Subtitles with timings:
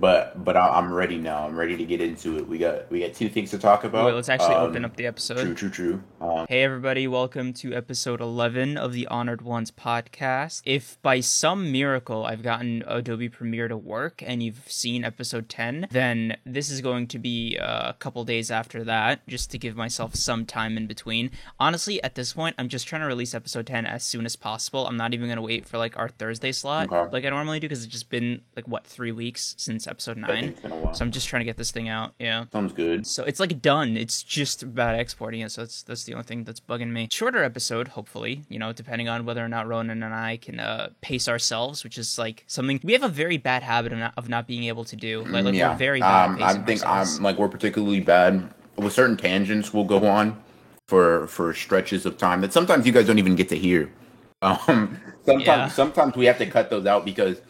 [0.00, 1.46] but but I, I'm ready now.
[1.46, 2.46] I'm ready to get into it.
[2.48, 4.06] We got we got two things to talk about.
[4.06, 5.38] Wait, let's actually Um, open up the episode.
[5.40, 6.02] True, true, true.
[6.20, 10.62] Um, Hey everybody, welcome to episode 11 of the Honored Ones podcast.
[10.64, 15.88] If by some miracle I've gotten Adobe Premiere to work and you've seen episode 10,
[15.90, 19.76] then this is going to be uh, a couple days after that, just to give
[19.76, 21.30] myself some time in between.
[21.58, 24.86] Honestly, at this point, I'm just trying to release episode 10 as soon as possible.
[24.86, 27.10] I'm not even going to wait for like our Thursday slot Okay.
[27.12, 30.28] like I normally do because it's just been like what, 3 weeks since episode 9.
[30.28, 30.94] think it's been a while.
[30.94, 32.14] So I'm just trying to get this thing out.
[32.18, 32.44] Yeah.
[32.52, 33.06] Sounds good.
[33.06, 33.96] So it's like done.
[33.96, 35.50] It's just about exporting it.
[35.50, 37.08] So that's that's the only thing that's bugging me.
[37.10, 38.44] Shorter episode, hopefully.
[38.48, 41.98] You know, depending on whether or not Ronin and I can uh, pace ourselves, which
[41.98, 44.84] is like something we have a very bad habit of not, of not being able
[44.84, 45.22] to do.
[45.24, 46.30] Like, like yeah, we're very bad.
[46.30, 47.18] Um, I think ourselves.
[47.18, 49.72] I'm like we're particularly bad with certain tangents.
[49.74, 50.42] We'll go on
[50.86, 53.90] for for stretches of time that sometimes you guys don't even get to hear.
[54.40, 55.68] Um, sometimes Yeah.
[55.68, 57.40] sometimes we have to cut those out because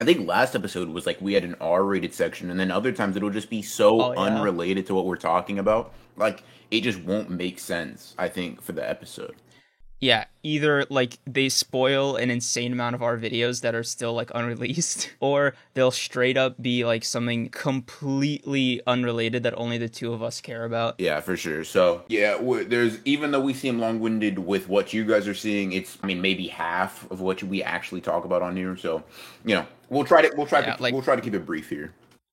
[0.00, 3.16] I think last episode was like we had an R-rated section, and then other times
[3.16, 4.20] it'll just be so Oh, yeah.
[4.20, 5.92] unrelated to what we're talking about.
[6.16, 8.14] Like it just won't make sense.
[8.18, 9.36] I think for the episode.
[9.98, 14.30] Yeah, either like they spoil an insane amount of our videos that are still like
[14.34, 20.22] unreleased, or they'll straight up be like something completely unrelated that only the two of
[20.22, 20.96] us care about.
[21.00, 21.64] Yeah, for sure.
[21.64, 25.96] So yeah, there's even though we seem long-winded with what you guys are seeing, it's
[26.02, 28.76] I mean maybe half of what we actually talk about on here.
[28.76, 29.02] So
[29.46, 31.46] you know we'll try to we'll try Yeah, to like- we'll try to keep it
[31.46, 31.92] brief here.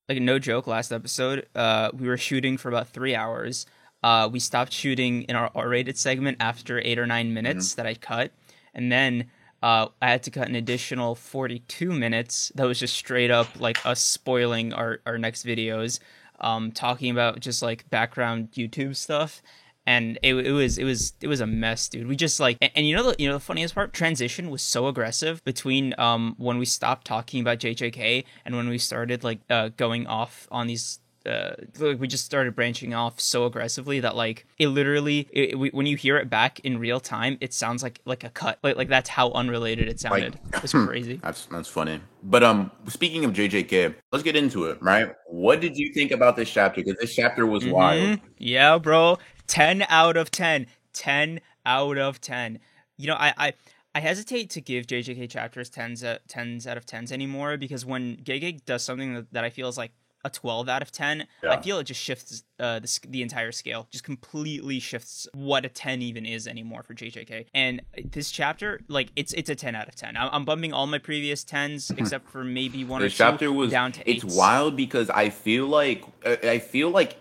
[0.09, 3.65] like no joke last episode uh we were shooting for about three hours.
[4.03, 7.93] Uh we stopped shooting in our r-rated segment after eight or nine minutes that i
[7.93, 8.31] cut.
[8.73, 9.29] And then
[9.61, 13.83] uh i had to cut an additional 42 minutes that was just straight up like
[13.85, 15.99] us spoiling our our next videos
[16.41, 19.41] um talking about just like background youtube stuff
[19.85, 22.71] and it, it was it was it was a mess dude we just like and,
[22.75, 26.35] and you know the you know the funniest part transition was so aggressive between um
[26.37, 30.67] when we stopped talking about jjk and when we started like uh going off on
[30.67, 35.51] these uh, like we just started branching off so aggressively that like it literally it,
[35.51, 38.29] it- we- when you hear it back in real time it sounds like like a
[38.29, 42.01] cut like like that's how unrelated it sounded it's crazy That's that's funny.
[42.25, 44.81] But um, speaking of JJK, let's get into it.
[44.81, 45.09] Right?
[45.27, 46.81] What did you think about this chapter?
[46.81, 47.99] Because this chapter was wild.
[47.99, 48.19] Mhm.
[48.37, 49.17] Yeah, bro.
[49.47, 50.67] 10 out of 10.
[50.93, 52.59] 10 out of 10.
[52.97, 53.53] You know, I I,
[53.95, 58.17] I hesitate to give JJK chapters 10s, out- 10s out of 10s anymore because when
[58.17, 59.91] Gege does something that, that I feel is like
[60.25, 63.87] a 12 out of 10, I feel it just shifts uh, the, the entire scale.
[63.91, 67.47] Just completely shifts what a 10 even is anymore for JJK.
[67.53, 67.81] And
[68.11, 70.15] this chapter, like, it's it's a 10 out of 10.
[70.15, 73.51] I'm, I'm bumping all my previous 10s except for maybe one This or two chapter
[73.51, 74.35] was down to it's eights.
[74.35, 77.17] wild because I feel like uh, I feel like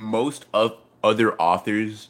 [0.00, 2.08] most of other authors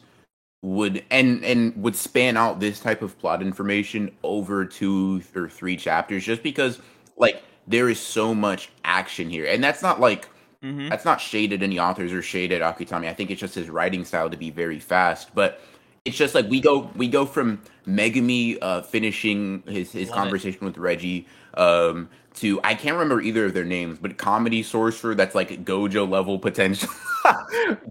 [0.63, 5.75] would and and would span out this type of plot information over two or three
[5.75, 6.79] chapters just because
[7.17, 10.29] like there is so much action here and that's not like
[10.63, 10.89] Mhm.
[10.89, 13.07] that's not shaded any authors or shaded Akutami.
[13.07, 15.33] I think it's just his writing style to be very fast.
[15.33, 15.59] But
[16.05, 20.21] it's just like we go we go from Megumi uh, finishing his his Love it.
[20.21, 25.15] conversation with Reggie um, to I can't remember either of their names, but comedy sorcerer
[25.15, 26.89] that's like Gojo level potential,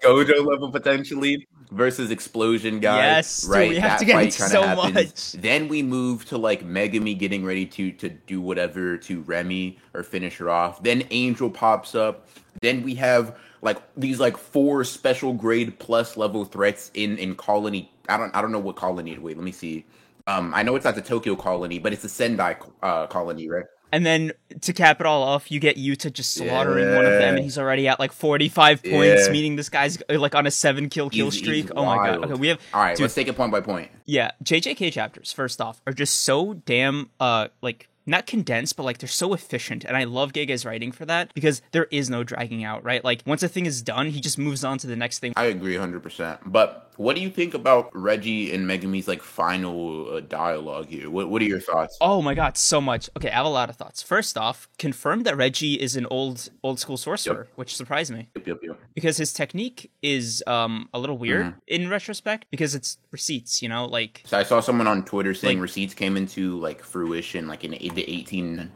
[0.03, 2.97] Gojo level potentially versus explosion guy.
[2.97, 3.69] Yes, dude, right.
[3.69, 4.95] we have that to get into so happens.
[4.95, 5.33] much.
[5.33, 10.03] Then we move to like Megumi getting ready to to do whatever to Remy or
[10.03, 10.83] finish her off.
[10.83, 12.27] Then Angel pops up.
[12.61, 17.91] Then we have like these like four special grade plus level threats in in Colony.
[18.09, 19.17] I don't I don't know what colony.
[19.19, 19.85] Wait, let me see.
[20.27, 23.65] Um, I know it's not the Tokyo colony, but it's the Sendai uh, colony, right?
[23.93, 27.35] And then to cap it all off, you get Yuta just slaughtering one of them,
[27.35, 29.33] and he's already at like 45 points, Yeah.
[29.33, 31.63] meaning this guy's uh, like on a seven kill kill He's- streak.
[31.65, 32.25] he's oh my god.
[32.25, 33.03] Okay, we have All right, Dude.
[33.03, 33.91] let's take it point by point.
[34.07, 38.99] yeah, JJK chapters, first off, are just so damn uh like not condensed, but like
[38.99, 39.85] they're so efficient.
[39.85, 43.05] And I love Gege's writing for that because there is no dragging out, right?
[43.05, 45.33] Like once a thing is done, he just moves on to the next thing.
[45.37, 46.41] I agree 100%.
[46.47, 51.09] But what do you think about Reggie and Megumi's like final uh, dialogue here?
[51.11, 51.97] What What are your thoughts?
[52.01, 53.09] Oh my god, so much.
[53.17, 54.03] Okay, I have a lot of thoughts.
[54.03, 58.29] First off, confirmed that Reggie is an old old school sorcerer, which surprised me.
[58.37, 58.79] Yep, yep, yep.
[58.95, 61.59] because his technique is um a little weird Mm-hmm.
[61.77, 65.57] in retrospect because it's receipts you know like So I saw someone on Twitter saying
[65.59, 68.71] Like- receipts came into like fruition like in the 18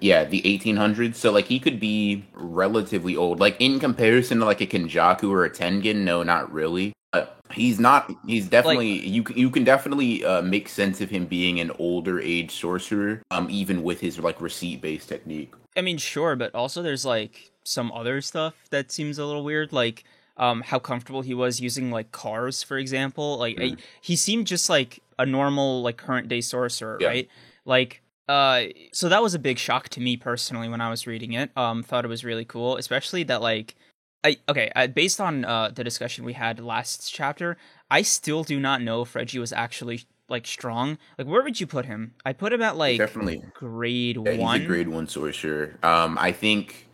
[0.00, 1.14] yeah, the 1800s.
[1.14, 3.40] So like he could be relatively old.
[3.40, 6.92] Like in comparison to like a Kenjaku or a Tengen, no, not really.
[7.12, 11.58] But he's not he's definitely you you can definitely uh, make sense of him being
[11.58, 15.52] an older age sorcerer um even with his like receipt based technique.
[15.76, 19.72] i mean sure but also there's like some other stuff that seems a little weird
[19.72, 20.04] like
[20.36, 24.70] um how comfortable he was using like cars for example like I- he seemed just
[24.70, 27.08] like a normal like current day sorcerer Yeah.
[27.08, 27.28] right
[27.64, 31.32] like uh, so that was a big shock to me personally when I was reading
[31.32, 31.50] it.
[31.56, 33.74] Um, thought it was really cool, especially that like,
[34.22, 37.56] I okay, I, based on uh the discussion we had last chapter,
[37.90, 40.98] I still do not know if Reggie was actually like strong.
[41.18, 42.14] Like, where would you put him?
[42.24, 43.42] I put him at like Definitely.
[43.54, 44.60] grade Yeah, one.
[44.60, 45.78] He's a grade one sorcerer.
[45.82, 46.88] Um, I think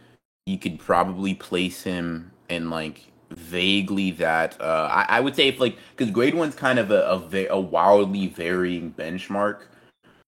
[0.47, 4.61] you could probably place him in like vaguely that.
[4.61, 7.51] Uh, I, I would say if like because grade one's kind of a a, va-
[7.51, 9.63] a wildly varying benchmark.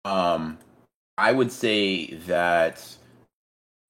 [0.05, 0.59] Um,
[1.17, 2.97] I would say that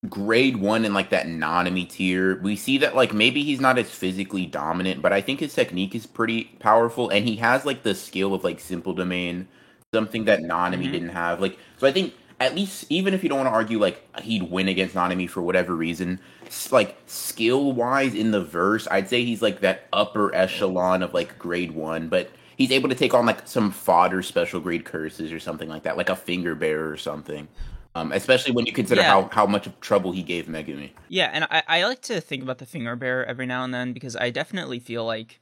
[0.09, 3.91] grade one in like that Nanami tier, we see that like maybe he's not as
[3.91, 7.95] physically dominant, but I think his technique is pretty powerful, and he has like the
[7.95, 9.49] skill of like simple domain,
[9.93, 10.93] something that Nanami Mhm.
[10.93, 11.41] didn't have.
[11.41, 14.45] Like, so I think at least even if you don't want to argue like he'd
[14.45, 16.21] win against Nanami for whatever reason,
[16.71, 21.39] like skill wise in the verse, I'd say he's like that upper echelon of like
[21.39, 22.31] grade one, but.
[22.57, 25.97] He's able to take on like some fodder special grade curses or something like that,
[25.97, 27.47] like a finger bearer or something.
[27.99, 29.09] Um, especially when you consider Yeah.
[29.09, 30.91] how, how much of trouble he gave Megumi.
[31.09, 33.93] Yeah, and I, I like to think about the finger bearer every now and then
[33.93, 35.41] because I definitely feel like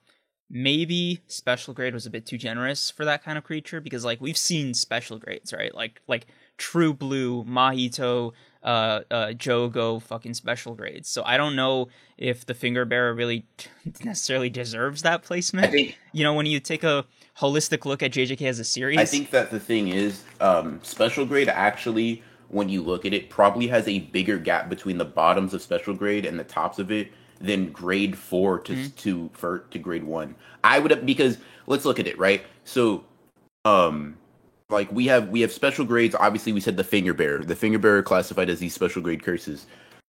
[0.48, 4.20] maybe special grade was a bit too generous for that kind of creature because like
[4.20, 5.74] we've seen special grades, right?
[5.74, 6.26] Like like
[6.56, 8.32] True Blue, Mahito,
[8.62, 11.08] uh, uh, Jogo, fucking special grades.
[11.08, 13.44] So I don't know if the finger bearer really
[14.04, 15.66] necessarily deserves that placement.
[15.66, 17.04] I think you know, when you take a
[17.38, 21.26] holistic look at JJK as a series, I think that the thing is, um, special
[21.26, 22.22] grade actually,
[22.56, 25.94] when you look at it, probably has a bigger gap between the bottoms of special
[25.94, 28.96] grade and the tops of it than grade four to Mm-hmm.
[28.96, 30.34] to for to grade one.
[30.64, 32.42] I would have because let's look at it right.
[32.64, 33.04] So,
[33.64, 34.16] um,
[34.70, 36.14] like we have we have special grades.
[36.14, 37.44] Obviously, we said the finger bearer.
[37.44, 39.66] The finger bearer classified as these special grade curses.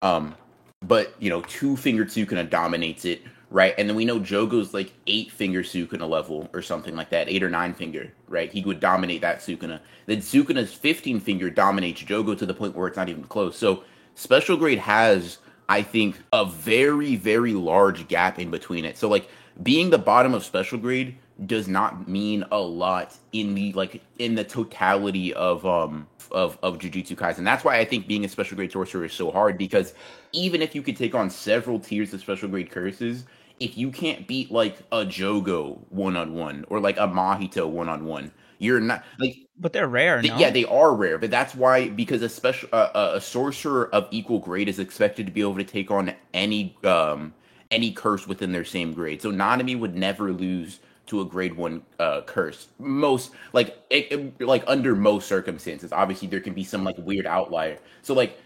[0.02, 0.34] Um,
[0.82, 3.22] but you know, two fingered Sukuna dominates it,
[3.52, 3.74] right?
[3.76, 7.42] And then we know Jogo's like eight finger Sukuna level or something like that, eight
[7.42, 8.50] or nine finger, right?
[8.50, 9.80] He would dominate that Sukuna.
[10.06, 13.56] Then Sukuna's fifteen finger dominates Jogo to the point where it's not even close.
[13.56, 13.84] So
[14.14, 15.38] special grade has,
[15.68, 18.96] I think, a very very large gap in between it.
[18.96, 19.28] So like
[19.62, 24.34] being the bottom of special grade does not mean a lot in the like in
[24.34, 27.44] the totality of um of of Jujutsu Kaisen.
[27.44, 29.92] That's why I think being a special grade sorcerer is so hard because
[30.32, 33.24] even if you could take on several tiers of special grade curses,
[33.62, 37.88] if you can't beat like a Jogo one on one or like a Mahito one
[37.88, 40.20] on one, you're not like but they're rare.
[40.20, 40.38] th- No?
[40.38, 44.08] yeah they are rare, but that's why because a special uh, a- a sorcerer of
[44.10, 47.34] equal grade is expected to be able to take on any um
[47.70, 49.22] any curse within their same grade.
[49.22, 52.68] So Nanami would never lose to a grade one uh, curse.
[52.78, 55.92] Most like it, it- like under most circumstances.
[55.92, 57.78] Obviously, there can be some like weird outlier.
[58.02, 58.38] So like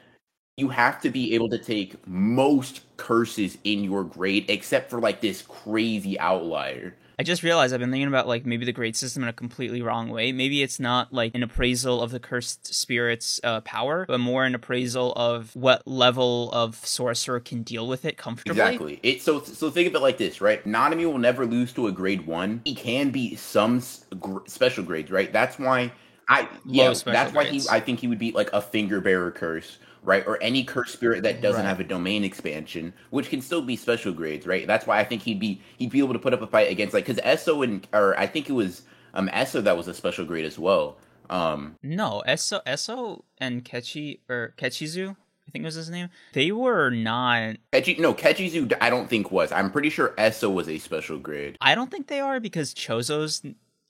[0.56, 5.20] you have to be able to take most curses in your grade, except for like
[5.20, 6.96] this crazy outlier.
[7.18, 9.80] I just realized I've been thinking about like maybe the grade system in a completely
[9.82, 10.32] wrong way.
[10.32, 14.54] Maybe it's not like an appraisal of the cursed spirit's uh, power, but more an
[14.54, 18.62] appraisal of what level of sorcerer can deal with it comfortably.
[18.62, 19.00] Exactly.
[19.02, 20.62] It so so think of it like this, right?
[20.64, 22.62] Nanami will never lose to a grade one.
[22.64, 23.82] He can beat some
[24.20, 25.32] gr- special grades, right?
[25.32, 25.92] That's why
[26.28, 26.92] I yeah.
[27.04, 27.62] That's why he.
[27.70, 31.22] I think he would beat like a finger bearer curse, right, or any curse spirit
[31.24, 31.68] that doesn't Right.
[31.68, 34.66] have a domain expansion, which can still be special grades, right?
[34.66, 36.94] That's why I think he'd be he'd be able to put up a fight against
[36.94, 38.82] like because Eso and or I think it was
[39.12, 40.96] um Eso that was a special grade as well.
[41.28, 45.10] Um, No, Eso, Eso and Kechi or Kechizu,
[45.48, 46.08] I think was his name.
[46.34, 47.56] They were not.
[47.72, 49.50] Kechi, no, Kechizu, I don't think was.
[49.50, 51.56] I'm pretty sure Eso was a special grade.
[51.60, 53.42] I don't think they are because Choso's.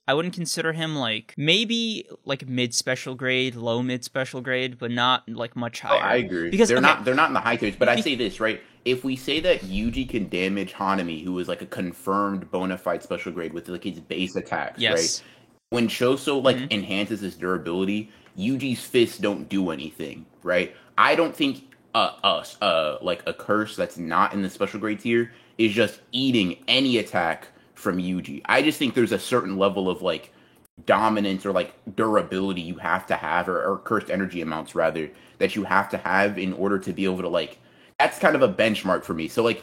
[0.08, 4.90] I wouldn't consider him like maybe like mid special grade, low mid special grade, but
[4.90, 6.02] not like much Oh, higher.
[6.02, 6.50] I agree.
[6.50, 7.75] Because they're okay, not they're not in the high tiers.
[7.76, 11.48] But I say this right: if we say that Yuji can damage Hanami, who is
[11.48, 14.94] like a confirmed bona fide special grade with like his base attacks, Yes.
[14.94, 15.22] right?
[15.70, 16.70] When Choso like Mhm.
[16.70, 20.75] enhances his durability, Yuji's fists don't do anything, right?
[20.96, 25.00] I don't think uh us uh like a curse that's not in the special grade
[25.00, 28.42] tier is just eating any attack from Yuji.
[28.47, 30.33] I just think there's a certain level of like
[30.85, 35.56] dominance or like durability you have to have or, or cursed energy amounts rather that
[35.56, 37.59] you have to have in order to be able to like
[37.99, 39.62] that's kind of a benchmark for me so like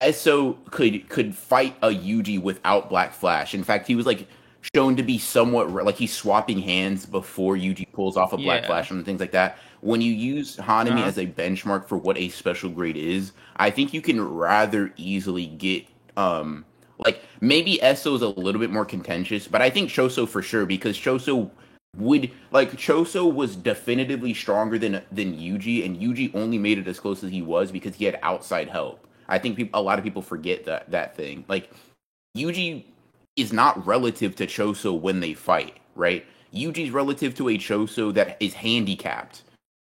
[0.00, 3.54] Eso could could fight a Yuji without Black Flash.
[3.54, 4.26] In fact, he was like
[4.74, 8.66] shown to be somewhat like he's swapping hands before Yuji pulls off a Black Yeah.
[8.66, 9.58] Flash and things like that.
[9.80, 11.04] When you use Hanami Uh-huh.
[11.04, 15.46] as a benchmark for what a special grade is, I think you can rather easily
[15.46, 16.64] get um
[16.98, 20.66] like maybe Eso is a little bit more contentious, but I think Choso for sure
[20.66, 21.50] because Choso
[21.96, 27.00] would like Choso was definitively stronger than than Yuji, and Yuji only made it as
[27.00, 29.06] close as he was because he had outside help.
[29.28, 31.44] I think people, a lot of people forget that that thing.
[31.48, 31.70] Like
[32.36, 32.84] Yuji
[33.36, 36.24] is not relative to Choso when they fight, right?
[36.54, 39.42] Yuji's relative to a Choso that is handicapped,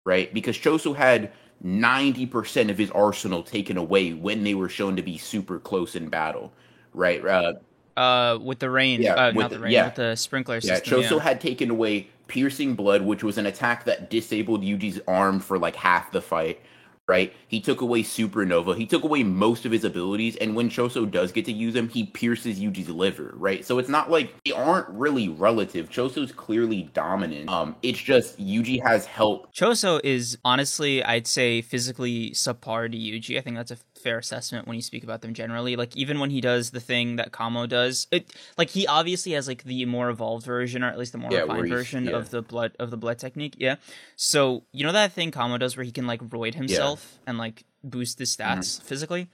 [0.06, 0.34] right?
[0.34, 1.32] Because Choso had
[1.64, 6.10] 90% of his arsenal taken away when they were shown to be super close in
[6.10, 6.52] battle,
[6.96, 7.24] right?
[7.26, 7.54] Uh,
[8.00, 9.86] uh with the rain, Yeah, uh, with not the- the rain, yeah.
[9.86, 11.02] with the sprinkler yeah, system.
[11.02, 15.58] Choso had taken away Piercing Blood, which was an attack that disabled Yuji's arm for
[15.60, 16.60] like half the fight,
[17.08, 17.32] right?
[17.48, 18.76] He took away Supernova.
[18.76, 21.88] He took away most of his abilities, and when Choso does get to use them,
[21.88, 23.64] he pierces Yuji's liver, right?
[23.64, 25.90] So it's not like they aren't really relative.
[25.90, 27.48] Choso's clearly dominant.
[27.48, 29.54] Um, it's just Yuji has help.
[29.54, 33.38] Choso is honestly, I'd say, physically subpar to Yuji.
[33.38, 35.76] I think that's a fair assessment when you speak about them generally.
[35.76, 39.48] Like even when he does the thing that Kamo does, it like he obviously has
[39.48, 42.12] like the more evolved version, or at least the more Yeah, refined version yeah.
[42.18, 43.56] of the blood of the blood technique.
[43.58, 43.76] Yeah.
[44.16, 47.64] So you know that thing Kamo does where he can like roid himself and like
[47.84, 48.60] boost his Mm-hmm.
[48.60, 49.28] stats physically.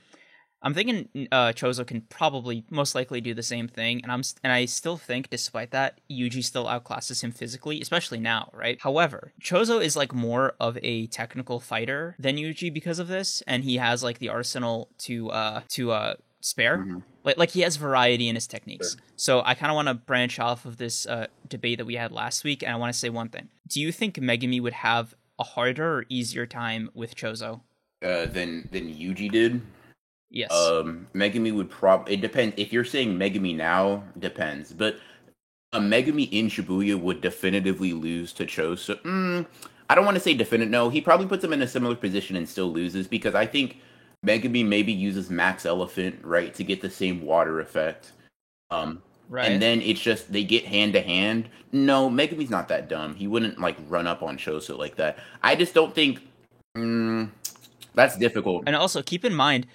[0.64, 4.54] I'm thinking uh, Choso can probably most likely do the same thing, and I'm and
[4.54, 8.78] I still think, despite that, Yuji still outclasses him physically, especially now, right?
[8.82, 13.64] However, Choso is like more of a technical fighter than Yuji because of this, and
[13.64, 16.80] he has like the arsenal to uh to uh spare.
[16.80, 17.04] Mhm.
[17.24, 18.98] Like like he has variety in his techniques.
[19.16, 22.12] So I kind of want to branch off of this uh, debate that we had
[22.12, 23.50] last week, and I want to say one thing.
[23.68, 27.62] Do you think Megumi would have a harder or easier time with Choso?
[28.04, 29.62] Uh, than than Yuji did.
[30.32, 30.52] Yes.
[30.52, 32.08] Um, Megumi would prob.
[32.10, 32.56] It depends.
[32.58, 34.72] If you're saying Megumi now, depends.
[34.72, 34.98] But
[35.74, 39.00] a Megumi in Shibuya would definitively lose to Choso.
[39.02, 39.46] Mm,
[39.90, 40.70] I don't want to say definite.
[40.70, 43.78] No, he probably puts him in a similar position and still loses because I think
[44.26, 48.14] Megumi maybe uses Max Elephant right to get the same water effect.
[48.70, 49.50] Um, right.
[49.52, 51.50] and then it's just they get hand to hand.
[51.74, 53.16] No, Megumi's not that dumb.
[53.16, 55.18] He wouldn't like run up on Choso like that.
[55.44, 56.22] I just don't think.
[56.78, 57.32] Mm,
[57.96, 58.64] that's difficult.
[58.68, 59.68] And also keep in mind,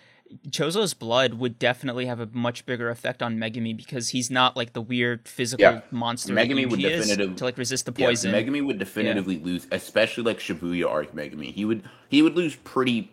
[0.51, 4.73] Choso's blood would definitely have a much bigger effect on Megumi because he's not like
[4.73, 5.81] the weird physical Yeah.
[5.91, 8.33] monster Megumi would Yuji is definitive- to like resist the Yeah, poison.
[8.33, 11.53] Megumi would definitively lose, especially like Shibuya arc Megumi.
[11.53, 13.11] He would he would lose pretty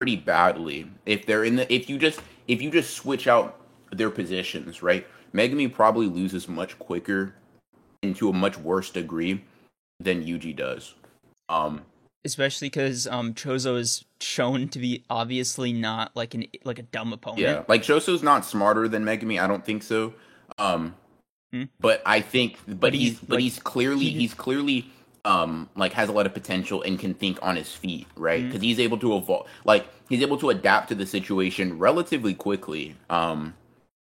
[0.00, 3.58] pretty badly if they're in the if you just if you just switch out
[3.90, 5.06] their positions, right?
[5.34, 7.34] Megumi probably loses much quicker
[8.02, 9.42] and to a much worse degree
[10.00, 10.94] than Yuji does.
[11.48, 11.82] Um
[12.24, 17.12] Especially because um, Choso is shown to be obviously not like an like a dumb
[17.12, 17.40] opponent.
[17.40, 20.14] yeah, like Choso's not smarter than Megumi, I don't think so.
[20.58, 20.94] Um
[21.52, 21.64] Hmm.
[21.80, 24.86] but I think but, But he's, he's, but like, he's clearly he- he's clearly
[25.24, 28.62] um like has a lot of potential and can think on his feet right because
[28.62, 33.54] he's able to evolve like he's able to adapt to the situation relatively quickly um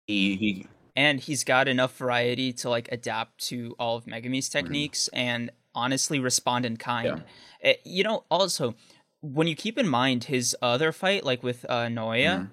[0.08, 4.58] he he and he's got enough variety to like adapt to all of Megumi's Mm-hmm.
[4.60, 7.24] techniques and honestly respond in kind.
[7.64, 8.76] Eh, you know, also
[9.22, 12.50] when you keep in mind his other fight, like with uh, Naoya, Mhm.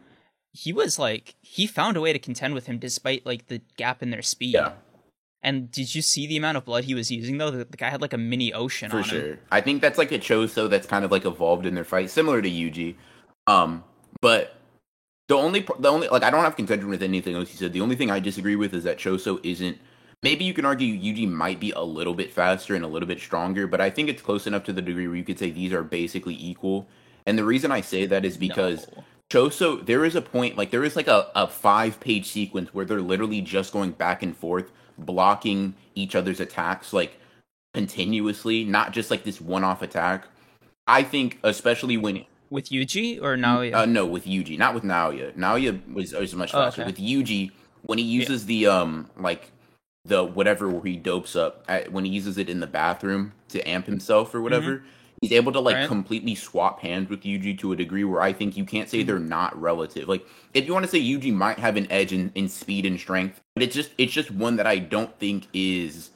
[0.53, 4.03] he was like he found a way to contend with him despite like the gap
[4.03, 4.55] in their speed.
[4.55, 4.73] yeah
[5.43, 7.51] And did you see the amount of blood he was using though?
[7.53, 9.09] The, the guy had like a mini ocean for on him.
[9.11, 12.11] sure i think that's like a choso that's kind of like evolved in their fight
[12.11, 12.97] similar to yuji
[13.47, 13.85] um
[14.21, 14.57] but
[15.29, 17.81] the only the only like i don't have contention with anything else you said the
[17.81, 19.79] only thing i disagree with is that choso isn't
[20.29, 23.21] maybe you can argue yuji might be a little bit faster and a little bit
[23.21, 25.73] stronger but i think it's close enough to the degree where you could say these
[25.73, 26.89] are basically equal
[27.27, 29.05] and the reason i say that is because No.
[29.29, 32.85] Choso, there is a point, like there is like a, a five page sequence where
[32.85, 37.19] they're literally just going back and forth, blocking each other's attacks like
[37.75, 40.29] continuously, not just like this one off attack.
[40.87, 43.75] I think, especially when with Yuji or Naoya?
[43.75, 45.35] uh, no, with Yuji, not with Naoya.
[45.37, 46.83] Naoya was, was much Oh, faster.
[46.83, 46.91] okay.
[46.93, 47.51] With Yuji,
[47.83, 49.51] when he uses the um like
[50.07, 53.67] the whatever where he dopes up at, when he uses it in the bathroom to
[53.69, 54.83] amp himself or whatever,
[55.21, 55.81] he's able to like Mm-hmm.
[55.83, 55.89] Right.
[55.89, 59.19] completely swap hands with Yuji to a degree where I think you can't say they're
[59.19, 60.09] not relative.
[60.09, 62.99] Like if you want to say Yuji might have an edge in, in speed and
[62.99, 66.11] strength, but it's just it's just one that I don't think is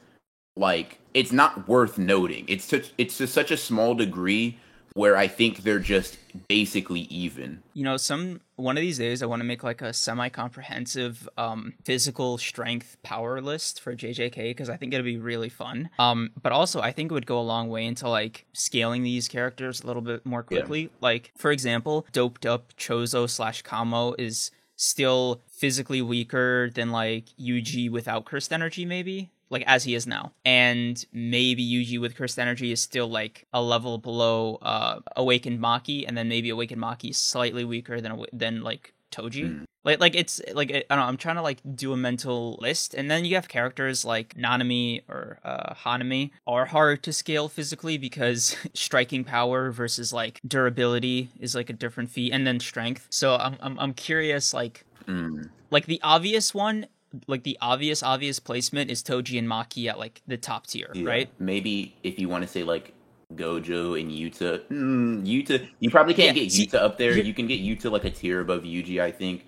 [0.55, 2.45] like it's not worth noting.
[2.47, 4.57] It's such it's to such a small degree
[4.93, 6.17] where I think they're just
[6.47, 7.61] basically even.
[7.73, 11.73] you know some one of these days i want to make like a semi-comprehensive um
[11.83, 16.51] physical strength power list for jjk because i think it'd be really fun um but
[16.53, 19.87] also i think it would go a long way into like scaling these characters a
[19.87, 20.59] little bit more Yeah.
[20.59, 27.25] quickly like for example doped up choso slash kamo is still physically weaker than like
[27.39, 32.39] yuji without cursed energy maybe like as he is now and maybe yuji with cursed
[32.39, 37.11] energy is still like a level below uh awakened maki and then maybe awakened maki
[37.11, 39.65] is slightly weaker than than like toji Mm.
[39.83, 42.93] like like it's like i don't know i'm trying to like do a mental list
[42.93, 47.97] and then you have characters like nanami or uh hanami are hard to scale physically
[47.97, 53.35] because striking power versus like durability is like a different feat and then strength so
[53.35, 55.49] i'm i'm, I'm curious like Mm.
[55.71, 56.85] like the obvious one
[57.27, 61.09] like the obvious obvious placement is Toji and Maki at like the top tier, Yeah.
[61.09, 61.29] right?
[61.39, 62.93] Maybe if you want to say like
[63.35, 67.17] Gojo and Yuta, mm, Yuta, you probably can't Yeah, get see, Yuta up there.
[67.17, 69.45] You can get Yuta like a tier above Yuji, I think.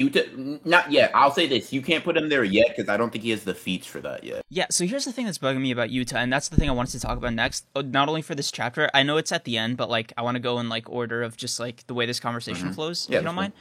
[0.00, 1.10] Yuta, not yet.
[1.14, 3.44] I'll say this: you can't put him there yet because I don't think he has
[3.44, 4.42] the feats for that yet.
[4.48, 6.72] Yeah, so here's the thing that's bugging me about Yuta, and that's the thing I
[6.72, 7.66] wanted to talk about next.
[7.76, 10.22] Uh, Not only for this chapter, I know it's at the end, but like I
[10.22, 13.02] want to go in like order of just like the way this conversation flows.
[13.02, 13.12] Mm-hmm.
[13.12, 13.52] Yeah, if you don't mind.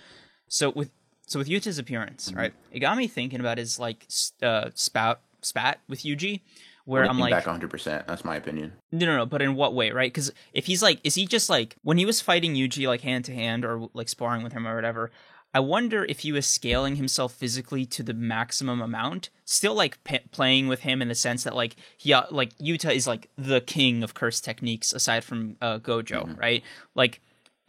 [0.48, 0.92] So with
[1.30, 2.38] so with Yuta's appearance, Mm-hmm.
[2.40, 2.54] right?
[2.72, 4.06] It got me thinking about his like
[4.42, 6.42] uh, spout spat with Yuji,
[6.86, 7.70] where I'm like, back 100.
[7.70, 8.74] percent That's my opinion.
[8.92, 10.12] no, no, no, but in what way, right?
[10.12, 13.26] Because if he's like, is he just like when he was fighting Yuji like hand
[13.26, 15.12] to hand or like sparring with him or whatever?
[15.52, 20.20] I wonder if he was scaling himself physically to the maximum amount, still like p-
[20.30, 23.60] playing with him in the sense that like he uh, like Yuta is like the
[23.62, 26.62] king of curse techniques aside from uh, Gojo, right?
[26.94, 27.20] Like,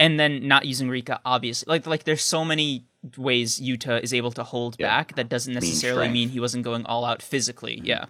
[0.00, 1.66] and then not using Rika, obviously.
[1.71, 4.88] Like, like there's so many ways Yuta is able to hold Yeah.
[4.88, 6.12] back that doesn't necessarily strength.
[6.12, 7.80] mean he wasn't going all out physically.
[7.85, 8.07] Yeah.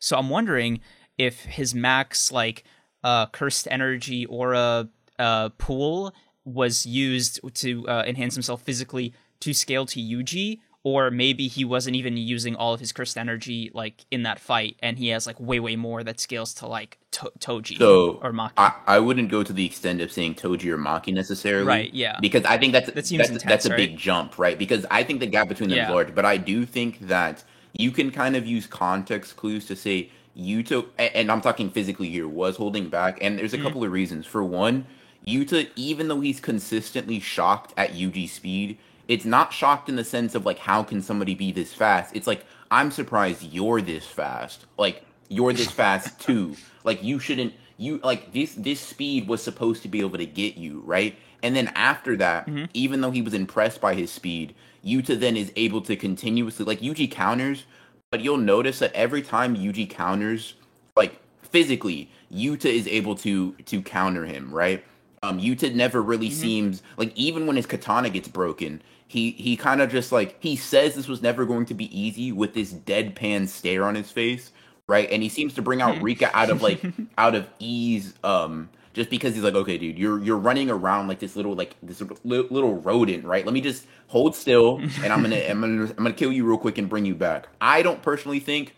[0.00, 0.80] So I'm wondering
[1.18, 2.64] if his max like
[3.04, 6.12] uh cursed energy aura uh pool
[6.44, 11.96] was used to uh, enhance himself physically to scale to Yuji or maybe he wasn't
[11.96, 15.40] even using all of his cursed energy like in that fight and he has like
[15.40, 18.52] way way more that scales to like to- Toji So or Maki.
[18.56, 21.66] I, I wouldn't go to the extent of saying Toji or Maki necessarily.
[21.66, 22.18] Right, yeah.
[22.20, 23.76] Because I think that's That seems that's, intense, that's a right?
[23.76, 24.58] big jump, right?
[24.58, 25.86] Because I think the gap between them Yeah.
[25.88, 29.74] is large, but I do think that you can kind of use context clues to
[29.76, 33.66] say Yuta, and I'm talking physically here, was holding back, and there's a Mm-hmm.
[33.66, 34.26] couple of reasons.
[34.26, 34.84] For one,
[35.26, 38.76] Yuta, even though he's consistently shocked at Yuji's speed,
[39.08, 42.14] it's not shocked in the sense of like how can somebody be this fast?
[42.16, 44.66] It's like I'm surprised you're this fast.
[44.78, 46.56] Like you're this fast too.
[46.84, 50.56] Like you shouldn't you like this this speed was supposed to be able to get
[50.56, 51.16] you, right?
[51.42, 55.52] And then after that, even though he was impressed by his speed, Yuta then is
[55.56, 57.64] able to continuously like Yuji counters,
[58.10, 60.54] but you'll notice that every time Yuji counters,
[60.96, 64.84] like physically, Yuta is able to to counter him, right?
[65.22, 69.80] Um, Yuta never really seems like even when his katana gets broken, he he kind
[69.80, 73.48] of just like he says this was never going to be easy with this deadpan
[73.48, 74.52] stare on his face,
[74.86, 75.08] right?
[75.10, 76.82] And he seems to bring out Rika out of like
[77.18, 81.18] out of ease, um, just because he's like, okay, dude, you're you're running around like
[81.18, 83.44] this little like this little, little rodent, right?
[83.44, 86.58] Let me just hold still, and I'm gonna I'm gonna I'm gonna kill you real
[86.58, 87.48] quick and bring you back.
[87.60, 88.74] I don't personally think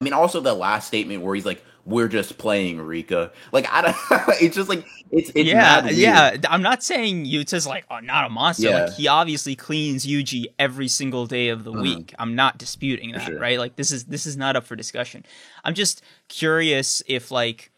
[0.00, 3.82] I mean, also the last statement where he's like, "We're just playing, Rika." Like, I
[3.82, 3.96] don't.
[4.40, 6.36] it's just like it's it's yeah, yeah.
[6.48, 8.68] I'm not saying Yuta's like oh, not a monster.
[8.68, 8.84] Yeah.
[8.84, 11.82] Like he obviously cleans Yuji every single day of the Mhm.
[11.82, 12.14] week.
[12.18, 13.38] I'm not disputing that, sure.
[13.38, 13.58] right?
[13.58, 15.24] Like this is this is not up for discussion.
[15.64, 17.70] I'm just curious if like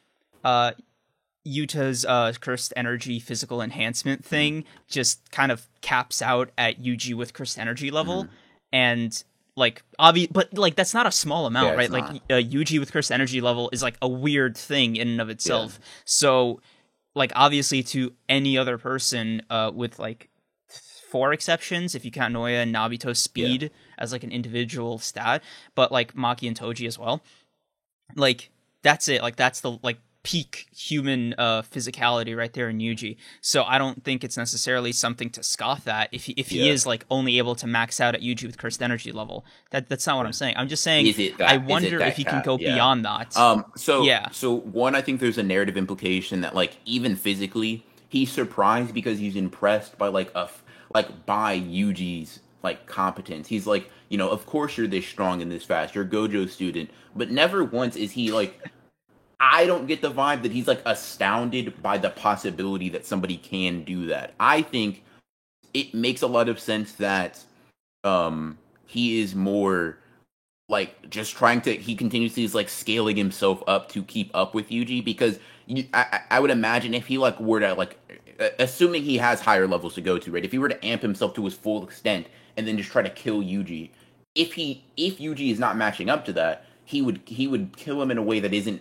[0.44, 0.72] uh
[1.46, 3.64] Yuta's uh cursed energy physical Mm-hmm.
[3.72, 8.34] enhancement thing just kind of caps out at Yuji with cursed energy level Mm-hmm.
[8.72, 9.24] and
[9.56, 11.90] like obvious but like that's not a small amount Yeah, right?
[11.90, 12.22] Like not.
[12.30, 15.78] uh, Yuji with cursed energy level is like a weird thing in and of itself.
[16.04, 16.60] So
[17.14, 20.30] like obviously to any other person uh with like
[21.10, 25.42] four exceptions if you count Naoya and Naobito's speed as like an individual stat
[25.74, 27.22] but like Maki and Toji as well
[28.16, 28.50] like
[28.82, 29.22] that's it.
[29.22, 34.04] Like that's the like peak human uh physicality right there in Yuji so I don't
[34.04, 36.72] think it's necessarily something to scoff at if he, if he Yeah.
[36.72, 40.06] is like only able to max out at Yuji with cursed energy level that that's
[40.06, 41.06] not what I'm saying I'm just saying
[41.38, 42.74] that- I wonder if he can go Yeah.
[42.74, 43.64] beyond that Um.
[43.76, 44.28] So Yeah.
[44.30, 49.18] So one, I think there's a narrative implication that like even physically, he's surprised because
[49.18, 50.62] he's impressed by like a f-
[50.94, 53.48] like by Yuji's like competence.
[53.48, 55.94] He's like, you know, of course you're this strong and this fast.
[55.96, 58.60] You're a Gojo student, but never once is he like.
[59.44, 63.82] I don't get the vibe that he's like astounded by the possibility that somebody can
[63.82, 64.34] do that.
[64.38, 65.02] I think
[65.74, 67.42] it makes a lot of sense that
[68.04, 69.98] um he is more
[70.68, 74.68] like just trying to he continuously is like scaling himself up to keep up with
[74.68, 77.98] Yuji because you, I, I would imagine if he like were to like
[78.60, 81.34] assuming he has higher levels to go to right if he were to amp himself
[81.34, 83.90] to his full extent and then just try to kill Yuji
[84.36, 88.00] if he if Yuji is not matching up to that he would he would kill
[88.00, 88.80] him in a way that isn't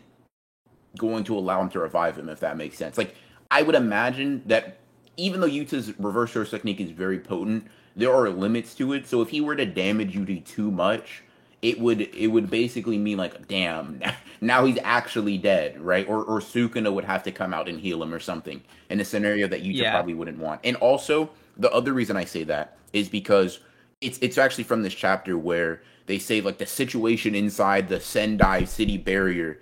[0.97, 2.97] going to allow him to revive him if that makes sense.
[2.97, 3.15] Like
[3.49, 4.77] I would imagine that
[5.17, 9.05] even though Yuta's reverse curse technique is very potent there are limits to it.
[9.05, 11.23] So if he were to damage Yuta too much
[11.61, 14.01] it would it would basically mean like damn
[14.41, 16.07] now he's actually dead right?
[16.07, 19.05] Or or Sukuna would have to come out and heal him or something in a
[19.05, 19.91] scenario that Yuta Yeah.
[19.91, 20.61] probably wouldn't want.
[20.63, 23.59] And also the other reason I say that is because
[24.01, 28.63] it's it's actually from this chapter where they say like the situation inside the Sendai
[28.63, 29.59] city barrier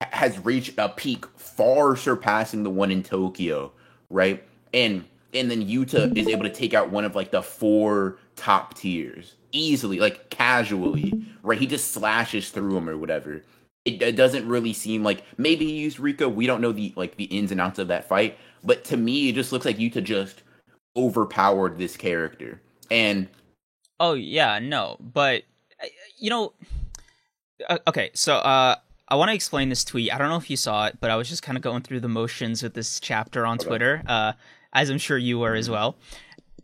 [0.00, 3.72] has reached a peak far surpassing the one in Tokyo,
[4.08, 4.42] right?
[4.72, 8.74] And and then Yuta is able to take out one of like the four top
[8.74, 11.58] tiers, easily, like casually, right?
[11.58, 13.42] He just slashes through him or whatever.
[13.84, 16.28] It, it doesn't really seem like maybe he used Rika.
[16.28, 19.28] We don't know the like the ins and outs of that fight, but to me,
[19.28, 20.42] it just looks like Yuta just
[20.96, 22.60] overpowered this character.
[22.90, 23.28] And
[23.98, 25.44] oh yeah, no, but
[25.82, 25.86] uh,
[26.18, 26.52] you know,
[27.68, 28.76] uh, okay, so uh,
[29.10, 30.12] I want to explain this tweet.
[30.12, 32.00] I don't know if you saw it, but I was just kind of going through
[32.00, 33.66] the motions with this chapter on okay.
[33.66, 34.32] Twitter, uh,
[34.72, 35.96] as I'm sure you were as well.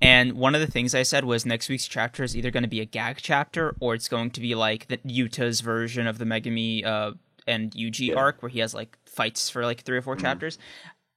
[0.01, 2.69] And one of the things I said was next week's chapter is either going to
[2.69, 6.25] be a gag chapter or it's going to be like the Yuta's version of the
[6.25, 7.13] Megumi uh,
[7.47, 8.15] and Yuji yeah.
[8.15, 10.23] arc where he has like fights for like three or 4 mm-hmm.
[10.23, 10.59] chapters.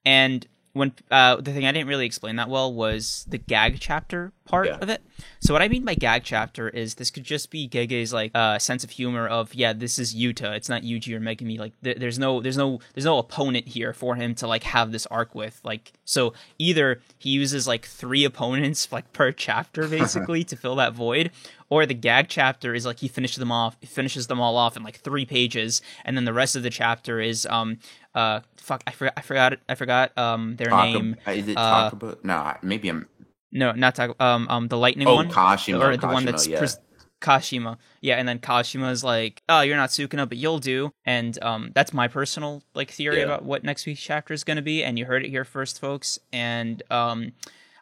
[0.05, 4.31] And when uh, the thing I didn't really explain that well was the gag chapter
[4.45, 4.77] part yeah.
[4.77, 5.01] of it.
[5.39, 8.59] So what I mean by gag chapter is this could just be Gege's like uh,
[8.59, 10.55] sense of humor of yeah, this is Yuta.
[10.55, 11.57] It's not Yuji or Megumi.
[11.57, 14.91] Like th- there's no there's no there's no opponent here for him to like have
[14.91, 15.59] this arc with.
[15.63, 20.93] Like so either he uses like three opponents like per chapter basically to fill that
[20.93, 21.31] void,
[21.69, 24.83] or the gag chapter is like he finishes them off finishes them all off in
[24.83, 27.77] like three pages and then the rest of the chapter is um
[28.19, 31.89] uh fuck i forgot i forgot i forgot um their name is it uh,
[32.23, 33.07] no maybe i'm
[33.51, 36.47] no not talk um um the lightning oh, one Kashimo, or the Kashimo, one that's
[36.47, 36.59] yeah.
[36.59, 36.79] pres-
[37.21, 37.77] Kashimo.
[37.99, 41.93] Yeah, and then Kashimo's like, "Oh, you're not Sukuna, but you'll do." And um, that's
[41.93, 43.25] my personal like theory yeah.
[43.25, 44.85] about what next week's chapter is going to be.
[44.85, 46.19] And you heard it here first, folks.
[46.31, 47.33] And um,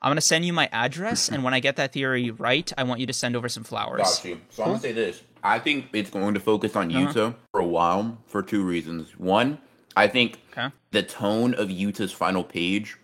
[0.01, 2.99] I'm gonna send you my address, and when I get that theory right, I want
[2.99, 4.01] you to send over some flowers.
[4.01, 4.41] Got you.
[4.49, 4.65] So cool.
[4.65, 5.21] I'm gonna say this.
[5.43, 7.13] I think it's going to focus on uh-huh.
[7.13, 9.17] Yuta for a while for two reasons.
[9.17, 9.59] One,
[9.97, 10.69] I think okay.
[10.91, 12.97] the tone of Yuta's final page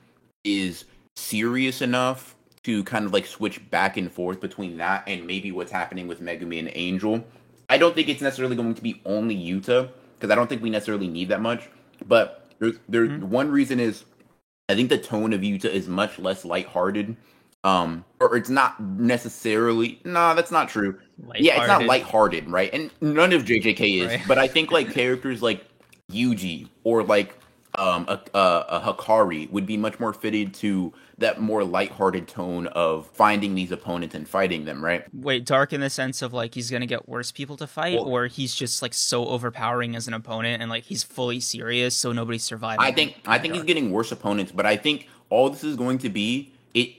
[0.43, 5.51] is serious enough to kind of like switch back and forth between that and maybe
[5.51, 7.25] what's happening with Megumi and Angel.
[7.67, 10.69] I don't think it's necessarily going to be only Yuta because I don't think we
[10.69, 11.67] necessarily need that much.
[12.05, 13.27] But there's, there, mm-hmm.
[13.27, 14.05] one reason is
[14.69, 17.17] I think the tone of Yuta is much less lighthearted.
[17.65, 19.99] Um, or it's not necessarily.
[20.03, 20.99] Nah, that's not true.
[21.35, 22.69] Yeah, it's not lighthearted, right?
[22.71, 24.07] And none of JJK is.
[24.07, 24.21] Right.
[24.27, 25.65] But I think like characters like
[26.11, 27.37] Yuji or like
[27.75, 32.67] um, a, a, a, Hakari would be much more fitted to that more lighthearted tone
[32.67, 35.05] of finding these opponents and fighting them, right?
[35.13, 38.05] Wait, dark in the sense of like he's gonna get worse people to fight, well,
[38.05, 42.11] or he's just like so overpowering as an opponent and like he's fully serious, so
[42.11, 42.85] nobody's surviving.
[42.85, 43.65] I think I think dark.
[43.65, 46.93] he's getting worse opponents, but I think all this is going to be it.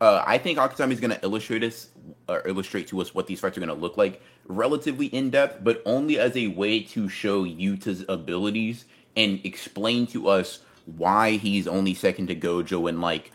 [0.00, 1.88] Uh, I think Akutami is to illustrate us
[2.28, 5.82] or illustrate to us what these fights are to look like relatively in depth, but
[5.86, 8.84] only as a way to show Yuta's abilities
[9.16, 13.32] and explain to us why he's only second to Gojo and like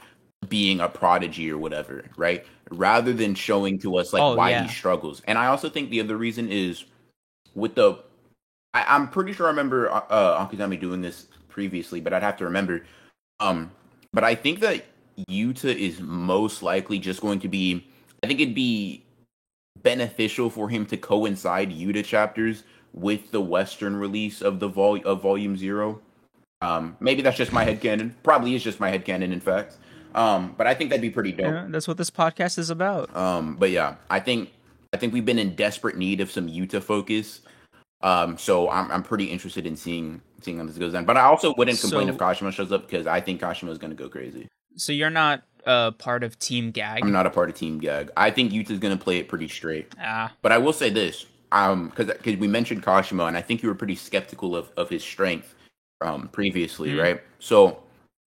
[0.47, 2.45] being a prodigy or whatever, right?
[2.71, 4.63] Rather than showing to us like oh, why yeah.
[4.63, 5.21] he struggles.
[5.25, 6.85] And I also think the other reason is
[7.55, 8.03] with the
[8.73, 12.37] I, am pretty sure I remember uh, uh, Akutami doing this previously, but I'd have
[12.37, 12.85] to remember.
[13.39, 13.71] Um,
[14.13, 14.85] but I think that
[15.29, 17.87] Yuta is most likely just going to be.
[18.23, 19.03] I think it'd be
[19.83, 22.63] beneficial for him to coincide Yuta chapters
[22.93, 26.01] with the Western release of the vol of Volume Zero.
[26.61, 28.15] Um, maybe that's just my head canon.
[28.23, 29.77] Probably is just my head canon, in fact.
[30.15, 31.47] Um, but I think that'd be pretty dope.
[31.47, 33.15] Yeah, that's what this podcast is about.
[33.15, 34.51] Um, but yeah, I think
[34.93, 37.41] I think we've been in desperate need of some Yuta focus.
[38.01, 41.05] Um, so I'm I'm pretty interested in seeing seeing how this goes down.
[41.05, 43.77] But I also wouldn't complain so, if Kashimo shows up because I think Kashimo is
[43.77, 44.47] going to go crazy.
[44.75, 47.03] So you're not uh, part of Team Gag.
[47.03, 48.09] I'm not a part of Team Gag.
[48.17, 49.93] I think Yuta's going to play it pretty straight.
[50.01, 50.33] Ah.
[50.41, 53.69] But I will say this, um, because because we mentioned Kashimo, and I think you
[53.69, 55.53] were pretty skeptical of of his strength,
[56.01, 57.01] um, previously, mm.
[57.01, 57.21] right?
[57.37, 57.83] So,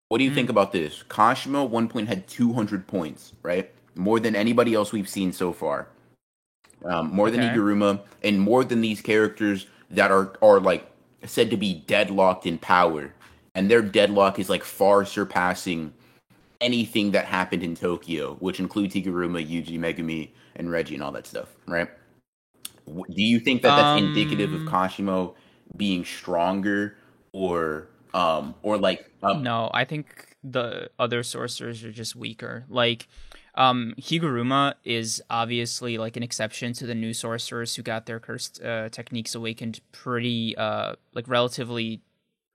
[0.10, 0.36] what do you mm.
[0.36, 1.04] think about this?
[1.10, 3.72] Kashimo one point had 200 points, right?
[3.96, 5.88] More than anybody else we've seen so far.
[6.86, 7.38] Um, more okay.
[7.38, 10.88] than Higuruma, and more than these characters that are are like
[11.26, 13.12] said to be deadlocked in power,
[13.56, 15.94] and their deadlock is like far surpassing
[16.62, 21.28] anything that happened in Tokyo, which includes Higuruma, Yuji, Megumi, and Reggie, and all that
[21.28, 21.90] stuff, right?
[22.86, 25.36] Do you think that that's um, indicative of um, Kashimo
[25.76, 26.98] being stronger,
[27.32, 29.70] or um, or like um, no?
[29.74, 32.66] I think the other sorcerers are just weaker.
[32.70, 33.08] Like
[33.56, 38.62] um, Higuruma is obviously like an exception to the new sorcerers who got their cursed
[38.62, 42.02] uh, techniques awakened pretty uh like relatively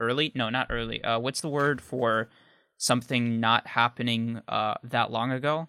[0.01, 0.33] early.
[0.35, 1.03] No, not early.
[1.03, 2.29] Uh, what's the word for
[2.79, 5.69] something not happening uh that long ago?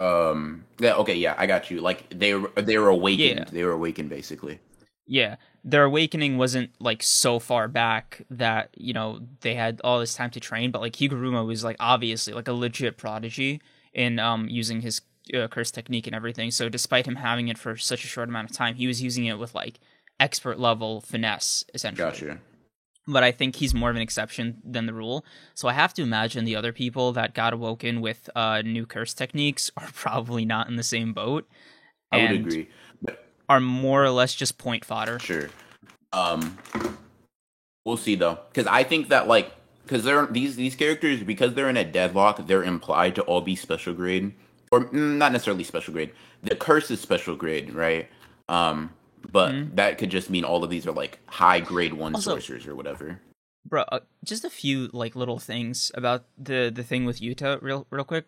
[0.00, 0.64] Um.
[0.78, 0.94] Yeah.
[0.94, 1.14] Okay.
[1.14, 1.34] Yeah.
[1.36, 1.80] I got you.
[1.80, 3.40] Like they were they were awakened.
[3.40, 3.44] Yeah.
[3.50, 4.60] They were awakened basically.
[5.06, 5.36] Yeah.
[5.64, 10.30] Their awakening wasn't like so far back that you know they had all this time
[10.30, 13.60] to train, but like Higuruma was like obviously like a legit prodigy
[13.92, 15.00] in um using his
[15.34, 16.50] uh, curse technique and everything.
[16.52, 19.24] So despite him having it for such a short amount of time, he was using
[19.24, 19.80] it with like
[20.20, 22.10] expert level finesse essentially.
[22.10, 22.40] Gotcha
[23.08, 25.24] but I think he's more of an exception than the rule.
[25.54, 29.14] So I have to imagine the other people that got awoken with uh, new curse
[29.14, 31.48] techniques are probably not in the same boat.
[32.12, 32.68] I would agree.
[33.02, 35.18] But are more or less just point fodder.
[35.18, 35.48] Sure.
[36.12, 36.58] Um,
[37.84, 41.68] we'll see though, because I think that like, because they're these these characters because they're
[41.68, 44.34] in a deadlock, they're implied to all be special grade,
[44.70, 46.12] or mm, not necessarily special grade.
[46.42, 48.08] The curse is special grade, right?
[48.48, 48.90] Um,
[49.30, 49.76] but Mhm.
[49.76, 52.74] that could just mean all of these are like high grade one Also- sorcerers or
[52.76, 53.20] whatever.
[53.66, 57.86] Bro, uh, just a few like little things about the the thing with Yuta, real
[57.90, 58.26] real quick.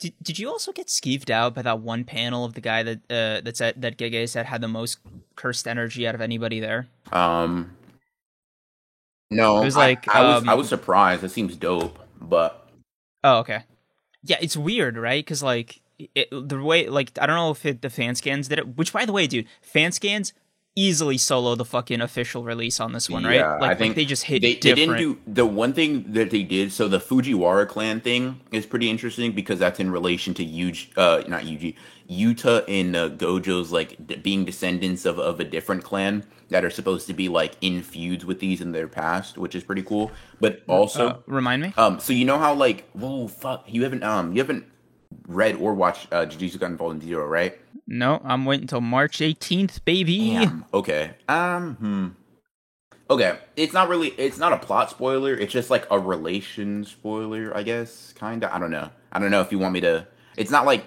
[0.00, 2.98] Did, did you also get skeeved out by that one panel of the guy that
[3.08, 4.98] uh, that said that Gege said had the most
[5.36, 6.88] cursed energy out of anybody there?
[7.12, 7.76] Um,
[9.30, 11.22] no, It was I- like, I, was um, I was surprised.
[11.22, 12.66] It seems dope, but
[13.22, 13.62] Oh, okay.
[14.24, 15.24] Yeah, it's weird, right?
[15.24, 18.58] Because like it, the way, like I don't know if it, the fan scans did
[18.58, 18.76] it.
[18.76, 20.32] Which, by the way, dude, fan scans
[20.74, 23.34] easily solo the fucking official release on this one, right?
[23.36, 26.12] Yeah, like, I like, think they just hit they, they didn't do the one thing
[26.14, 26.72] that they did.
[26.72, 31.24] So the Fujiwara clan thing is pretty interesting because that's in relation to Yuji, uh,
[31.28, 31.74] not Yuji,
[32.10, 36.70] Yuta and uh, Gojo's like d- being descendants of, of a different clan that are
[36.70, 40.10] supposed to be like in feuds with these in their past, which is pretty cool.
[40.40, 41.74] But also, Uh, remind me.
[41.76, 44.64] um, so you know how like, whoa, fuck, you haven't um, you haven't
[45.34, 47.58] read or watched uh, Jujutsu Kaisen Volume Zero, right?
[47.86, 50.30] No, I'm waiting until March 18th, baby.
[50.34, 50.64] Damn.
[50.72, 51.12] Okay.
[51.28, 51.74] Um.
[51.76, 52.08] Hmm.
[53.10, 53.38] Okay.
[53.56, 54.08] It's not really.
[54.18, 55.34] It's not a plot spoiler.
[55.34, 58.12] It's just like a relation spoiler, I guess.
[58.18, 58.54] Kinda.
[58.54, 58.88] I don't know.
[59.12, 60.06] I don't know if you want me to.
[60.36, 60.84] It's not like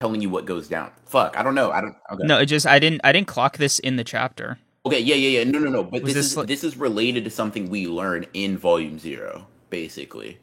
[0.00, 0.90] telling you what goes down.
[1.06, 1.36] Fuck.
[1.38, 1.70] I don't know.
[1.70, 1.96] I don't.
[2.12, 2.24] Okay.
[2.26, 4.58] No, it just I didn't I didn't clock this in the chapter.
[4.86, 5.00] Okay.
[5.00, 5.16] Yeah.
[5.16, 5.40] Yeah.
[5.40, 5.44] Yeah.
[5.50, 5.58] No.
[5.58, 5.68] No.
[5.70, 5.84] No.
[5.84, 8.98] But Was this, this is like- this is related to something we learn in Volume
[8.98, 10.38] Zero, basically.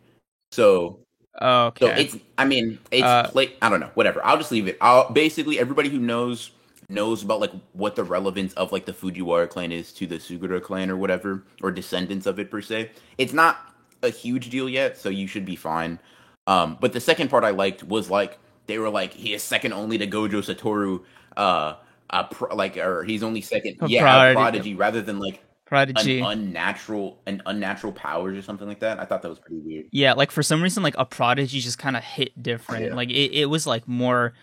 [0.51, 0.99] So
[1.41, 1.87] Oh okay.
[1.87, 2.17] so it's.
[2.37, 3.03] I mean, it's.
[3.03, 3.91] Uh, play, I don't know.
[3.95, 4.23] Whatever.
[4.25, 4.77] I'll just leave it.
[4.81, 6.51] I'll basically everybody who knows
[6.89, 10.61] knows about like what the relevance of like the Fujiwara clan is to the Sugawara
[10.61, 12.91] clan or whatever or descendants of it per se.
[13.17, 15.99] It's not a huge deal yet, so you should be fine.
[16.45, 19.73] Um, but the second part I liked was like they were like he is second
[19.73, 21.03] only to Gojo Satoru.
[21.35, 21.75] Uh,
[22.09, 23.77] uh, pro, like or he's only second.
[23.81, 24.31] A yeah, prodigy.
[24.31, 25.41] a prodigy rather than like
[25.73, 26.19] Prodigy.
[26.19, 28.99] an unnatural an unnatural powers or something like that.
[28.99, 29.85] I thought that was pretty weird.
[29.91, 32.85] yeah, like for some reason, like a prodigy just kind of hit different.
[32.85, 32.95] Yeah.
[32.95, 34.33] Like it, it was like more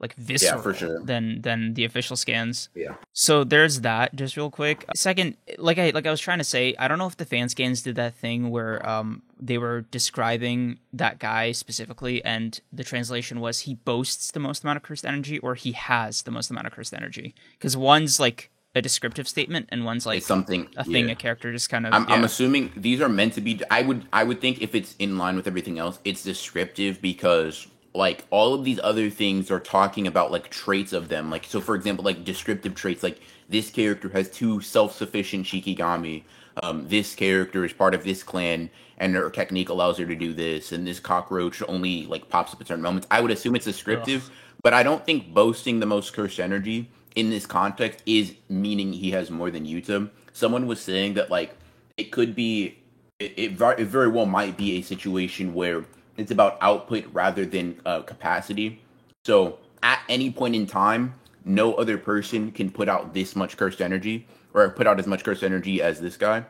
[0.00, 1.02] like visceral for sure.
[1.02, 2.68] than than the official scans.
[2.74, 2.94] Yeah.
[3.12, 4.14] So there's that.
[4.14, 4.84] Just real quick.
[4.94, 7.48] Second, like I like I was trying to say, I don't know if the fan
[7.48, 13.40] scans did that thing where um they were describing that guy specifically, and the translation
[13.40, 16.66] was he boasts the most amount of cursed energy, or he has the most amount
[16.68, 17.34] of cursed energy.
[17.52, 21.12] Because one's like a descriptive statement, and one's like it's something a thing yeah.
[21.12, 21.92] a character just kind of.
[21.92, 23.60] I'm, I'm assuming these are meant to be.
[23.70, 27.66] I would I would think if it's in line with everything else, it's descriptive because
[27.94, 31.30] like all of these other things are talking about like traits of them.
[31.30, 33.02] Like so, for example, like descriptive traits.
[33.02, 36.22] Like this character has two self-sufficient shikigami.
[36.62, 40.32] Um, this character is part of this clan, and her technique allows her to do
[40.32, 40.72] this.
[40.72, 43.06] And this cockroach only like pops up at certain moments.
[43.10, 44.30] I would assume it's descriptive,
[44.62, 49.10] but I don't think boasting the most cursed energy in this context is meaning he
[49.10, 50.08] has more than Yuta.
[50.32, 51.56] Someone was saying that like
[51.96, 52.78] it could be
[53.18, 55.84] it, it, ver- it very well might be a situation where
[56.16, 58.80] it's about output rather than uh, capacity.
[59.24, 63.80] So at any point in time, no other person can put out this much cursed
[63.80, 66.44] energy or put out as much cursed energy as this guy,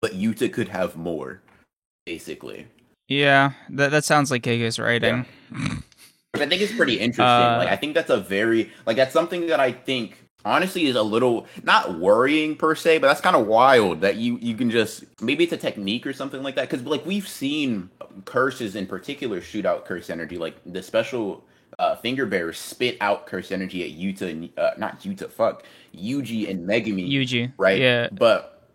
[0.00, 1.40] but Yuta could have more,
[2.06, 2.68] basically.
[3.08, 5.26] Yeah, that that sounds like Gege's writing.
[6.32, 7.24] Which I think is pretty interesting.
[7.24, 10.94] Uh, like I think that's a very like that's something that I think honestly is
[10.94, 14.70] a little not worrying per se, but that's kind of wild that you you can
[14.70, 17.88] just maybe it's a technique or something like that because like we've seen
[18.26, 21.44] curses in particular shoot out curse energy like the special
[21.78, 25.62] uh, finger bearers spit out curse energy at Yuta and uh, not Yuta fuck
[25.96, 27.80] Yuji and Megumi Yuji, right?
[27.80, 28.68] Yeah, But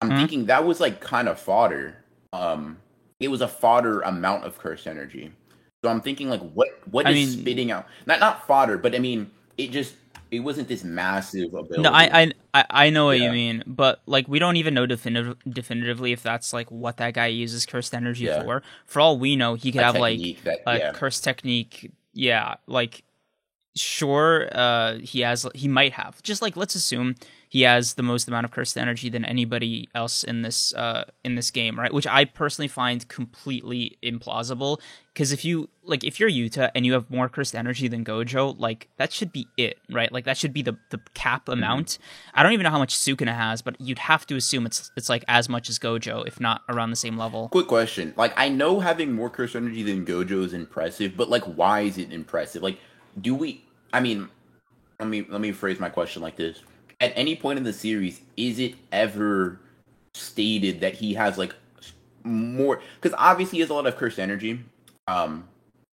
[0.00, 0.16] I'm Mhm.
[0.16, 1.96] thinking that was like kind of fodder.
[2.32, 2.78] Um,
[3.18, 5.32] it was a fodder amount of cursed energy.
[5.82, 7.86] So I'm thinking like, what what I is mean- spitting out?
[8.06, 9.94] Not not fodder, but I mean, it just
[10.30, 11.82] it wasn't this massive ability.
[11.82, 13.26] No, I, I I know what Yeah.
[13.26, 17.14] you mean, but like we don't even know definitive, definitively if that's like what that
[17.14, 18.42] guy uses cursed energy Yeah.
[18.42, 18.62] for.
[18.86, 20.92] For all we know, he could A have like that, a yeah.
[20.92, 21.90] curse technique.
[22.12, 23.02] Yeah, like
[23.74, 26.22] sure, uh, he has he might have.
[26.22, 27.14] Just like let's assume
[27.50, 31.34] he has the most amount of cursed energy than anybody else in this uh in
[31.34, 31.92] this game, right?
[31.92, 34.80] Which I personally find completely implausible.
[35.12, 38.54] Because if you like, if you're Yuta and you have more cursed energy than Gojo,
[38.58, 40.12] like that should be it, right?
[40.12, 41.52] Like that should be the the cap Mm-hmm.
[41.54, 41.98] amount.
[42.34, 45.08] I don't even know how much Sukuna has, but you'd have to assume it's it's
[45.08, 47.48] like as much as Gojo, if not around the same level.
[47.48, 48.14] Quick question.
[48.16, 51.98] Like I know having more cursed energy than Gojo is impressive, but like why is
[51.98, 52.62] it impressive?
[52.62, 52.78] Like
[53.20, 54.28] do we I mean
[55.00, 56.62] let me let me phrase my question like this.
[57.00, 59.58] At any point in the series, is it ever
[60.14, 61.54] stated that he has like
[62.24, 64.60] more because obviously he has a lot of cursed energy.
[65.08, 65.48] Um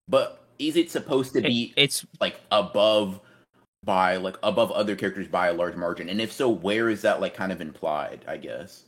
[0.08, 3.20] but is it supposed to It- be it's like above
[3.84, 6.08] by like above other characters by a large margin?
[6.08, 8.24] And if so, where is that like kind of implied?
[8.26, 8.84] I guess.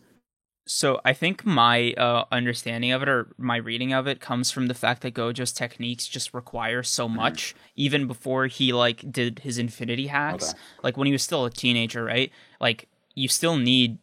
[0.71, 4.67] So I think my uh, understanding of it or my reading of it comes from
[4.67, 7.17] the fact that Gojo's techniques just require so Mm-hmm.
[7.17, 10.51] much, even before he like did his infinity hacks.
[10.51, 10.59] Okay.
[10.83, 12.31] Like when he was still a teenager, right?
[12.61, 13.97] Like you still need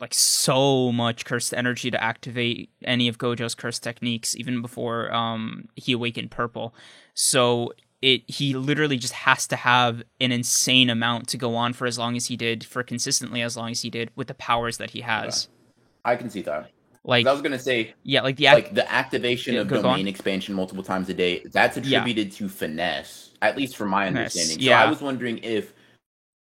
[0.00, 5.68] like so much cursed energy to activate any of Gojo's cursed techniques, even before um
[5.76, 6.74] he awakened purple.
[7.14, 7.72] So
[8.02, 11.98] it he literally just has to have an insane amount to go on for as
[11.98, 14.90] long as he did, for consistently as long as he did with the powers that
[14.90, 15.48] he has.
[16.04, 16.70] I can see that.
[17.04, 19.76] Like I was gonna say, yeah, like the act- like the activation Yeah, of go
[19.78, 19.82] on.
[19.82, 21.98] domain expansion multiple times a day, that's Yeah.
[21.98, 24.58] attributed to finesse, at least from my Finesse, understanding.
[24.58, 24.82] So yeah.
[24.82, 25.72] I was wondering if,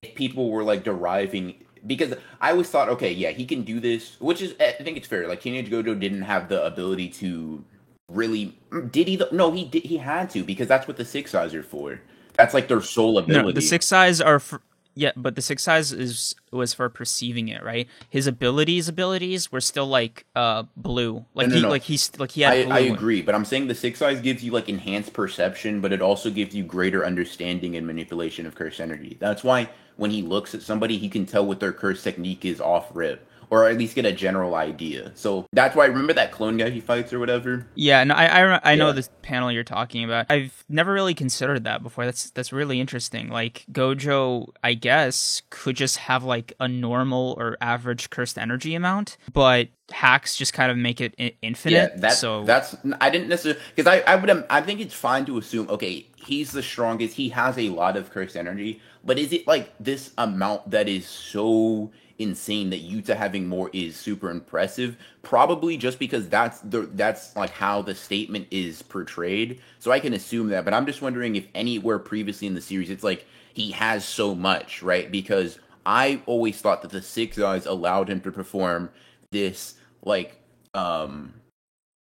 [0.01, 4.19] if people were like deriving because I always thought, okay, yeah, he can do this,
[4.19, 5.27] which is I think it's fair.
[5.27, 7.63] Like Teenage Gojo didn't have the ability to
[8.11, 9.21] really mm, did he?
[9.31, 9.83] No, he did.
[9.83, 12.01] He had to because that's what the six eyes are for.
[12.35, 13.45] That's like their sole ability.
[13.45, 14.61] no, the six eyes are for
[14.97, 17.87] yeah, but the six eyes is was for perceiving it, right?
[18.09, 21.69] His abilities, abilities were still like uh blue, like No, no, he no.
[21.69, 22.53] like he's like he had.
[22.53, 25.81] I, blue I agree, but I'm saying the six eyes gives you like enhanced perception,
[25.81, 29.17] but it also gives you greater understanding and manipulation of cursed energy.
[29.19, 32.59] That's why when he looks at somebody, he can tell what their cursed technique is
[32.59, 35.11] off rip, or at least get a general idea.
[35.15, 37.65] So that's why I remember that clone guy he fights or whatever.
[37.75, 38.93] Yeah, no, I I, I know Yeah.
[38.93, 40.25] this panel you're talking about.
[40.29, 42.05] I've never really considered that before.
[42.05, 43.29] That's that's really interesting.
[43.29, 49.17] Like Gojo, I guess could just have like a normal or average cursed energy amount,
[49.31, 51.75] but hacks just kind of make it I- infinite.
[51.75, 54.93] Yeah, that's so that's I didn't necessarily because I I would um, I think it's
[54.93, 59.17] fine to assume okay he's the strongest he has a lot of cursed energy but
[59.17, 64.29] is it like this amount that is so insane that Yuta having more is super
[64.29, 69.99] impressive probably just because that's the that's like how the statement is portrayed so I
[69.99, 73.25] can assume that but I'm just wondering if anywhere previously in the series it's like
[73.53, 78.21] he has so much right because I always thought that the six eyes allowed him
[78.21, 78.89] to perform
[79.31, 80.39] this like
[80.73, 81.33] um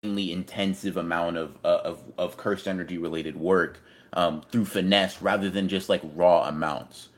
[0.03, 3.79] intensive amount of uh, of of cursed energy related work
[4.15, 7.09] um, through finesse rather than just like raw amounts.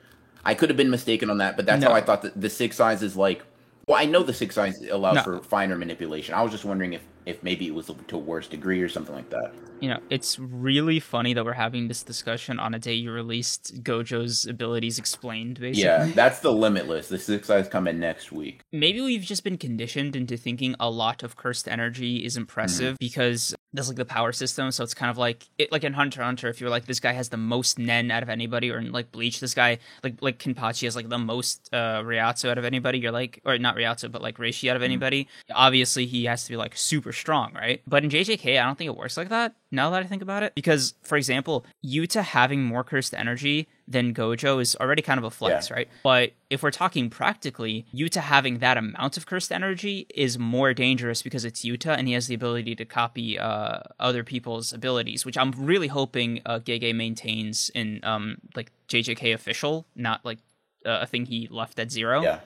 [0.47, 1.89] I could have been mistaken on that, but that's No.
[1.91, 3.43] how I thought that the six eyes is like.
[3.87, 5.23] Well, I know the six eyes allows No.
[5.23, 6.35] for finer manipulation.
[6.35, 9.15] I was just wondering if if maybe it was to a worse degree or something
[9.15, 9.53] like that.
[9.81, 13.83] you know, it's really funny that we're having this discussion on a day you released
[13.83, 15.83] Gojo's abilities explained, basically.
[15.85, 17.09] Yeah, that's the limitless.
[17.09, 18.61] The six eyes come in next week.
[18.73, 23.55] maybe we've just been conditioned into thinking a lot of cursed energy is impressive because
[23.73, 26.49] that's like the power system so it's kind of like it like in hunter hunter
[26.49, 29.11] if you're like this guy has the most nen out of anybody or in like
[29.11, 33.01] bleach this guy like like kenpachi has like the most uh reiatsu out of anybody
[33.01, 36.51] you're like or not reiatsu but like reishi out of anybody obviously he has to
[36.51, 39.55] be like super strong right but in jjk i don't think it works like that
[39.71, 44.15] now that i think about it because for example yuta having more cursed energy than
[44.15, 45.77] Gojo is already kind of a flex, Yeah.
[45.77, 45.89] right?
[46.03, 51.21] But if we're talking practically, Yuta having that amount of cursed energy is more dangerous
[51.21, 55.37] because it's Yuta and he has the ability to copy uh, other people's abilities, which
[55.37, 60.39] I'm really hoping uh, Gege maintains in um, like JJK official, not like
[60.87, 62.23] uh, a thing he left at zero.
[62.23, 62.41] Yeah.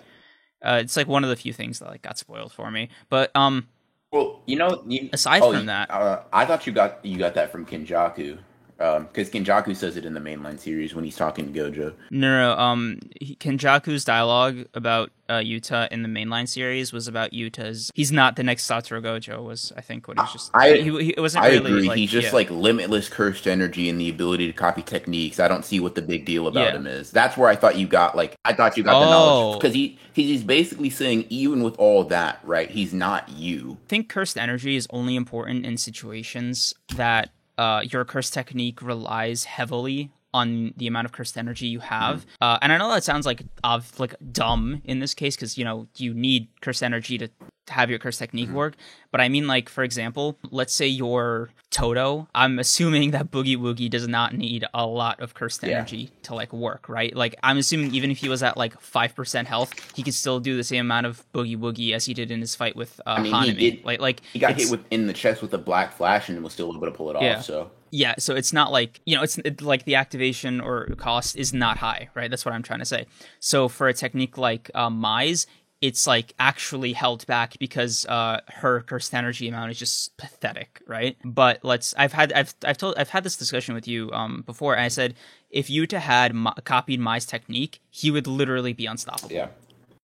[0.61, 2.88] Uh, it's like one of the few things that like got spoiled for me.
[3.11, 3.68] But um,
[4.12, 7.18] Well, you know, you, Aside oh, from you- that- uh, I thought you got you
[7.18, 8.38] got that from Kenjaku,
[8.79, 11.95] because Kenjaku says it in the mainline series when he's talking to Gojo.
[12.11, 17.33] No, no, um, he- Kenjaku's dialogue about uh, Yuta in the mainline series was about
[17.33, 17.91] Yuta's.
[17.95, 19.43] He's not the next Satoru Gojo.
[19.43, 20.51] Was I think what he was just.
[20.55, 21.88] I- he, he, it wasn't I really agree.
[21.88, 22.35] like he's just yeah.
[22.35, 25.41] like limitless cursed energy and the ability to copy techniques.
[25.41, 26.77] I don't see what the big deal about Yeah.
[26.77, 27.11] him is.
[27.11, 29.11] That's where I thought you got like I thought you got the Oh.
[29.11, 32.71] knowledge because he he's basically saying even with all that, right?
[32.71, 33.77] He's not you.
[33.87, 39.44] I think cursed energy is only important in situations that uh, your cursed technique relies
[39.44, 42.25] heavily on the amount of cursed energy you have.
[42.40, 45.64] Uh, and I know that sounds like of like dumb in this case because you
[45.64, 47.29] know you need cursed energy to
[47.68, 48.74] have your curse technique work.
[49.11, 52.28] But I mean, like for example, let's say you're Todo.
[52.35, 55.76] I'm assuming that Boogie Woogie does not need a lot of cursed Yeah.
[55.78, 57.14] energy to like work, right?
[57.14, 60.40] Like I'm assuming even if he was at like five percent health, he could still
[60.40, 63.10] do the same amount of Boogie Woogie as he did in his fight with uh,
[63.19, 63.58] I mean, he Hanami.
[63.58, 66.42] did- Like like He got hit with in the chest with a black flash and
[66.42, 67.23] was still able to pull it off.
[67.23, 67.40] Yeah.
[67.40, 71.35] So yeah so it's not like you know it's it, like the activation or cost
[71.37, 73.06] is not high right that's what i'm trying to say
[73.40, 75.46] so for a technique like uh, Mai's,
[75.81, 81.16] it's like actually held back because uh her cursed energy amount is just pathetic right
[81.24, 84.74] but let's i've had i've i've told i've had this discussion with you um before
[84.74, 85.14] and i said
[85.50, 89.48] if yuta had copied Mai's technique he would literally be unstoppable Yeah.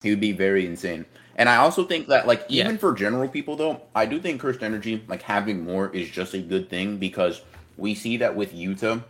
[0.01, 1.05] He would be very insane.
[1.37, 2.65] And I also think that like Yeah.
[2.65, 6.33] even for general people though, I do think cursed energy, like having more is just
[6.33, 7.41] a good thing because
[7.77, 9.03] we see that with Yuta,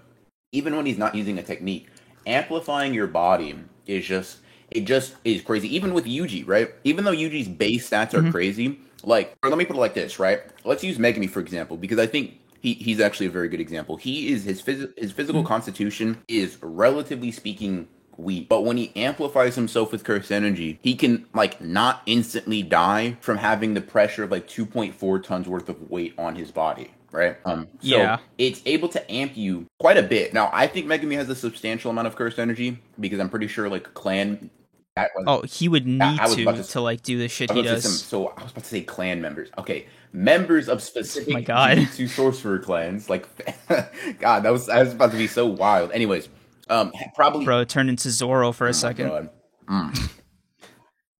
[0.52, 1.88] even when he's not using a technique,
[2.28, 3.56] amplifying your body
[3.88, 4.38] is just
[4.74, 5.74] it just is crazy.
[5.76, 6.70] Even with Yuji, right?
[6.84, 8.32] Even though Yuji's base stats are Mhm.
[8.32, 10.42] crazy, like or let me put it like this, right?
[10.66, 13.98] Let's use Megumi for example, because I think he, he's actually a very good example.
[13.98, 19.56] He is his phys- his physical constitution is relatively speaking weak, but when he amplifies
[19.56, 24.32] himself with cursed energy, he can like not instantly die from having the pressure of
[24.32, 26.92] like 2.4 tons worth of weight on his body.
[27.12, 27.36] Right.
[27.46, 27.68] Um.
[27.82, 28.18] So Yeah.
[28.40, 30.34] it's able to amp you quite a bit.
[30.34, 33.70] Now, I think Megumi has a substantial amount of cursed energy because I'm pretty sure
[33.70, 34.50] like Clan.
[34.96, 37.50] That was, Oh, he would need I was to to, to- like do the shit
[37.52, 38.00] he was about to say does.
[38.02, 39.50] some- so I was about to say clan members.
[39.58, 41.88] Okay, members of specific Oh my God.
[41.96, 43.10] two sorcerer clans.
[43.10, 43.28] Like,
[44.20, 45.92] God, that was that was about to be so wild.
[45.94, 46.30] Anyways,
[46.70, 49.30] um, probably Bro, turned into Zoro for a Oh second.
[49.68, 50.10] Mm.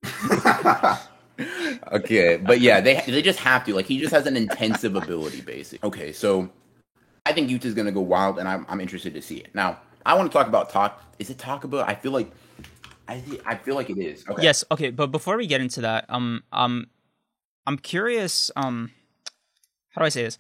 [1.94, 3.74] okay, but yeah, they they just have to.
[3.74, 5.88] Like, he just has an intensive ability, basically.
[5.88, 6.50] Okay, so
[7.26, 9.54] I think Yuta's gonna go wild, and I'm I'm interested to see it.
[9.56, 11.02] Now, I want to talk about talk.
[11.18, 11.84] Is it talkable?
[11.88, 12.32] I feel like
[13.08, 14.24] I thi- I feel like it is.
[14.28, 14.44] Okay.
[14.44, 16.88] Yes, okay, but before we get into that, um um
[17.68, 18.92] I'm curious, um
[19.92, 20.38] how do I say this?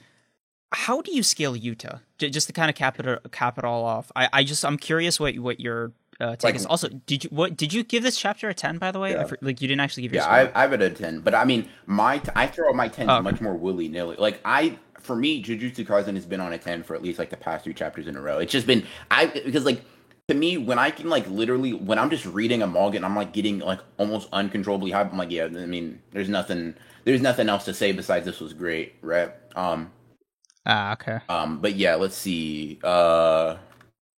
[0.74, 1.99] How do you scale Yuta?
[2.18, 4.11] J- just to kind of cap it cap it all off.
[4.16, 6.66] I, I just I'm curious what what your uh, take Like- is.
[6.66, 8.78] Also, did you what did you give this chapter a ten?
[8.78, 9.24] By the way, I Yeah.
[9.26, 10.55] for- like you didn't actually give your Yeah, score.
[10.55, 12.88] I, I have it at ten, but I mean, my t- I throw out my
[12.88, 13.24] ten Oh, okay.
[13.24, 14.16] much more willy nilly.
[14.18, 17.30] Like I, for me, Jujutsu Kaisen has been on a ten for at least like
[17.30, 18.39] the past three chapters in a row.
[18.39, 19.84] It's just been I because like
[20.30, 23.15] to me when I can like literally when I'm just reading a manga and I'm
[23.15, 25.11] like getting like almost uncontrollably hype.
[25.11, 28.53] I'm like, yeah, I mean, there's nothing, there's nothing else to say besides this was
[28.53, 29.32] great, right?
[29.55, 29.91] Um,
[30.65, 31.19] ah, okay.
[31.30, 32.80] um, but yeah, let's see.
[32.84, 33.57] Uh,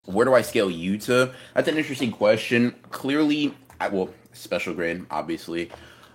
[0.06, 1.34] where do I scale Yuta?
[1.56, 2.76] That's an interesting question.
[2.92, 5.72] Clearly, I well, special grade, obviously.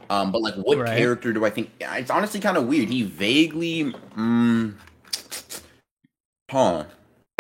[0.09, 0.97] Um, but like, what Right.
[0.99, 1.70] character do I think?
[1.80, 2.88] It's honestly kind of weird.
[2.88, 4.74] He vaguely, mm,
[6.51, 6.84] huh?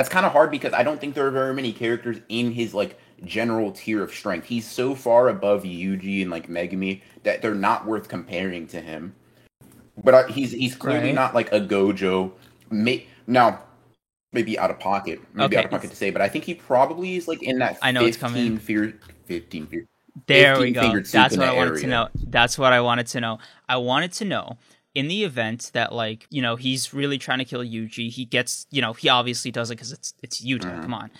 [0.00, 2.72] That's kind of hard because I don't think there are very many characters in his
[2.72, 4.46] like general tier of strength.
[4.46, 9.14] He's so far above Yuji and like Megumi that they're not worth comparing to him.
[10.02, 11.14] But I, he's he's clearly Right.
[11.14, 12.32] not like a Gojo.
[12.70, 13.60] May, now,
[14.32, 15.56] maybe out of pocket, maybe Okay.
[15.58, 17.92] out of pocket to say, but I think he probably is like in that I
[17.92, 18.56] know it's 15 coming.
[18.58, 19.84] fear, 15 fear.
[20.26, 20.98] There we go.
[21.12, 22.08] That's what I wanted to know.
[22.26, 23.38] That's what I wanted to know.
[23.68, 24.56] I wanted to know
[24.94, 28.10] in the event that like you know he's really trying to kill Yuji.
[28.10, 30.64] He gets you know he obviously does it because it's it's Yuta.
[30.78, 30.82] Mhm.
[30.82, 31.10] Come on,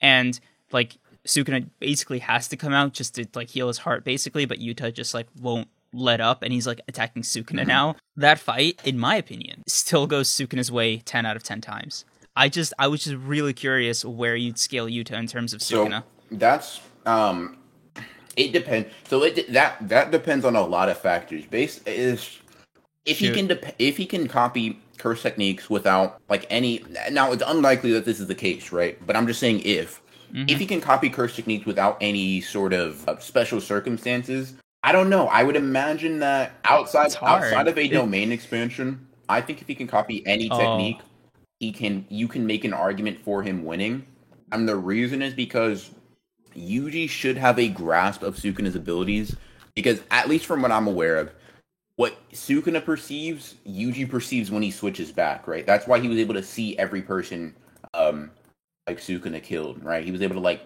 [0.00, 0.38] and
[0.72, 4.58] like Sukuna basically has to come out just to like heal his heart basically, but
[4.58, 7.66] Yuta just like won't let up and he's like attacking Sukuna Mhm.
[7.66, 7.96] now.
[8.16, 12.04] That fight, in my opinion, still goes Sukuna's way ten out of ten times.
[12.36, 15.84] I just I was just really curious where you'd scale Yuta in terms of So
[15.86, 16.04] Sukuna.
[16.30, 17.58] that's um,
[18.36, 18.88] it depends.
[19.08, 21.44] So it that that depends on a lot of factors.
[21.44, 22.38] Based is
[23.10, 26.84] if he can if he can copy curse techniques without like any.
[27.10, 28.98] Now it's unlikely that this is the case, right?
[29.06, 30.00] But I'm just saying if
[30.32, 30.50] Mhm.
[30.50, 34.54] if he can copy curse techniques without any sort of uh, special circumstances.
[34.82, 35.26] I don't know.
[35.26, 39.74] I would imagine that outside outside of a It- domain expansion, I think if he
[39.74, 40.58] can copy any Oh.
[40.58, 40.98] technique,
[41.58, 42.06] he can.
[42.08, 44.04] You can make an argument for him winning,
[44.52, 45.90] and the reason is because
[46.56, 49.36] Yuji should have a grasp of Sukuna's abilities.
[49.74, 51.30] Because at least from what I'm aware of,
[52.00, 55.46] what Sukuna perceives, Yuji perceives when he switches back.
[55.46, 55.66] Right.
[55.66, 57.54] That's why he was able to see every person,
[57.92, 58.30] um,
[58.86, 59.84] like Sukuna killed.
[59.84, 60.02] Right.
[60.02, 60.62] He was able to like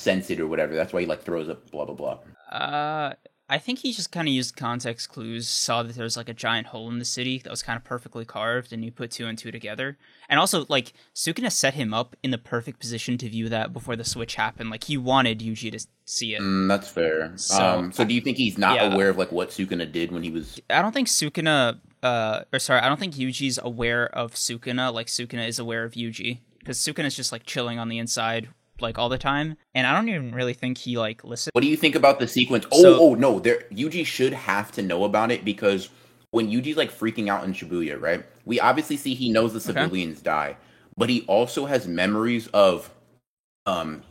[0.00, 0.74] sense it or whatever.
[0.74, 2.18] That's why he like throws up blah blah blah.
[2.50, 3.14] Uh,
[3.52, 6.34] I think he just kind of used context clues, saw that there was like a
[6.34, 9.26] giant hole in the city that was kind of perfectly carved, and you put two
[9.26, 9.98] and two together.
[10.30, 13.94] And also, like Sukuna set him up in the perfect position to view that before
[13.94, 14.70] the switch happened.
[14.70, 16.40] Like he wanted Yuji to see it.
[16.40, 17.32] Mm, that's fair.
[17.36, 18.94] So- um, so do you think he's not Yeah.
[18.94, 20.58] aware of like what Sukuna did when he was?
[20.70, 25.08] I don't think Sukuna, uh, or sorry, I don't think Yuji's aware of Sukuna like
[25.08, 28.48] Sukuna is aware of Yuji because Sukuna's just like chilling on the inside
[28.82, 31.50] like all the time, and I don't even really think he like listens.
[31.54, 32.66] What do you think about the sequence?
[32.72, 35.88] Oh, So- oh no, there Yuji should have to know about it because
[36.30, 38.24] when Yuji's like freaking out in Shibuya, right?
[38.44, 39.80] We obviously see he knows the Okay.
[39.80, 40.56] civilians die,
[40.96, 42.90] but he also has memories of
[43.66, 44.02] um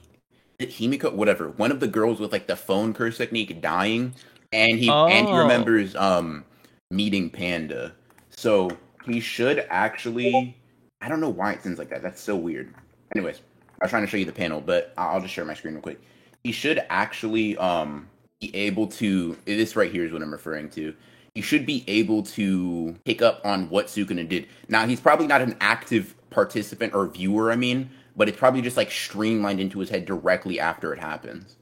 [0.59, 4.13] Himiko, whatever, one of the girls with like the phone curse technique dying,
[4.51, 5.37] and he and he Oh.
[5.39, 6.45] remembers um
[6.91, 7.93] meeting Panda.
[8.29, 8.69] So
[9.05, 10.55] he should actually
[11.01, 12.03] I don't know why it seems like that.
[12.03, 12.73] That's so weird.
[13.15, 13.41] Anyways,
[13.81, 15.81] I was trying to show you the panel, but I'll just share my screen real
[15.81, 15.99] quick.
[16.43, 18.07] He should actually um
[18.39, 20.93] be able to this right here is what I'm referring to.
[21.33, 24.47] He should be able to pick up on what Sukuna did.
[24.69, 28.77] Now he's probably not an active participant or viewer, I mean, but it's probably just
[28.77, 31.57] like streamlined into his head directly after it happens.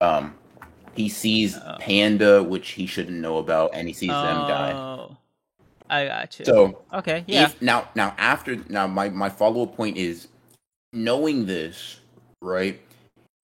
[0.00, 0.34] Um
[0.94, 1.76] he sees Oh.
[1.78, 4.72] Panda, which he shouldn't know about, and he sees them die.
[4.72, 5.16] Oh,
[5.88, 6.44] I got you.
[6.44, 7.44] So okay, yeah.
[7.44, 10.26] if now now after now my my follow up point is
[11.04, 12.00] knowing this
[12.42, 12.80] right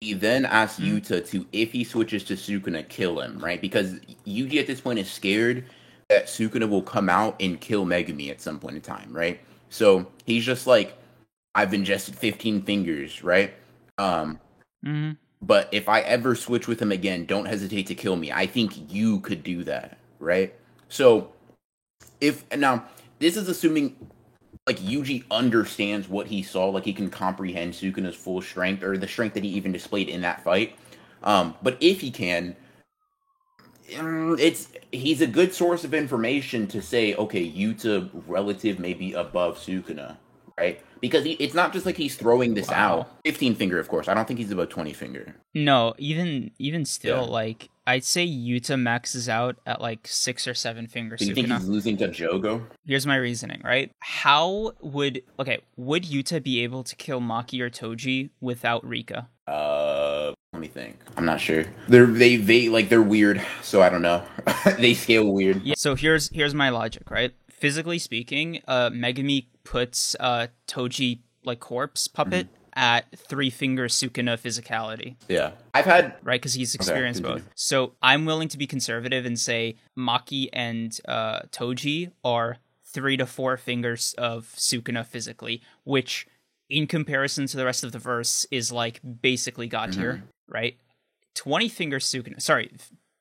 [0.01, 1.01] He then asks Mhm.
[1.01, 3.61] Yuta to, if he switches to Sukuna, kill him, right?
[3.61, 3.95] Because
[4.27, 5.65] Yuji at this point is scared
[6.09, 9.39] that Sukuna will come out and kill Megumi at some point in time, right?
[9.69, 10.97] So he's just like,
[11.55, 13.53] I've ingested 15 fingers, right?
[13.97, 14.39] Um,
[14.83, 18.31] hmm but if I ever switch with him again, don't hesitate to kill me.
[18.31, 20.53] I think you could do that, right?
[20.89, 21.31] So
[22.21, 22.85] if now
[23.19, 23.95] this is assuming
[24.67, 29.07] like Yuji understands what he saw, like he can comprehend Sukuna's full strength or the
[29.07, 30.75] strength that he even displayed in that fight.
[31.23, 32.55] Um, but if he can,
[33.89, 39.57] mm, it's he's a good source of information to say, okay, Yuta relative maybe above
[39.57, 40.17] Sukuna,
[40.59, 40.79] right?
[41.01, 42.99] Because he, it's not just like he's throwing this Wow.
[42.99, 43.11] out.
[43.25, 44.07] Fifteen finger, of course.
[44.07, 45.35] I don't think he's above twenty finger.
[45.53, 47.29] No, even even still, Yeah.
[47.31, 51.47] like I'd say Yuta maxes out at like six or seven finger Do you think
[51.47, 51.57] Sukuna.
[51.59, 52.63] he's losing to Jogo?
[52.85, 53.91] Here's my reasoning, right?
[53.99, 59.27] How would okay, would Yuta be able to kill Maki or Toji without Rika?
[59.45, 60.97] Uh, let me think.
[61.17, 61.65] I'm not sure.
[61.89, 64.23] They're they they like they're weird, so I don't know.
[64.77, 65.61] they scale weird.
[65.63, 65.73] Yeah.
[65.77, 67.33] So here's here's my logic, right?
[67.63, 72.79] Physically speaking, uh Megumi puts uh Toji like corpse puppet Mm-hmm.
[72.91, 76.41] at three finger Sukuna physicality, Yeah, I've had right?
[76.41, 77.43] Because he's experienced continue.
[77.43, 77.51] both.
[77.55, 79.61] So I'm willing to be conservative and say
[79.97, 82.57] Maki and uh Toji are
[82.93, 86.27] three to four fingers of Sukuna physically, which
[86.69, 90.75] in comparison to the rest of the verse is like basically god tier, right?
[91.35, 92.71] 20 finger Sukuna, sorry,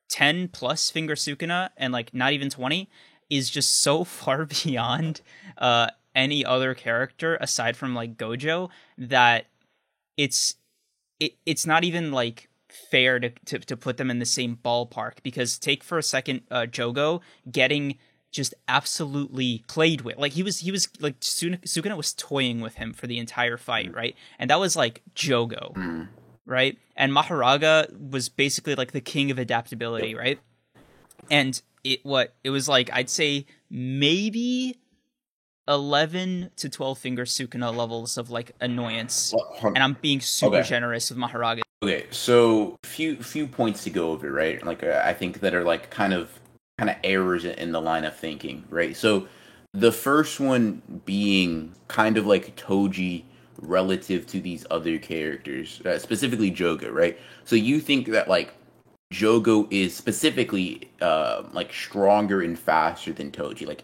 [0.09, 2.89] 10 plus finger Sukuna and like not even 20
[3.37, 5.21] is just so far beyond
[5.57, 9.47] uh any other character aside from like Gojo that
[10.17, 10.55] it's
[11.19, 12.49] it, it's not even like
[12.91, 16.41] fair to, to to put them in the same ballpark because take for a second
[16.51, 17.21] uh Jogo
[17.51, 17.97] getting
[18.31, 22.91] just absolutely played with like he was he was like Sukuna was toying with him
[22.93, 26.07] for the entire fight right and that was like Jogo Mm.
[26.45, 26.77] right?
[26.95, 30.39] And Mahoraga was basically like the king of adaptability, right?
[31.31, 34.77] And it what it was like I'd say maybe
[35.67, 39.33] 11 to 12 finger Sukuna levels of like annoyance.
[39.33, 40.67] Well, And I'm being super Okay.
[40.67, 41.61] generous with Mahoraga.
[41.83, 44.65] Okay, so few few points to go over, right?
[44.65, 46.39] Like uh, I think that are like kind of
[46.77, 48.95] kind of errors in the line of thinking, right?
[48.95, 49.27] So
[49.73, 53.23] the first one being kind of like Toji
[53.61, 57.17] relative to these other characters, uh, specifically Jogo, right?
[57.45, 58.53] So you think that like
[59.13, 63.83] Jogo is specifically uh, like stronger and faster than Toji, like.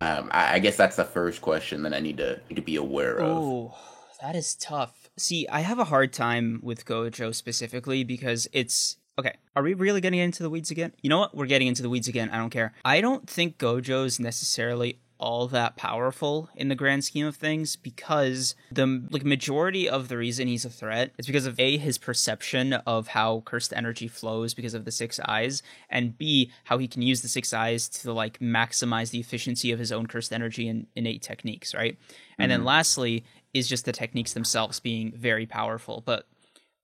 [0.00, 2.74] Um, I, I guess that's the first question that I need to need to be
[2.74, 3.36] aware of.
[3.38, 3.74] Oh,
[4.20, 5.10] that is tough.
[5.16, 9.34] See, I have a hard time with Gojo specifically because it's okay.
[9.54, 10.92] Are we really getting into the weeds again?
[11.02, 11.36] You know what?
[11.36, 12.30] We're getting into the weeds again.
[12.30, 12.72] I don't care.
[12.84, 17.76] I don't think Gojo is necessarily all that powerful in the grand scheme of things
[17.76, 21.96] because the like majority of the reason he's a threat is because of a his
[21.96, 26.88] perception of how cursed energy flows because of the six eyes and b how he
[26.88, 30.68] can use the six eyes to like maximize the efficiency of his own cursed energy
[30.68, 31.98] and innate techniques right?
[32.38, 32.68] And then mm-hmm.
[32.68, 36.02] lastly is just the techniques themselves being very powerful.
[36.04, 36.26] But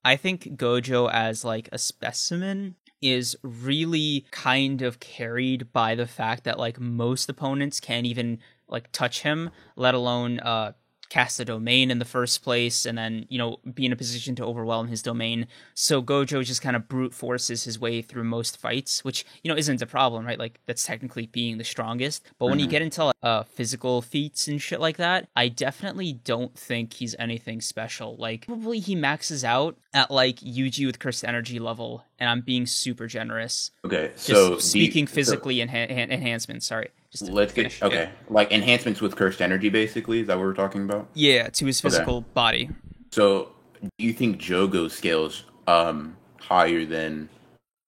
[0.03, 6.43] I think Gojo as like a specimen is really kind of carried by the fact
[6.43, 10.73] that like most opponents can't even like touch him, let alone uh
[11.09, 14.35] cast a domain in the first place and then, you know, be in a position
[14.35, 15.47] to overwhelm his domain.
[15.73, 19.57] So Gojo just kind of brute forces his way through most fights, which, you know,
[19.57, 20.37] isn't a problem, right?
[20.37, 22.23] Like that's technically being the strongest.
[22.37, 26.13] But when you get into like, uh physical feats and shit like that, I definitely
[26.13, 28.15] don't think he's anything special.
[28.17, 32.67] Like probably he maxes out at like Yuji with cursed energy level, and I'm being
[32.67, 33.71] super generous.
[33.83, 36.67] Okay, Just so the- speaking so- physically enha- en- enhancements.
[36.67, 36.89] Sorry.
[37.11, 37.79] Just Let's finish.
[37.79, 38.09] get okay.
[38.29, 40.19] Like enhancements with cursed energy, basically.
[40.21, 41.07] Is that what we're talking about?
[41.15, 42.69] Yeah, to his physical body.
[43.11, 43.51] So,
[43.81, 47.29] do you think Jogo scales um higher than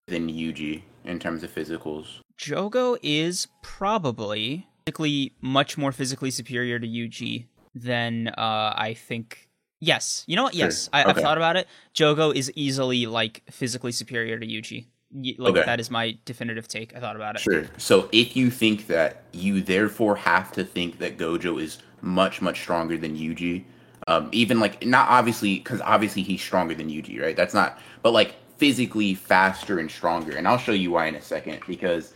[0.07, 2.19] than Yuji in terms of physicals?
[2.39, 7.45] Jogo is probably physically much more physically superior to Yuji
[7.75, 9.47] than uh, I think.
[9.83, 10.53] Yes, you know what?
[10.55, 10.65] Sure.
[10.65, 11.21] Yes, I, I've Okay.
[11.21, 11.67] thought about it.
[11.95, 14.85] Jogo is easily like physically superior to Yuji.
[15.13, 15.65] Like Okay.
[15.65, 16.95] that is my definitive take.
[16.95, 17.41] I thought about it.
[17.41, 17.65] Sure.
[17.77, 22.61] So, if you think that, you therefore have to think that Gojo is much much
[22.61, 23.63] stronger than Yuji.
[24.07, 27.35] Um, even like not obviously because obviously he's stronger than Yuji, right?
[27.35, 27.79] That's not.
[28.01, 32.13] But like physically faster and stronger, and I'll show you why in a second because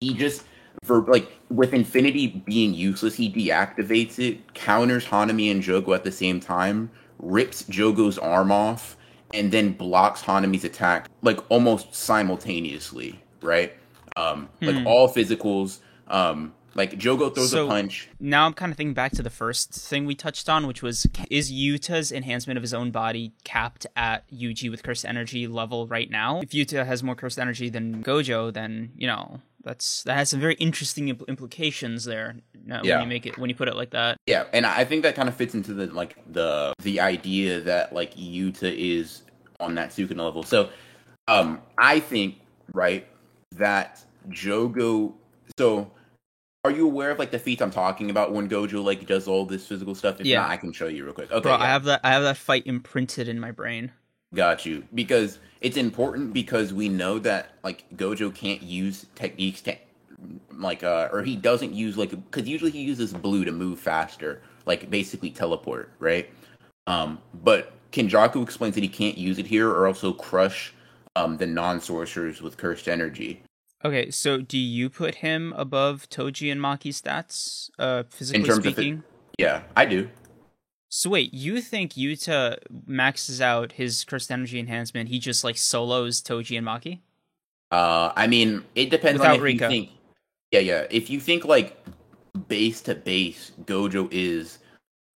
[0.00, 0.44] he just
[0.82, 6.10] for like with infinity being useless he deactivates it counters hanami and jogo at the
[6.10, 8.96] same time rips jogo's arm off
[9.34, 13.72] and then blocks hanami's attack like almost simultaneously right
[14.16, 14.86] um like Hmm.
[14.86, 15.78] all physicals
[16.08, 18.08] um Like Jogo throws So- a punch.
[18.18, 21.06] Now I'm kind of thinking back to the first thing we touched on, which was
[21.30, 26.10] is Yuta's enhancement of his own body capped at Yuji with cursed energy level right
[26.10, 26.40] now?
[26.40, 30.40] If Yuta has more cursed energy than Gojo, then you know that's that has some
[30.40, 32.36] very interesting impl- implications there.
[32.70, 32.96] uh, Yeah.
[32.98, 34.16] When you make it when you put it like that.
[34.26, 37.92] Yeah, and I think that kind of fits into the like the the idea that
[37.92, 39.22] like Yuta is
[39.60, 40.42] on that Sukuna level.
[40.42, 40.70] So,
[41.28, 42.36] um, I think
[42.72, 43.06] right
[43.52, 45.14] that Jogo.
[45.58, 45.90] So,
[46.64, 49.44] are you aware of like the feats I'm talking about when Gojo like does all
[49.46, 50.20] this physical stuff?
[50.20, 50.40] If Yeah.
[50.40, 51.30] not, I can show you real quick.
[51.30, 51.62] Okay, Bro, yeah.
[51.62, 53.92] I have that I have that fight imprinted in my brain.
[54.34, 54.84] Got you.
[54.94, 59.76] Because it's important because we know that like Gojo can't use techniques to
[60.52, 64.42] like uh or he doesn't use like because usually he uses blue to move faster,
[64.66, 66.30] like basically teleport, right?
[66.86, 70.72] Um, but Kenjaku explains that he can't use it here or also crush
[71.16, 73.42] um the non sorcerers with cursed energy.
[73.84, 78.72] Okay, so do you put him above Toji and Maki's stats, uh, physically terms of
[78.74, 79.02] speaking?
[79.38, 80.08] Yeah, I do.
[80.94, 85.08] So wait, you think Yuta maxes out his cursed energy enhancement?
[85.08, 86.98] He just like solos Toji and Maki?
[87.70, 89.64] Uh, I mean, it depends Without on if Rika.
[89.64, 89.90] you think.
[90.50, 90.86] Yeah, yeah.
[90.90, 91.82] If you think like
[92.48, 94.58] base to base, Gojo is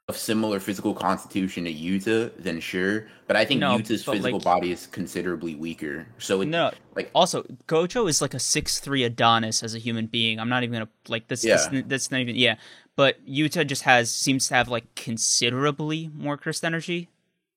[0.09, 3.07] of similar physical constitution to Yuta, then sure.
[3.27, 6.07] But I think No, Yuta's but, physical like- body is considerably weaker.
[6.17, 6.71] So it, No.
[6.95, 10.41] like Also, Gojo is like a six three Adonis as a human being.
[10.41, 11.43] I'm not even gonna like this.
[11.43, 11.83] this Yeah.
[11.87, 12.57] that's not even yeah.
[12.97, 17.09] But Yuta just has seems to have like considerably more cursed energy.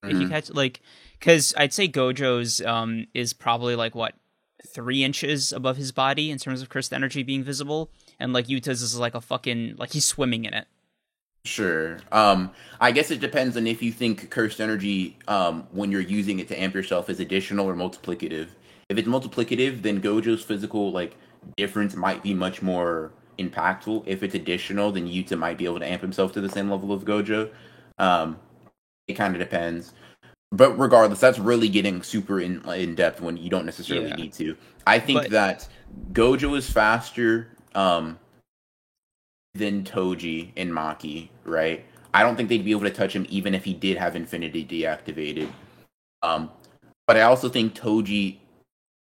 [0.03, 0.29] If you Mhm.
[0.29, 0.81] catch like,
[1.19, 4.15] because I'd say Gojo's um is probably like what
[4.67, 8.81] three inches above his body in terms of cursed energy being visible, and like Yuta's
[8.81, 10.67] is like a fucking like he's swimming in it.
[11.45, 11.99] Sure.
[12.11, 16.39] Um, I guess it depends on if you think cursed energy, um, when you're using
[16.39, 18.49] it to amp yourself, is additional or multiplicative.
[18.89, 21.15] If it's multiplicative, then Gojo's physical like
[21.55, 24.03] difference might be much more impactful.
[24.05, 26.91] If it's additional, then Yuta might be able to amp himself to the same level
[26.91, 27.49] of Gojo.
[27.97, 28.39] Um,
[29.07, 29.93] it kind of depends.
[30.51, 34.15] But regardless, that's really getting super in in depth when you don't necessarily Yeah.
[34.15, 34.55] need to.
[34.85, 35.69] I think But- that
[36.13, 37.49] Gojo is faster.
[37.75, 38.19] Um,
[39.55, 41.83] than Toji and Maki, right?
[42.13, 44.65] I don't think they'd be able to touch him even if he did have Infinity
[44.65, 45.49] deactivated.
[46.21, 46.49] Um,
[47.07, 48.37] but I also think Toji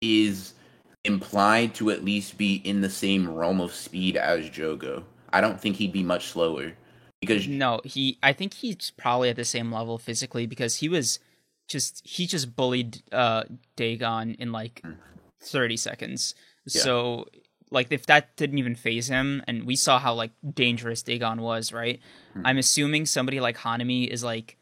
[0.00, 0.54] is
[1.04, 5.04] implied to at least be in the same realm of speed as Jogo.
[5.32, 6.72] I don't think he'd be much slower
[7.20, 8.18] because No, he.
[8.22, 11.18] I think he's probably at the same level physically because he was
[11.68, 13.44] just he just bullied uh
[13.76, 14.96] Dagon in like Mm.
[15.40, 16.34] thirty seconds.
[16.66, 16.82] Yeah.
[16.82, 17.28] So
[17.70, 21.72] like if that didn't even phase him, and we saw how like dangerous Dagon was,
[21.72, 22.00] right?
[22.36, 22.42] Mm.
[22.44, 24.56] I'm assuming somebody like Hanami is like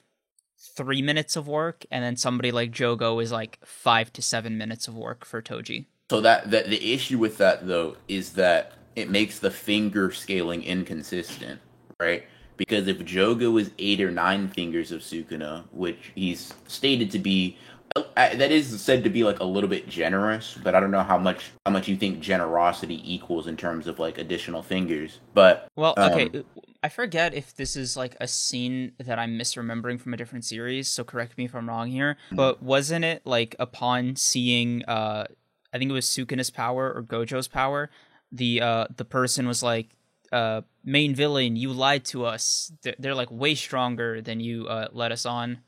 [0.77, 4.89] three minutes of work, and then somebody like Jogo is like five to seven minutes
[4.89, 5.87] of work for Toji.
[6.13, 10.63] So that, that the issue with that though is that it makes the finger scaling
[10.63, 11.59] inconsistent,
[11.99, 12.25] right?
[12.59, 17.57] Because if Jogo is eight or nine fingers of Sukuna, which he's stated to be,
[17.97, 21.03] uh, that is said to be like a little bit generous, but I don't know
[21.03, 25.21] how much how much you think generosity equals in terms of like additional fingers.
[25.33, 26.45] But Well, Um, okay,
[26.83, 30.91] I forget if this is like a scene that I'm misremembering from a different series,
[30.91, 32.19] so correct me if I'm wrong here.
[32.31, 35.25] But wasn't it like upon seeing uh
[35.73, 37.91] I think it was Sukuna's power or Gojo's power,
[38.31, 39.91] the uh the person was like
[40.33, 42.73] uh main villain, you lied to us.
[42.83, 45.59] They're, they're like way stronger than you uh let us on.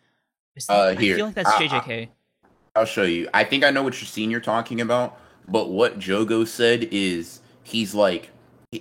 [0.57, 2.09] Is Uh, that- I feel like that's I- JJK.
[2.77, 3.29] I'll show you.
[3.33, 7.41] I think I know what your scene you're talking about, but what Jogo said is
[7.63, 8.31] he's like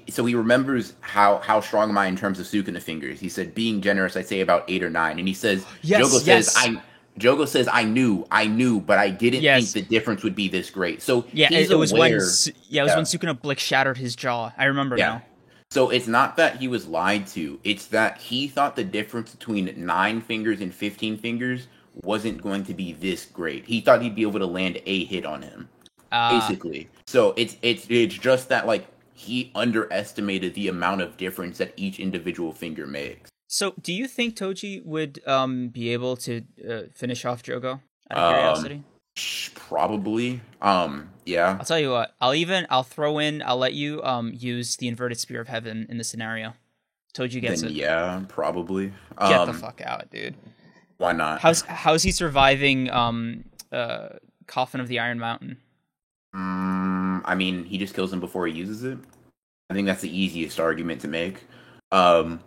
[0.10, 3.20] so he remembers how how strong am I in terms of Sukuna fingers.
[3.20, 6.26] He said being generous, I'd say about eight or nine, and he says Yes, Jogo
[6.26, 6.54] yes.
[6.54, 6.82] says I
[7.20, 9.72] Jogo says I knew, I knew, but I didn't Yes.
[9.74, 11.02] think the difference would be this great.
[11.02, 12.96] So yeah, it, it was when aware- Su- yeah, it was Yeah.
[12.98, 13.06] when
[13.36, 14.52] Sukuna like shattered his jaw.
[14.58, 15.06] I remember Yeah.
[15.10, 15.24] now.
[15.70, 17.60] So it's not that he was lied to.
[17.64, 21.68] It's that he thought the difference between nine fingers and fifteen fingers
[22.02, 23.66] wasn't going to be this great.
[23.66, 25.70] He thought he'd be able to land a hit on him.
[26.12, 26.90] Uh, basically.
[27.08, 28.86] So it's it's it's just that like
[29.16, 33.30] he underestimated the amount of difference that each individual finger makes.
[33.54, 37.82] So, do you think Toji would um be able to uh, finish off Jogo?
[38.10, 38.84] Out of Um, curiosity,
[39.16, 40.42] Sh- Probably.
[40.60, 41.12] Um.
[41.24, 41.58] Yeah.
[41.60, 42.16] I'll tell you what.
[42.20, 43.44] I'll even I'll throw in.
[43.44, 46.56] I'll let you um use the inverted spear of heaven in the scenario.
[47.14, 47.76] Toji gets Then it.
[47.76, 48.24] yeah.
[48.28, 48.88] Probably.
[49.20, 50.34] Get Um, the fuck out, dude.
[50.98, 51.40] Why not?
[51.40, 54.10] How's how's he surviving um uh
[54.48, 55.58] coffin of the Iron Mountain?
[56.36, 58.98] Mm, I mean, he just kills him before he uses it.
[59.70, 61.44] I think that's the easiest argument to make.
[61.92, 62.40] Um.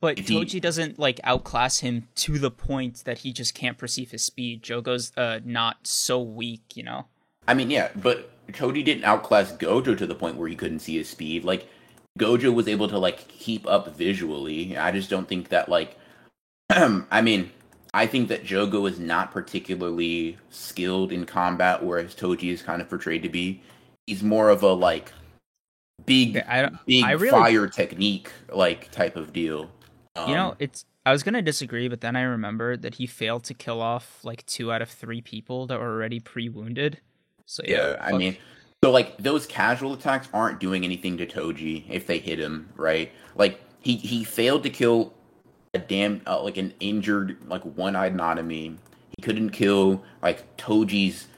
[0.00, 3.76] But If he- Toji doesn't like outclass him to the point that he just can't
[3.78, 4.62] perceive his speed.
[4.62, 7.06] Jogo's uh not so weak, you know.
[7.48, 10.96] I mean, yeah, but Toji didn't outclass Gojo to the point where he couldn't see
[10.96, 11.44] his speed.
[11.44, 11.68] Like
[12.18, 14.76] Gojo was able to like keep up visually.
[14.76, 15.96] I just don't think that like
[16.70, 17.50] I mean,
[17.92, 22.88] I think that Jogo is not particularly skilled in combat, whereas Toji is kind of
[22.88, 23.62] portrayed to be.
[24.06, 25.12] He's more of a like
[26.06, 29.70] big, I don't- big I really- fire technique like type of deal.
[30.28, 30.84] You know, Um, it's.
[31.06, 34.44] I was gonna disagree, but then I remembered that he failed to kill off like
[34.46, 37.00] two out of three people that were already pre-wounded.
[37.46, 38.36] So yeah, yeah, I mean,
[38.84, 43.10] so like those casual attacks aren't doing anything to Toji if they hit him, right?
[43.34, 45.14] Like he he failed to kill
[45.72, 48.76] a damn uh, like an injured like one-eyed Nanami.
[49.16, 51.28] He couldn't kill like Toji's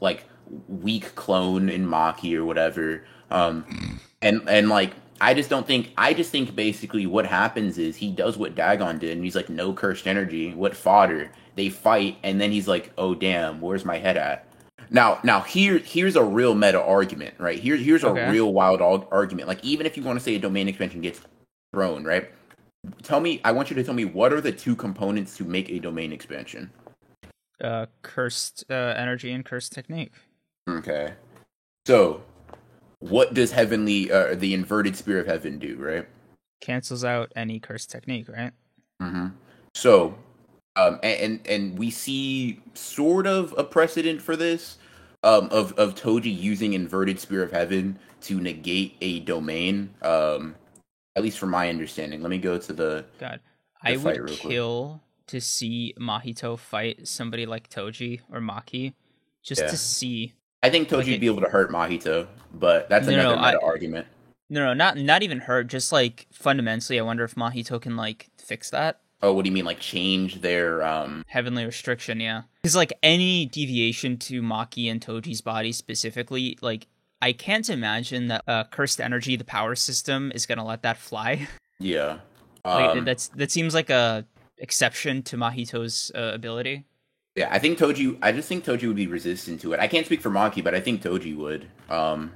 [0.00, 0.24] like
[0.68, 3.04] weak clone in Maki or whatever.
[3.30, 7.96] Um and and like I just don't think I just think basically what happens is
[7.96, 11.30] he does what Dagon did and he's like no cursed energy, what fodder.
[11.56, 14.46] They fight and then he's like, "Oh damn, where's my head at?"
[14.90, 17.58] Now, now here here's a real meta argument, right?
[17.58, 19.48] Here here's a real wild ar- argument.
[19.48, 21.20] Like even if you want to say a domain expansion gets
[21.74, 22.30] thrown, right?
[23.02, 25.68] Tell me, I want you to tell me what are the two components to make
[25.70, 26.70] a domain expansion?
[27.62, 30.12] uh, cursed uh, energy and cursed technique.
[30.68, 31.14] Okay.
[31.86, 32.22] So,
[33.00, 36.06] what does heavenly uh, the inverted spear of heaven do, right?
[36.60, 38.52] Cancels out any cursed technique, right?
[39.02, 39.28] Mm-hmm.
[39.74, 40.14] So,
[40.76, 44.78] um, and, and we see sort of a precedent for this,
[45.22, 49.90] um, of of Toji using inverted spear of heaven to negate a domain.
[50.02, 50.54] Um,
[51.16, 52.22] at least from my understanding.
[52.22, 53.04] Let me go to the.
[53.18, 53.40] God,
[53.84, 54.52] The I would real quick.
[54.52, 58.94] kill to see Mahito fight somebody like Toji or Maki,
[59.42, 59.70] just Yeah.
[59.70, 60.34] to see.
[60.62, 63.58] I think Toji'd it- be able to hurt Mahito, but that's No, another no, meta
[63.60, 64.06] I- argument.
[64.52, 65.68] No, no, not not even hurt.
[65.68, 69.54] Just like fundamentally, I wonder if Mahito can like fix that Oh, what do you
[69.54, 71.24] mean, like change their um?
[71.28, 72.18] heavenly restriction.
[72.20, 76.88] Yeah, because like any deviation to Maki and Toji's body specifically, like
[77.22, 81.46] I can't imagine that uh, cursed energy, the power system, is gonna let that fly.
[81.82, 82.18] Yeah.
[82.64, 84.26] like Um, that's that seems like a
[84.58, 86.84] exception to Mahito's uh, ability.
[87.36, 88.18] Yeah, I think Toji.
[88.22, 89.80] I just think Toji would be resistant to it.
[89.80, 91.68] I can't speak for Maki, but I think Toji would.
[91.88, 92.32] Um,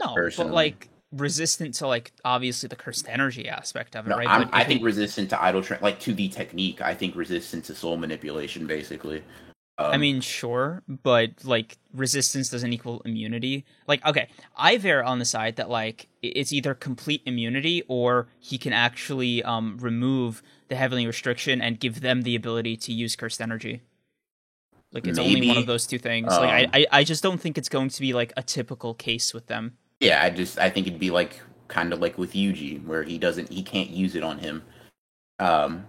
[0.00, 0.50] No, Personally.
[0.50, 4.48] but like resistant to like obviously the cursed energy aspect of it, no, right?
[4.52, 6.80] I think resistant to idle tra- like to the technique.
[6.80, 9.22] I think resistant to soul manipulation, basically.
[9.76, 13.64] Um, I mean, sure, but like resistance doesn't equal immunity.
[13.86, 18.56] Like, okay, I veer on the side that like it's either complete immunity or he
[18.58, 23.40] can actually um remove the heavenly restriction and give them the ability to use cursed
[23.40, 23.82] energy.
[24.92, 26.26] Like it's only one of those two things.
[26.28, 28.94] like um, I, I, I just don't think it's going to be like a typical
[28.94, 29.76] case with them.
[30.00, 33.18] yeah, I just I think it'd be like kind of like with Yuji, where he
[33.18, 34.62] doesn't he can't use it on him.
[35.38, 35.86] Um,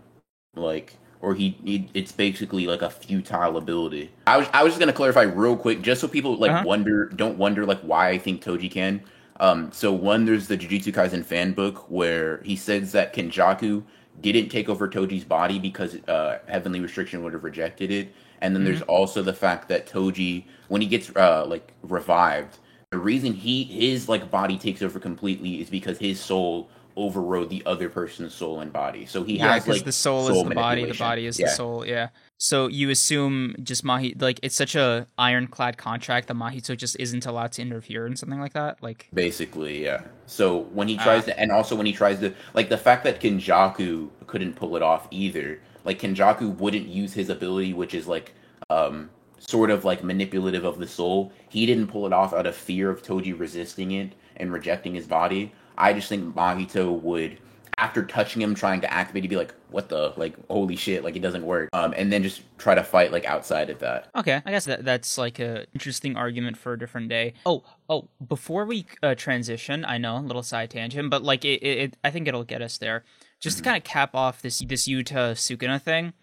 [0.55, 4.11] like or he, he it's basically like a futile ability.
[4.27, 6.63] I was I was just gonna clarify real quick, just so people like Uh-huh.
[6.65, 9.01] wonder don't wonder like why I think Toji can.
[9.39, 13.83] Um, so one there's the Jujutsu Kaisen fan book where he says that Kenjaku
[14.19, 18.63] didn't take over Toji's body because uh, Heavenly Restriction would have rejected it, and then
[18.63, 22.57] there's also the fact that Toji when he gets uh, like revived,
[22.91, 27.63] the reason he his like body takes over completely is because his soul overrode the
[27.65, 29.05] other person's soul and body.
[29.05, 31.47] So he yeah, has like the soul, is the body, the body is yeah.
[31.47, 31.85] the soul.
[31.85, 32.09] Yeah.
[32.37, 37.25] So you assume just Mahi like it's such a ironclad contract that Mahito just isn't
[37.25, 38.81] allowed to interfere in something like that.
[38.81, 40.01] Like Basically, yeah.
[40.25, 41.27] So when he tries Ah.
[41.27, 44.81] to, and also when he tries to, like the fact that Kenjaku couldn't pull it
[44.81, 45.59] off either.
[45.83, 48.33] Like Kenjaku wouldn't use his ability, which is like,
[48.69, 49.09] um,
[49.39, 51.31] sort of like manipulative of the soul.
[51.49, 55.07] He didn't pull it off out of fear of Toji resisting it and rejecting his
[55.07, 55.53] body.
[55.77, 57.39] I just think Mahito would,
[57.77, 60.13] after touching him, trying to activate, he'd be like, "What the?
[60.15, 61.03] Like, holy shit!
[61.03, 64.09] Like, it doesn't work." Um, and then just try to fight like outside of that.
[64.15, 67.33] Okay, I guess that that's like a interesting argument for a different day.
[67.45, 71.63] Oh, oh, before we uh, transition, I know a little side tangent, but like it,
[71.63, 73.03] it, it I think it'll get us there.
[73.41, 76.13] Just to kind of cap off this this Yuta Sukuna thing,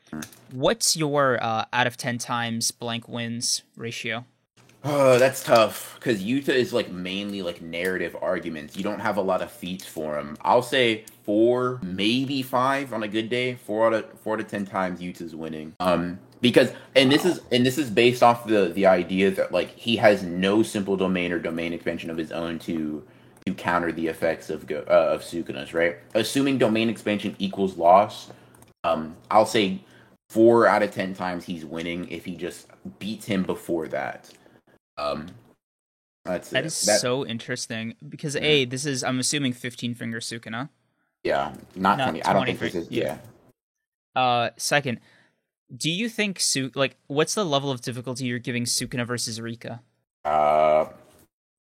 [0.52, 4.24] what's your uh, out of ten times blank wins ratio?
[4.84, 8.76] Oh, that's tough because Yuta is like mainly like narrative arguments.
[8.76, 10.36] You don't have a lot of feats for him.
[10.42, 13.56] I'll say four, maybe five on a good day.
[13.56, 15.74] Four out of four to ten times Yuta's winning.
[15.80, 19.70] Um, because and this is and this is based off the the idea that like
[19.70, 23.02] he has no simple domain or domain expansion of his own to
[23.49, 25.96] to counter the effects of go, uh, of Sukuna's right.
[26.14, 28.30] Assuming domain expansion equals loss,
[28.84, 29.80] um, I'll say
[30.30, 32.68] four out of ten times he's winning if he just
[32.99, 34.30] beats him before that.
[34.99, 35.28] Um,
[36.24, 36.66] that's That it.
[36.66, 40.68] is That- so interesting because a this is I'm assuming 15 finger Sukuna.
[41.24, 42.22] yeah, not, not twenty.
[42.24, 43.18] I don't 20, think this is yeah.
[44.14, 44.20] yeah.
[44.22, 45.01] Uh, second,
[45.74, 49.80] do you think Su like what's the level of difficulty you're giving Sukuna versus Rika?
[50.24, 50.86] Uh,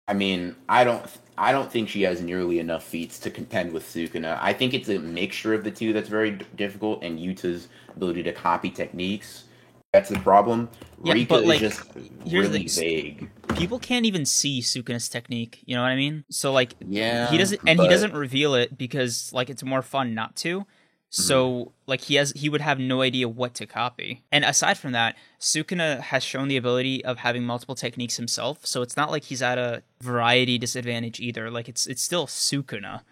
[0.09, 1.05] I mean, I don't.
[1.39, 4.39] I don't think she has nearly enough feats to contend with Sukuna.
[4.43, 8.23] I think it's a mixture of the two that's very d- difficult, and Yuta's ability
[8.25, 9.45] to copy techniques.
[9.93, 10.69] That's the problem.
[11.03, 11.91] Yeah, Rika but, like, is just
[12.27, 13.31] here's the really vague.
[13.57, 15.63] People can't even see Sukuna's technique.
[15.65, 16.25] You know what I mean?
[16.31, 20.15] So like Yeah, he doesn't, and he doesn't reveal it because like it's more fun
[20.15, 20.67] not to.
[21.11, 21.71] So Mm-hmm.
[21.87, 24.23] like he has, he would have no idea what to copy.
[24.31, 28.67] And aside from that, Sukuna has shown the ability of having multiple techniques himself.
[28.67, 31.51] So it's not like he's at a variety disadvantage either.
[31.51, 33.03] Like it's it's still Sukuna.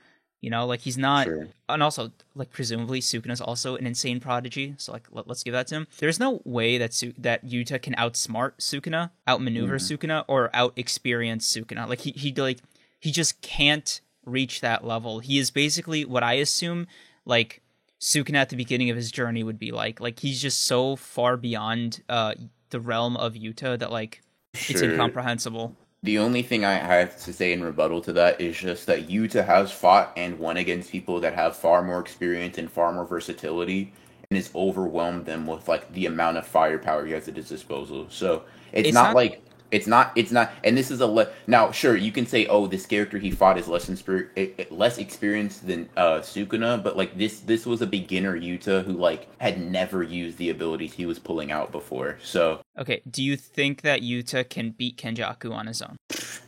[0.43, 1.49] You know, like he's not, Sure.
[1.71, 4.75] and also like presumably Sukuna's also an insane prodigy.
[4.77, 5.87] So like let, us give that to him.
[5.99, 11.51] There's no way that Su- that Yuta can outsmart Sukuna, outmaneuver Sukuna, or out experience
[11.51, 11.89] Sukuna.
[11.89, 12.59] Like he he like
[13.01, 15.21] he just can't reach that level.
[15.21, 16.87] He is basically what I assume
[17.25, 17.63] like
[18.01, 20.01] Sukuna at the beginning of his journey would be like.
[20.01, 22.35] Like he's just so far beyond uh
[22.71, 24.23] the realm of Yuta that like
[24.55, 25.75] it's incomprehensible.
[26.03, 29.45] The only thing I have to say in rebuttal to that is just that Yuta
[29.45, 33.93] has fought and won against people that have far more experience and far more versatility,
[34.31, 38.07] and has overwhelmed them with like the amount of firepower he has at his disposal.
[38.11, 40.53] So it's, It's not, not- like it's not it's not.
[40.65, 43.59] And this is a le- now sure you can say oh this character he fought
[43.59, 44.29] is less inspir-
[44.71, 49.29] less experienced than uh, Sukuna, but like this this was a beginner Yuta who like
[49.41, 52.19] had never used the abilities he was pulling out before.
[52.23, 55.97] So Okay, do you think that Yuta can beat Kenjaku on his own?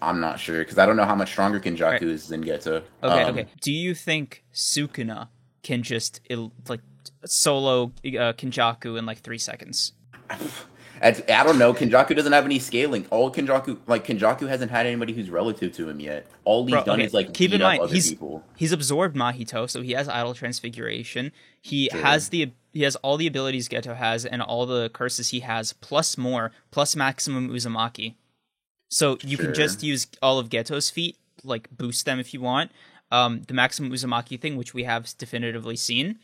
[0.01, 2.03] I'm not sure because I don't know how much stronger Kenjaku Right.
[2.03, 2.83] is than Geto.
[3.03, 3.47] Okay, Um, okay.
[3.61, 5.29] Do you think Sukuna
[5.63, 6.21] can just
[6.69, 6.81] like
[7.25, 9.93] solo uh, Kenjaku in like three seconds?
[11.03, 11.11] I
[11.45, 11.73] don't know.
[11.75, 13.07] Kenjaku doesn't have any scaling.
[13.11, 16.27] All Kenjaku, like Kenjaku, hasn't had anybody who's relative to him yet.
[16.45, 18.45] All he's Bro, done okay, is like keep beat in up mind other he's people.
[18.57, 21.33] he's absorbed Mahito, so he has Idle transfiguration.
[21.61, 25.41] He has the he has all the abilities Geto has and all the curses he
[25.41, 28.15] has, plus more, plus maximum Uzumaki.
[28.91, 29.47] So you Sure.
[29.47, 32.71] can just use all of Geto's feet, like boost them if you want.
[33.11, 36.19] Um, the maximum Uzumaki thing, which we have definitively seen,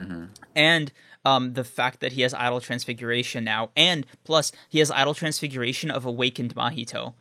[0.00, 0.28] Mhm.
[0.56, 0.90] and
[1.24, 5.90] um, the fact that he has idle transfiguration now, and plus he has idle transfiguration
[5.90, 7.14] of awakened Mahito.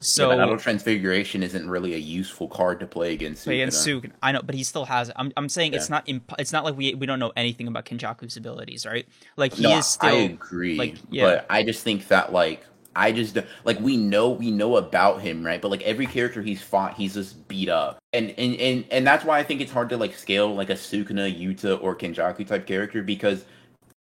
[0.00, 3.44] So yeah, Idle Transfiguration isn't really a useful card to play against.
[3.44, 4.02] But against Sukuna.
[4.02, 5.16] Suk, I know, but he still has it.
[5.18, 7.84] I'm, I'm saying it's not imp- it's not like we we don't know anything about
[7.84, 9.08] Kenjaku's abilities, right?
[9.36, 11.24] Like he no, is still I agree, like, yeah.
[11.24, 12.64] but I just think that like
[12.96, 15.60] I just like we know we know about him, right?
[15.60, 19.24] But like every character he's fought, he's just beat up, and and and and that's
[19.24, 22.66] why I think it's hard to like scale like a Sukuna, Yuta, or Kenjaku type
[22.66, 23.44] character because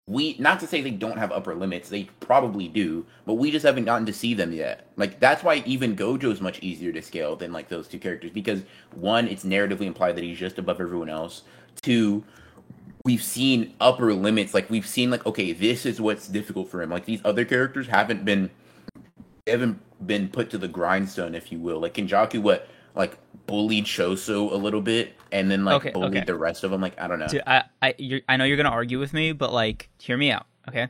[0.08, 3.66] we not to say they don't have upper limits, they probably do, but we just
[3.66, 4.88] haven't gotten to see them yet.
[4.98, 8.32] Like that's why even Gojo is much easier to scale than like those two characters
[8.32, 8.62] because
[8.94, 11.42] one, it's narratively implied that he's just above everyone else.
[11.82, 12.24] Two,
[13.04, 14.54] we've seen upper limits.
[14.54, 16.92] Like we've seen like okay, this is what's difficult for him.
[16.92, 18.52] Like these other characters haven't been
[19.48, 21.80] haven't been put to the grindstone, if you will.
[21.80, 23.18] Like Kenjaku, what like
[23.48, 26.26] bullied Choso a little bit, and then like Okay, bullied okay.
[26.26, 26.82] the rest of them.
[26.82, 27.28] Like I don't know.
[27.28, 30.32] Dude, I I you're, I know you're gonna argue with me, but like, hear me
[30.32, 30.88] out, okay?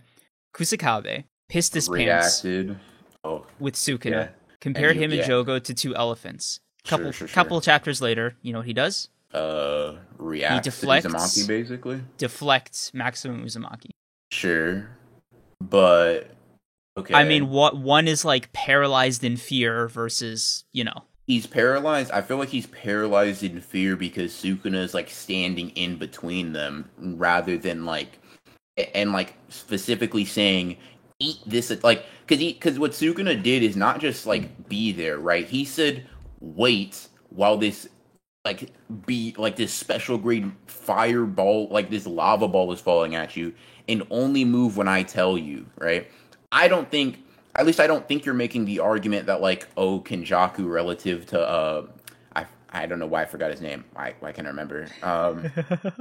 [0.53, 2.79] Kusakabe pissed his pants reacted.
[3.23, 4.27] Oh, with Sukuna, Yeah.
[4.61, 5.29] compared And him and.
[5.29, 6.59] Jogo to two elephants.
[6.85, 7.33] Couple Sure, sure, sure.
[7.33, 9.09] couple chapters later, you know what he does?
[9.33, 11.05] uh, reacts deflects.
[11.07, 12.01] to Uzumaki, basically.
[12.17, 13.89] Deflects maximum Uzumaki.
[14.31, 14.87] Sure,
[15.59, 16.29] but
[16.97, 17.13] okay.
[17.13, 22.11] I mean, what one is like paralyzed in fear versus you know he's paralyzed.
[22.11, 26.89] I feel like he's paralyzed in fear because Sukuna is like standing in between them
[26.97, 28.19] rather than like
[28.93, 30.77] and like specifically saying
[31.19, 35.17] eat this like because he because what Sukuna did is not just like be there
[35.17, 35.47] right.
[35.47, 36.07] He said
[36.39, 37.87] wait while this
[38.43, 38.71] like
[39.07, 43.53] be like this special grade fireball like this lava ball is falling at you
[43.87, 46.09] and only move when I tell you right.
[46.55, 47.19] I don't think
[47.55, 51.39] at least I don't think you're making the argument that like oh Kenjaku relative to
[51.39, 51.85] uh
[52.35, 53.83] I I don't know why I forgot his name.
[53.93, 54.87] Why why can't I remember?
[55.03, 55.51] Um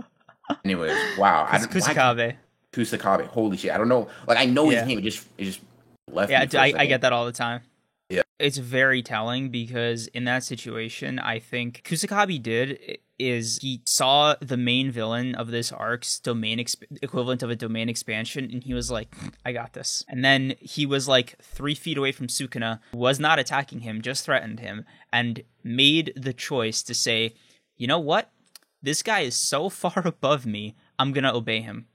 [0.65, 1.47] anyways, wow.
[1.51, 2.37] I don't, why- Kusakabe.
[2.73, 3.27] Kusakabe.
[3.27, 3.73] Holy shit.
[3.73, 4.09] I don't know.
[4.27, 4.79] Like I know Yeah.
[4.81, 4.99] his name.
[4.99, 5.61] It just it just
[6.11, 7.61] left Yeah, me for a I, I get that all the time.
[8.45, 14.59] It's very telling because in that situation, I think Kusakabe did is he saw the
[14.59, 18.91] main villain of this arc's domain exp- equivalent of a domain expansion, and he was
[18.91, 19.09] like,
[19.47, 23.39] "I got this." And then he was like three feet away from Sukuna, was not
[23.39, 27.33] attacking him, just threatened him, and made the choice to say,
[27.79, 28.31] "You know what?
[28.83, 30.77] This guy is so far above me.
[30.99, 31.87] I'm gonna obey him.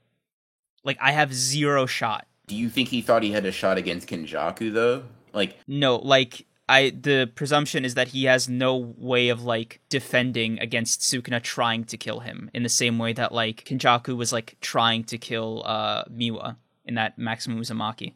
[0.82, 4.08] Like I have zero shot." Do you think he thought he had a shot against
[4.08, 5.04] Kenjaku though?
[5.32, 10.58] Like No, like I the presumption is that he has no way of like defending
[10.60, 14.56] against Sukuna trying to kill him in the same way that like Kenjaku was like
[14.60, 18.14] trying to kill uh Miwa in that Maximum Uzumaki.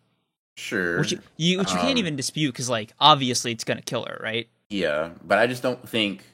[0.57, 0.99] sure.
[1.01, 3.83] Which you, you which you can't Um, even dispute cuz like obviously it's going to
[3.85, 4.49] kill her, right?
[4.71, 6.25] Yeah, but I just don't think.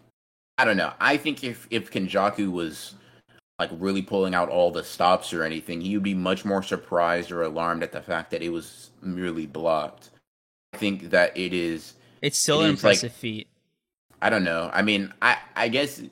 [0.58, 0.92] I don't know.
[1.00, 2.94] I think if if Kenjaku was
[3.58, 7.30] like really pulling out all the stops or anything, he would be much more surprised
[7.32, 10.10] or alarmed at the fact that it was merely blocked.
[10.72, 11.94] I think that it is.
[12.22, 13.48] It's still It an is, like- impressive feat.
[14.22, 14.70] I don't know.
[14.72, 16.02] I mean, I I guess.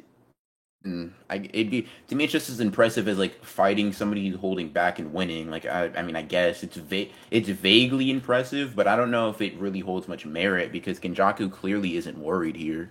[0.86, 2.24] mm, I, it'd be to me.
[2.24, 5.50] It's just as impressive as like fighting somebody who's holding back and winning.
[5.50, 9.28] Like I, I mean, I guess it's va- it's vaguely impressive, but I don't know
[9.28, 12.90] if it really holds much merit because Kenjaku clearly isn't worried here.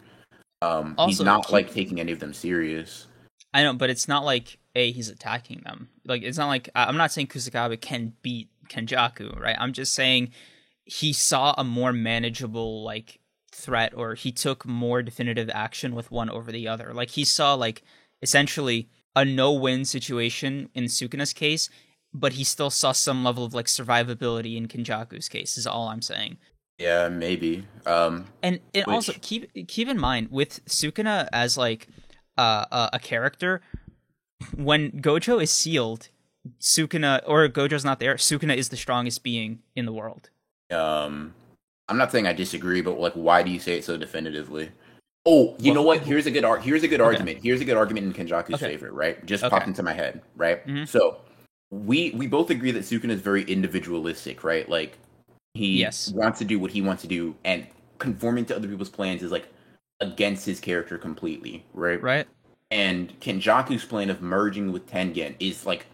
[0.61, 3.07] Um, he's not like taking any of them serious.
[3.55, 5.89] I know, but it's not like a he's attacking them.
[6.05, 9.55] Like it's not like I'm not saying Kusakabe can beat Kenjaku, right?
[9.59, 10.29] I'm just saying
[10.87, 13.19] he saw a more manageable like
[13.51, 16.93] threat, or he took more definitive action with one over the other.
[16.93, 17.83] Like he saw like
[18.21, 21.69] essentially a no-win situation in Sukuna's case,
[22.13, 25.57] but he still saw some level of like survivability in Kenjaku's case.
[25.57, 26.37] Is all I'm saying.
[26.77, 27.65] Yeah, maybe.
[27.85, 31.87] Um, And and Which- also keep keep in mind with Sukuna as like
[32.37, 33.61] uh, a, a character,
[34.55, 36.09] when Gojo is sealed,
[36.61, 38.15] Sukuna or Gojo's not there.
[38.15, 40.29] Sukuna is the strongest being in the world.
[40.71, 41.33] Um,
[41.87, 44.69] I'm not saying I disagree, but like, why do you say it so definitively?
[45.25, 46.03] Oh, you Well, know what?
[46.03, 47.07] Here's a good ar- here's a good Okay.
[47.07, 47.39] argument.
[47.43, 48.67] Here's a good argument in Kenjaku's Okay.
[48.67, 49.23] favor, right?
[49.25, 49.49] Just Okay.
[49.49, 50.65] popped into my head, right?
[50.65, 50.87] Mhm.
[50.87, 51.17] So
[51.69, 54.67] we we both agree that Sukuna is very individualistic, right?
[54.69, 54.97] Like
[55.53, 56.11] he Yes.
[56.13, 57.67] wants to do what he wants to do, and
[57.99, 59.47] conforming to other people's plans is like
[59.99, 62.01] against his character completely, right?
[62.01, 62.27] Right?
[62.71, 65.87] And Kenjaku's plan of merging with Tengen is like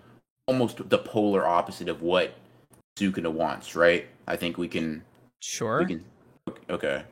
[0.47, 2.33] almost the polar opposite of what
[2.97, 4.07] Sukuna wants, right?
[4.27, 5.03] I think we can
[5.39, 5.79] Sure.
[5.79, 6.05] we can
[6.69, 7.03] okay.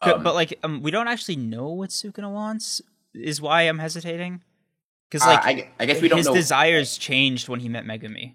[0.00, 2.80] But- Um, but like um, we don't actually know what Sukuna wants.
[3.14, 4.42] Is why I'm hesitating.
[5.10, 6.34] Because uh, like I, I guess we don't his know.
[6.34, 8.34] desires changed when he met Megumi.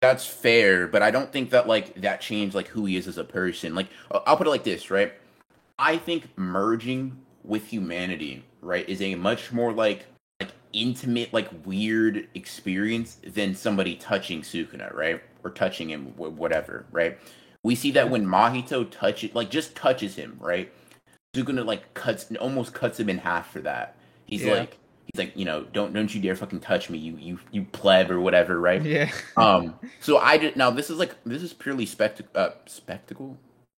[0.00, 3.18] That's fair, but I don't think that like that changed like who he is as
[3.18, 3.74] a person.
[3.74, 5.12] Like I- I'll put it like this, right?
[5.78, 10.06] I think merging with humanity, right, is a much more like
[10.40, 17.18] like intimate, like weird experience than somebody touching Sukuna, right, or touching him, whatever, right?
[17.64, 20.72] We see that when Mahito touches, like just touches him, right?
[21.34, 23.96] Sukuna like cuts, almost cuts him in half for that.
[24.26, 24.52] He's Yeah.
[24.54, 27.64] like, he's like, you know, don't don't you dare fucking touch me, you you you
[27.72, 28.82] pleb or whatever, right?
[28.84, 29.10] Yeah.
[29.36, 29.74] Um.
[30.00, 30.56] So I did.
[30.56, 33.36] Now this is like this is purely spectac uh, spectacle.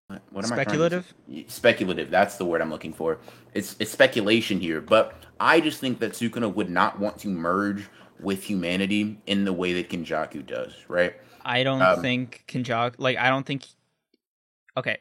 [0.09, 1.05] What, what am Speculative?
[1.07, 1.31] I?
[1.33, 1.51] speculative?
[1.53, 2.11] speculative.
[2.11, 3.19] That's the word I'm looking for.
[3.55, 7.89] It's it's speculation here, but I just think that Sukuna would not want to merge
[8.21, 10.75] with humanity in the way that Kenjaku does.
[10.89, 11.15] Right.
[11.45, 13.67] I don't Um, think Kenjaku like I don't think
[14.77, 14.99] Okay.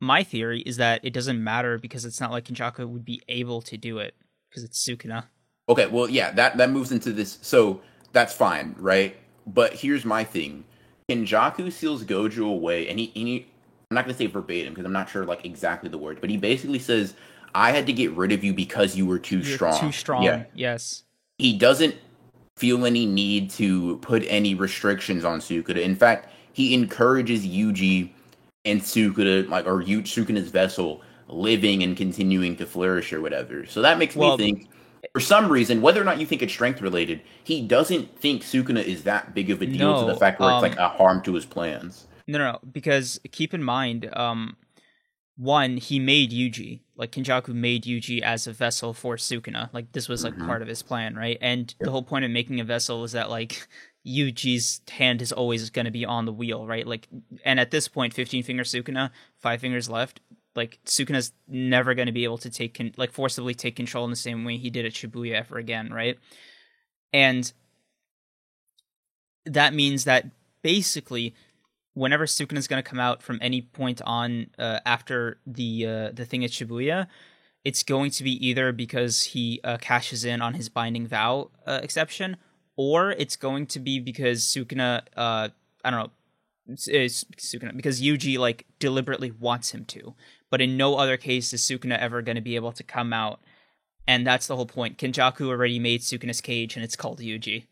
[0.00, 3.62] My theory is that it doesn't matter because it's not like Kenjaku would be able
[3.62, 4.14] to do it
[4.50, 5.24] because it's Sukuna.
[5.68, 5.86] Okay.
[5.86, 6.30] Well, yeah.
[6.32, 7.38] That that moves into this.
[7.42, 7.80] So
[8.12, 9.16] that's fine, right?
[9.46, 10.64] But here's my thing.
[11.08, 13.46] Kenjaku seals Gojo away, and he, and he
[13.90, 16.36] I'm not gonna say verbatim because I'm not sure like exactly the word, but he
[16.36, 17.14] basically says,
[17.54, 20.24] "I had to get rid of you because you were too You're strong." Too strong.
[20.24, 20.44] Yeah.
[20.54, 21.04] Yes.
[21.38, 21.94] He doesn't
[22.56, 25.82] feel any need to put any restrictions on Sukuna.
[25.82, 28.10] In fact, he encourages Yuji
[28.64, 33.66] and Sukuna, like or Yu Sukuna's vessel, living and continuing to flourish or whatever.
[33.66, 34.68] So that makes Well- me think.
[35.12, 38.82] For some reason, whether or not you think it's strength related, he doesn't think Sukuna
[38.82, 41.22] is that big of a deal to the fact where um, it's like a harm
[41.22, 42.06] to his plans.
[42.26, 42.58] No, no, no.
[42.72, 44.56] Because keep in mind, um,
[45.36, 46.80] one, he made Yuji.
[46.96, 49.68] Like Kenjaku made Yuji as a vessel for Sukuna.
[49.72, 50.46] Like this was like Mhm.
[50.46, 51.38] part of his plan, right?
[51.40, 53.68] And the whole point of making a vessel is that like
[54.06, 56.86] Yuji's hand is always going to be on the wheel, right?
[56.86, 57.08] Like,
[57.44, 60.20] and at this point, fifteen finger Sukuna, five fingers left.
[60.54, 64.10] Like Sukuna's never going to be able to take con- like forcibly take control in
[64.10, 66.18] the same way he did at Shibuya ever again, right?
[67.12, 67.52] And
[69.44, 70.26] that means that
[70.62, 71.34] basically
[71.96, 76.10] whenever Sukuna is going to come out from any point on uh, after the uh,
[76.12, 77.08] the thing at Shibuya,
[77.64, 81.80] it's going to be either because he uh, cashes in on his binding vow uh,
[81.82, 82.36] exception,
[82.76, 85.48] or it's going to be because Sukuna, uh,
[85.84, 86.10] I don't know,
[86.68, 90.14] it's, it's Sukuna because Yuji like deliberately wants him to,
[90.50, 93.40] but in no other case is Sukuna ever going to be able to come out,
[94.06, 94.98] and that's the whole point.
[94.98, 97.64] Kenjaku already made Sukuna's cage, and it's called Yuji.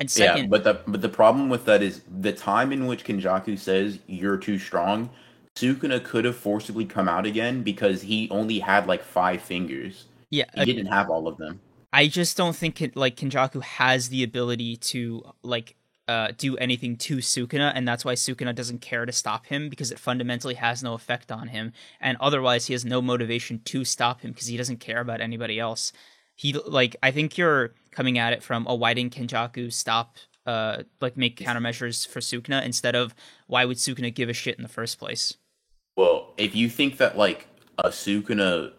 [0.00, 3.04] And second, yeah, but the but the problem with that is the time in which
[3.04, 5.10] Kenjaku says you're too strong.
[5.56, 10.06] Sukuna could have forcibly come out again because he only had like five fingers.
[10.30, 11.60] yeah, He didn't have all of them.
[11.92, 15.76] I just don't think like Kenjaku has the ability to like
[16.08, 19.92] uh, do anything to Sukuna, and that's why Sukuna doesn't care to stop him because
[19.92, 24.22] it fundamentally has no effect on him, and otherwise he has no motivation to stop
[24.22, 25.92] him because he doesn't care about anybody else.
[26.40, 30.16] He like I think you're coming at it from a why didn't Kenjaku stop
[30.46, 33.14] uh like make countermeasures for Sukuna instead of
[33.46, 35.36] why would Sukuna give a shit in the first place?
[35.98, 38.72] Well, if you think that like a Sukuna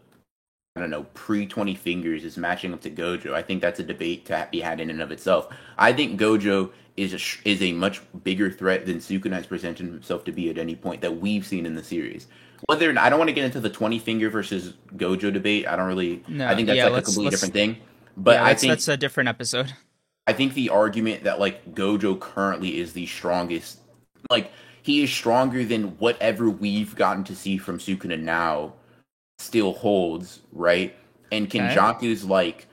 [0.75, 3.33] I don't know, pre 20 fingers is matching up to Gojo.
[3.33, 5.53] I think that's a debate to be had in and of itself.
[5.77, 10.23] I think Gojo is a, is a much bigger threat than Sukuna has presented himself
[10.23, 12.25] to be at any point that we've seen in the series.
[12.67, 15.67] Whether I don't want to get into the 20 finger versus Gojo debate.
[15.67, 16.23] I don't really.
[16.27, 17.77] No, I think that's yeah, like a completely different thing.
[18.17, 19.73] But yeah, I think that's a different episode.
[20.27, 23.79] I think the argument that like Gojo currently is the strongest,
[24.29, 24.51] like
[24.83, 28.73] he is stronger than whatever we've gotten to see from Sukuna now
[29.39, 30.95] still holds, right?
[31.31, 32.31] And Kenjaku's okay.
[32.31, 32.67] like,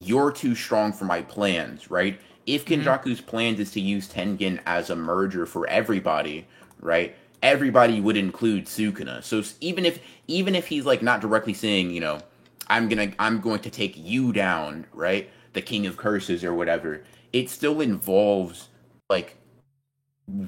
[0.00, 2.20] you're too strong for my plans, right?
[2.46, 2.82] If mm-hmm.
[2.82, 3.30] Kenjaku's mm-hmm.
[3.30, 6.46] plans is to use Tengen as a merger for everybody,
[6.80, 7.14] right?
[7.42, 9.22] Everybody would include Sukuna.
[9.22, 12.20] So even if even if he's like not directly saying, you know,
[12.68, 15.30] I'm gonna I'm going to take you down, right?
[15.52, 17.02] The King of Curses or whatever.
[17.32, 18.68] It still involves
[19.08, 19.36] like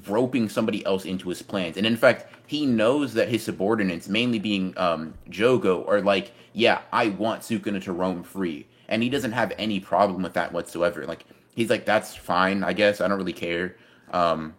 [0.09, 1.77] roping somebody else into his plans.
[1.77, 6.83] And in fact, he knows that his subordinates, mainly being um, Jogo, are like, yeah,
[6.93, 8.67] I want Sukuna to roam free.
[8.89, 11.07] And he doesn't have any problem with that whatsoever.
[11.07, 11.25] Like,
[11.55, 13.01] he's like, that's fine, I guess.
[13.01, 13.77] I don't really care.
[14.13, 14.55] Um,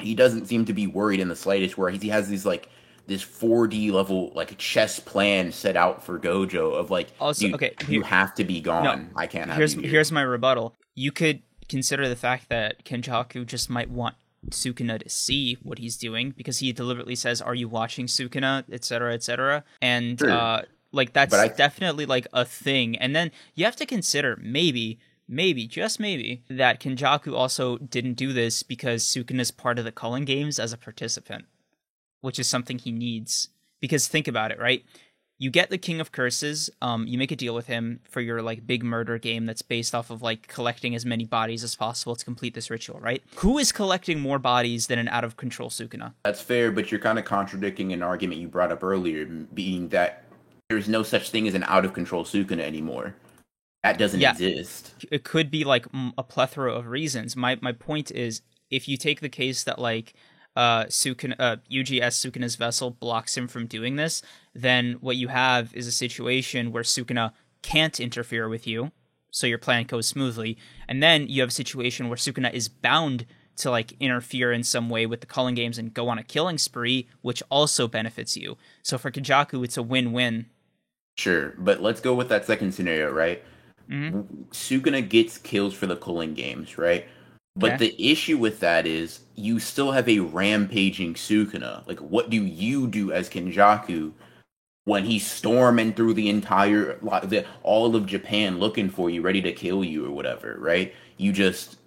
[0.00, 2.68] he doesn't seem to be worried in the slightest, where he has these, like,
[3.06, 7.90] this 4D level, like, chess plan set out for Gojo of, like, also, okay, here,
[7.90, 8.84] you have to be gone.
[8.84, 9.74] No, I can't have here's.
[9.74, 9.88] Here.
[9.88, 10.74] Here's my rebuttal.
[10.94, 14.16] You could consider the fact that Kenjaku just might want
[14.50, 19.14] Sukuna to see what he's doing because he deliberately says, "Are you watching Sukuna?" etc.,
[19.14, 19.64] etc.
[19.80, 21.48] And uh, like that's I...
[21.48, 22.96] definitely like a thing.
[22.96, 28.32] And then you have to consider maybe maybe, just maybe, that Kenjaku also didn't do
[28.32, 31.46] this because Sukuna is part of the Culling Games as a participant,
[32.20, 33.48] which is something he needs.
[33.80, 34.84] Because think about it, right?
[35.38, 36.70] you get the King of Curses.
[36.80, 39.94] Um, you make a deal with him for your like big murder game that's based
[39.94, 43.22] off of like collecting as many bodies as possible to complete this ritual, right?
[43.36, 46.14] Who is collecting more bodies than an out of control Sukuna?
[46.24, 50.24] That's fair, but you're kind of contradicting an argument you brought up earlier, being that
[50.68, 53.14] there's no such thing as an out of control Sukuna anymore.
[53.84, 54.94] That doesn't yeah, exist.
[55.10, 57.36] It could be like a plethora of reasons.
[57.36, 60.14] My my point is, if you take the case that like
[60.56, 64.22] uh, Sukuna, uh, Yuji's Sukuna's vessel blocks him from doing this,
[64.54, 68.90] then what you have is a situation where Sukuna can't interfere with you,
[69.30, 70.56] so your plan goes smoothly,
[70.88, 73.26] and then you have a situation where Sukuna is bound
[73.56, 76.56] to like interfere in some way with the Culling Games and go on a killing
[76.56, 78.56] spree, which also benefits you.
[78.82, 80.46] So for Kenjaku, it's a win-win.
[81.16, 83.44] Sure, but let's go with that second scenario, right?
[83.90, 84.20] Mm-hmm.
[84.50, 87.06] Sukuna gets kills for the Culling Games, right?
[87.56, 91.86] But the issue with that is you still have a rampaging Sukuna.
[91.86, 94.12] Like, what do you do as Kenjaku
[94.86, 99.52] when he's storming through the entire, the, all of Japan looking for you, ready to
[99.52, 100.92] kill you or whatever, right?
[101.16, 101.78] You just,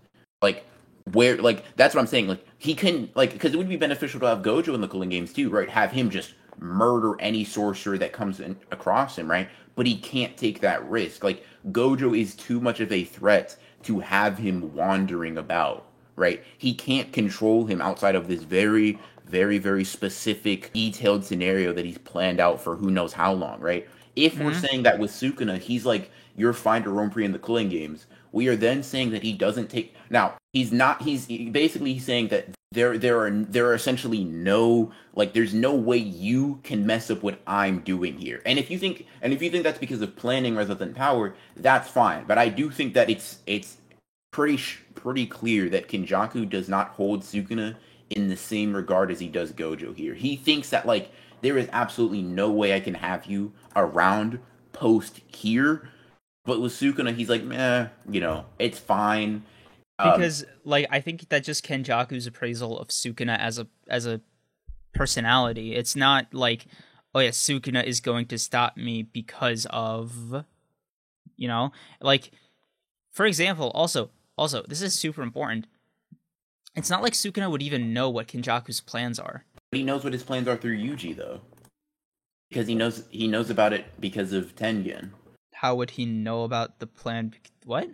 [0.41, 0.65] like,
[1.11, 2.27] where, like, that's what I'm saying.
[2.27, 5.09] Like, he can, like, because it would be beneficial to have Gojo in the Culling
[5.09, 5.69] Games too, right?
[5.69, 9.49] Have him just murder any sorcerer that comes in, across him, right?
[9.75, 11.23] But he can't take that risk.
[11.23, 15.85] Like, Gojo is too much of a threat to have him wandering about,
[16.15, 16.43] right?
[16.57, 21.97] He can't control him outside of this very, very, very specific, detailed scenario that he's
[21.97, 23.87] planned out for who knows how long, right?
[24.15, 24.45] If mm-hmm.
[24.45, 28.47] we're saying that with Sukuna, he's like, your finder to in the Culling Games, we
[28.47, 29.95] are then saying that he doesn't take.
[30.09, 34.91] Now, he's not, he's basically he's saying that there there are there are essentially no
[35.15, 38.41] like there's no way you can mess up what I'm doing here.
[38.45, 41.35] And if you think and if you think that's because of planning rather than power,
[41.55, 42.25] that's fine.
[42.25, 43.77] But I do think that it's it's
[44.31, 44.59] pretty
[44.95, 47.75] pretty clear that Kenjaku does not hold Sukuna
[48.09, 50.13] in the same regard as he does Gojo here.
[50.13, 51.11] He thinks that like
[51.41, 54.39] there is absolutely no way I can have you around
[54.73, 55.89] post here.
[56.45, 59.43] But with Sukuna, he's like, meh, you know, it's fine.
[59.99, 64.05] Um, because um, like I think that just Kenjaku's appraisal of Sukuna as a as
[64.05, 64.21] a
[64.93, 65.75] personality.
[65.75, 66.67] It's not like
[67.15, 70.45] oh yeah, Sukuna is going to stop me because of
[71.35, 71.71] you know,
[72.01, 72.31] like
[73.11, 75.67] for example, also also this is super important.
[76.75, 79.45] It's not like Sukuna would even know what Kenjaku's plans are.
[79.71, 81.41] But he knows what his plans are through Yuji though.
[82.49, 85.09] Because he knows he knows about it because of Tengen.
[85.53, 87.33] How would he know about the plan?
[87.65, 87.89] What?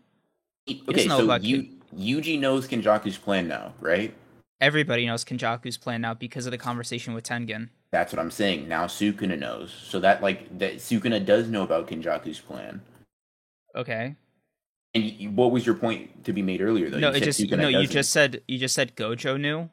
[0.65, 4.13] He, okay, so you Yuji knows Kenjaku's plan now, right?
[4.61, 7.69] Everybody knows Kenjaku's plan now because of the conversation with Tengen.
[7.91, 8.67] That's what I'm saying.
[8.67, 9.71] Now Sukuna knows.
[9.71, 12.81] So that like that Sukuna does know about Kenjaku's plan.
[13.75, 14.15] Okay.
[14.95, 16.99] And you, what was your point to be made earlier though?
[16.99, 17.67] No, you it just Sukuna no.
[17.67, 19.69] You just said you just said Gojo knew.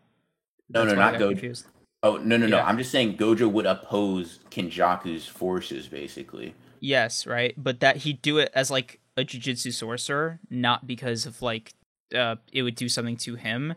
[0.68, 1.30] No, That's no, not Gojo.
[1.30, 1.66] Confused.
[2.02, 2.56] Oh no, no, no!
[2.56, 2.66] Yeah.
[2.66, 6.54] I'm just saying Gojo would oppose Kenjaku's forces, basically.
[6.80, 11.42] Yes, right, but that he'd do it as like a jujitsu sorcerer, not because of
[11.42, 11.74] like
[12.14, 13.74] uh, it would do something to him.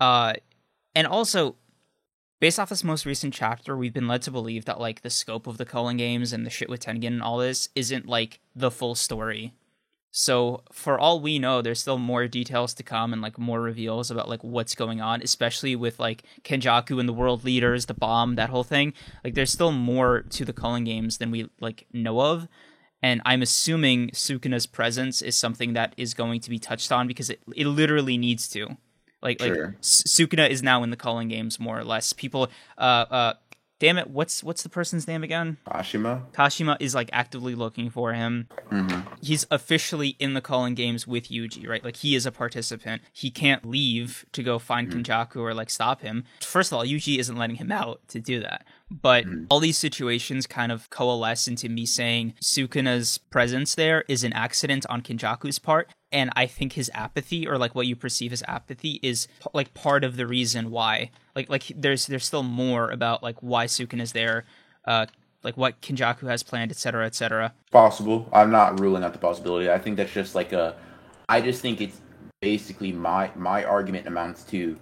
[0.00, 0.34] Uh,
[0.94, 1.56] and also,
[2.40, 5.46] based off this most recent chapter, we've been led to believe that like the scope
[5.46, 8.70] of the Culling games and the shit with Tengen and all this isn't like the
[8.70, 9.54] full story.
[10.10, 14.10] So for all we know, there's still more details to come and like more reveals
[14.10, 18.34] about like what's going on, especially with like Kenjaku and the world leaders, the bomb,
[18.36, 18.94] that whole thing.
[19.22, 22.48] Like there's still more to the Culling games than we like know of.
[23.02, 27.30] And I'm assuming Sukuna's presence is something that is going to be touched on because
[27.30, 28.76] it, it literally needs to.
[29.22, 29.66] Like Sure.
[29.66, 32.12] like Sukuna is now in the Culling games more or less.
[32.12, 32.80] People uh
[33.10, 33.32] uh
[33.80, 35.56] damn it, what's what's the person's name again?
[35.68, 36.22] Ashima.
[36.32, 38.48] Kashimo is like actively looking for him.
[38.70, 41.82] hmm He's officially in the Culling games with Yuji, right?
[41.82, 43.02] Like he is a participant.
[43.12, 46.24] He can't leave to go find Kenjaku or like stop him.
[46.40, 48.64] First of all, Yuji isn't letting him out to do that.
[48.90, 54.32] But all these situations kind of coalesce into me saying Sukuna's presence there is an
[54.32, 55.90] accident on Kenjaku's part.
[56.10, 59.74] And I think his apathy, or like what you perceive as apathy, is p- like
[59.74, 61.10] part of the reason why.
[61.36, 64.46] Like, like there's there's still more about like why Sukuna's there,
[64.86, 65.06] uh,
[65.42, 67.52] like what Kenjaku has planned, etc., etc.
[67.70, 68.26] Possible.
[68.32, 69.70] I'm not ruling out the possibility.
[69.70, 70.76] I think that's just like a.
[71.28, 72.00] I just think it's
[72.40, 74.78] basically my my argument amounts to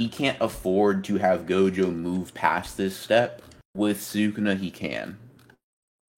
[0.00, 3.42] he can't afford to have Gojo move past this step.
[3.76, 5.18] With Sukuna, he can.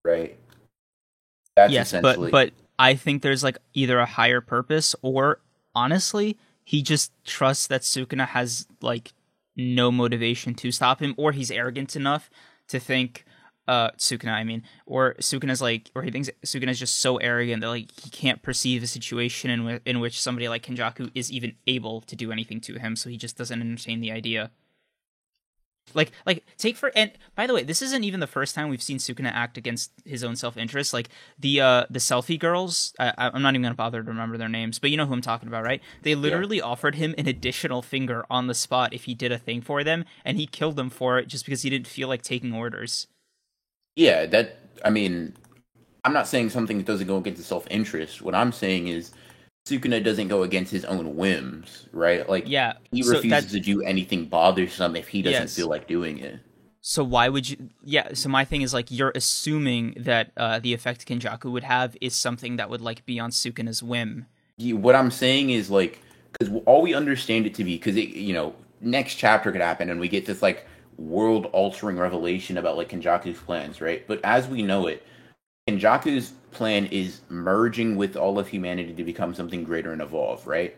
[0.05, 0.39] Right.
[1.57, 2.31] That's yes, essentially.
[2.31, 5.41] but but I think there's like either a higher purpose or
[5.75, 9.15] honestly, he just trusts that Sukuna has like
[9.57, 12.31] no motivation to stop him, or he's arrogant enough
[12.69, 13.25] to think
[13.69, 17.69] uh Sukuna, I mean, or Sukuna's like, or he thinks Sukuna's just so arrogant that
[17.69, 21.55] like he can't perceive a situation in, w- in which somebody like Kenjaku is even
[21.67, 24.51] able to do anything to him, so he just doesn't entertain the idea.
[25.95, 28.83] Like, like take for and by the way, this isn't even the first time we've
[28.83, 30.93] seen Sukuna act against his own self interest.
[30.93, 31.09] Like
[31.39, 34.79] the uh the selfie girls, I, I'm not even gonna bother to remember their names,
[34.79, 35.83] but you know who I'm talking about, right?
[36.03, 39.61] They literally offered him an additional finger on the spot if he did a thing
[39.61, 42.55] for them, and he killed them for it just because he didn't feel like taking
[42.55, 43.09] orders.
[43.97, 45.35] Yeah, that I mean,
[46.05, 48.23] I'm not saying something that doesn't go against his self interest.
[48.23, 49.13] What I'm saying is
[49.69, 52.29] Sukuna doesn't go against his own whims, right?
[52.29, 55.57] Like Yeah, he so refuses to do anything bothersome if he doesn't Yes.
[55.57, 56.41] feel like doing it.
[56.81, 57.71] So why would you?
[57.85, 58.09] Yeah.
[58.15, 62.15] So my thing is like you're assuming that uh, the effect Kenjaku would have is
[62.17, 64.27] something that would like be on Sukuna's whim.
[64.59, 66.01] You- what I'm saying is like
[66.33, 69.91] because all we understand it to be because it you know next chapter could happen
[69.91, 70.67] and we get this like
[71.03, 74.07] world altering revelation about like Kenjaku's plans, right?
[74.07, 75.07] But as we know it,
[75.69, 80.77] Kenjaku's plan is merging with all of humanity to become something greater and evolve, right?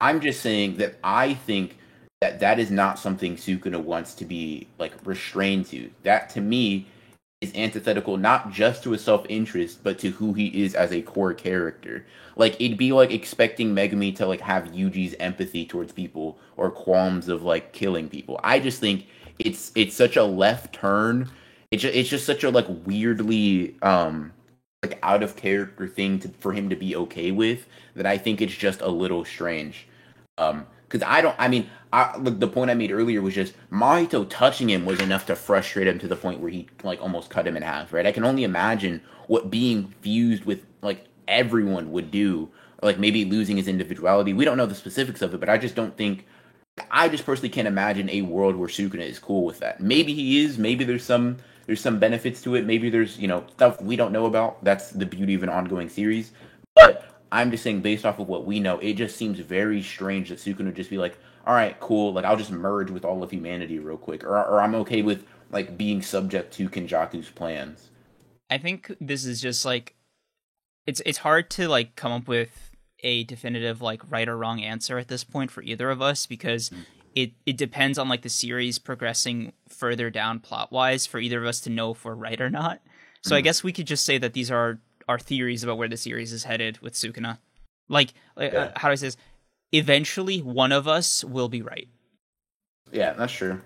[0.00, 1.78] I'm just saying that I think
[2.20, 5.90] that that is not something Sukuna wants to be like restrained to.
[6.02, 6.86] That to me
[7.40, 11.34] is antithetical not just to his self-interest but to who he is as a core
[11.34, 12.04] character.
[12.36, 17.28] Like it'd be like expecting Megumi to like have Yuji's empathy towards people or qualms
[17.28, 18.40] of like killing people.
[18.42, 19.06] I just think
[19.38, 21.30] it's it's such a left turn.
[21.70, 24.32] It's just, it's just such a like weirdly um
[24.82, 28.40] like out of character thing to, for him to be okay with that I think
[28.40, 29.88] it's just a little strange.
[30.38, 31.36] Um, because I don't.
[31.38, 35.00] I mean, I look, the point I made earlier was just Mahito touching him was
[35.00, 37.92] enough to frustrate him to the point where he like almost cut him in half.
[37.92, 38.06] Right?
[38.06, 42.48] I can only imagine what being fused with like everyone would do,
[42.82, 44.32] like maybe losing his individuality.
[44.32, 46.26] We don't know the specifics of it, but I just don't think.
[46.90, 49.80] I just personally can't imagine a world where Sukuna is cool with that.
[49.80, 50.58] Maybe he is.
[50.58, 52.64] Maybe there's some there's some benefits to it.
[52.64, 54.62] Maybe there's you know stuff we don't know about.
[54.64, 56.32] That's the beauty of an ongoing series.
[56.74, 60.30] But I'm just saying, based off of what we know, it just seems very strange
[60.30, 62.12] that Sukuna would just be like, "All right, cool.
[62.12, 65.24] Like I'll just merge with all of humanity real quick," or or I'm okay with
[65.50, 67.90] like being subject to Kenjaku's plans.
[68.50, 69.94] I think this is just like
[70.86, 72.67] it's it's hard to like come up with
[73.00, 76.70] a definitive like right or wrong answer at this point for either of us because
[77.14, 81.46] it it depends on like the series progressing further down plot wise for either of
[81.46, 82.80] us to know if we're right or not.
[83.22, 85.96] So I guess we could just say that these are our theories about where the
[85.96, 87.38] series is headed with Sukuna.
[87.88, 89.16] Like, like uh, how do I say this?
[89.72, 91.88] Eventually, one of us will be right
[92.92, 93.60] Yeah, that's true.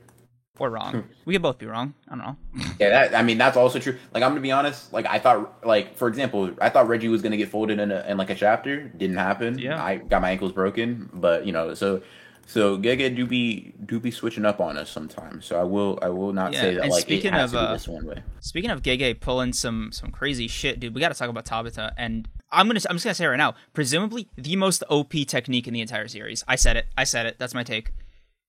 [0.62, 1.04] Or wrong.
[1.24, 1.94] we could both be wrong.
[2.08, 2.36] I don't know.
[2.80, 3.96] Yeah, that I mean that's also true.
[4.14, 4.92] Like I'm gonna be honest.
[4.92, 8.04] Like I thought, like for example, I thought Reggie was gonna get folded in a
[8.08, 8.88] in like a chapter.
[8.88, 9.58] Didn't happen.
[9.58, 9.82] Yeah.
[9.82, 12.02] I got my ankles broken, but you know, so
[12.46, 15.46] so Gege do be do be switching up on us sometimes.
[15.46, 17.64] So I will I will not Yeah, say that like it speaking has of, to
[17.64, 18.22] be uh, this one way.
[18.40, 21.92] Speaking of Gege pulling some some crazy shit, dude, we got to talk about Takaba.
[21.96, 25.74] And I'm gonna I'm just gonna say right now, presumably the most OP technique in
[25.74, 26.44] the entire series.
[26.48, 26.86] I said it.
[26.96, 27.36] I said it.
[27.38, 27.90] That's my take.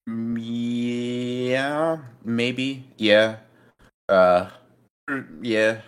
[0.05, 2.85] Yeah, maybe.
[2.97, 3.37] Yeah.
[4.09, 4.49] Uh,
[5.41, 5.81] yeah.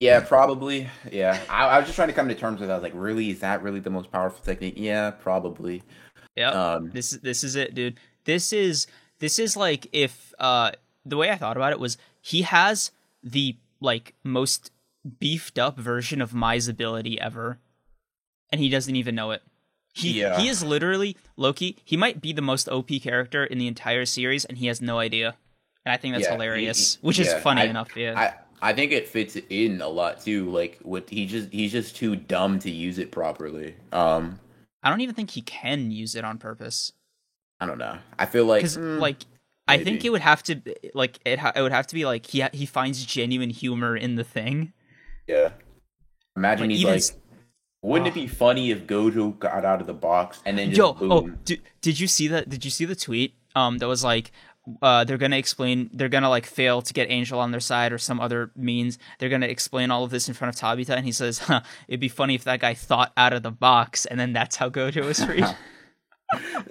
[0.00, 0.88] Yeah, probably.
[1.10, 1.40] Yeah.
[1.48, 2.68] I, I was just trying to come to terms with.
[2.68, 2.74] that.
[2.74, 4.74] I was like, really, is that really the most powerful technique?
[4.76, 5.82] Yeah, probably.
[6.36, 6.50] Yeah.
[6.50, 7.98] Um, this is this is it, dude.
[8.24, 8.86] This is
[9.18, 10.70] this is like if uh
[11.04, 12.92] the way I thought about it was he has
[13.24, 14.70] the like most
[15.18, 17.58] beefed up version of Mai's ability ever,
[18.50, 19.42] and he doesn't even know it.
[19.98, 20.38] He Yeah.
[20.38, 21.76] he is literally Loki.
[21.84, 24.98] He might be the most OP character in the entire series, and he has no
[24.98, 25.36] idea.
[25.84, 27.96] And I think that's Yeah, hilarious, he- he- which is yeah, funny I- enough.
[27.96, 30.50] Yeah, I I think it fits in a lot too.
[30.50, 33.74] Like what he just he's just too dumb to use it properly.
[33.92, 34.40] Um,
[34.82, 36.92] I don't even think he can use it on purpose
[37.60, 37.98] I don't know.
[38.18, 39.18] I feel like mm, like.
[39.70, 40.62] I think it would have to
[40.94, 41.38] like it.
[41.40, 44.24] Ha- it would have to be like he ha- he finds genuine humor in the
[44.24, 44.72] thing.
[45.26, 45.50] yeah.
[46.36, 47.02] Imagine Like, he's even like,
[47.82, 50.92] wouldn't it be funny if Gojo got out of the box and then just Yo,
[50.94, 51.12] boom?
[51.12, 52.48] oh, did, did you see that?
[52.48, 53.34] Did you see the tweet?
[53.54, 54.32] Um, that was like,
[54.82, 57.98] uh, they're gonna explain, they're gonna like fail to get Angel on their side or
[57.98, 58.98] some other means.
[59.18, 62.00] They're gonna explain all of this in front of Takaba, and he says, huh, "It'd
[62.00, 65.04] be funny if that guy thought out of the box, and then that's how Gojo
[65.06, 65.44] was freed."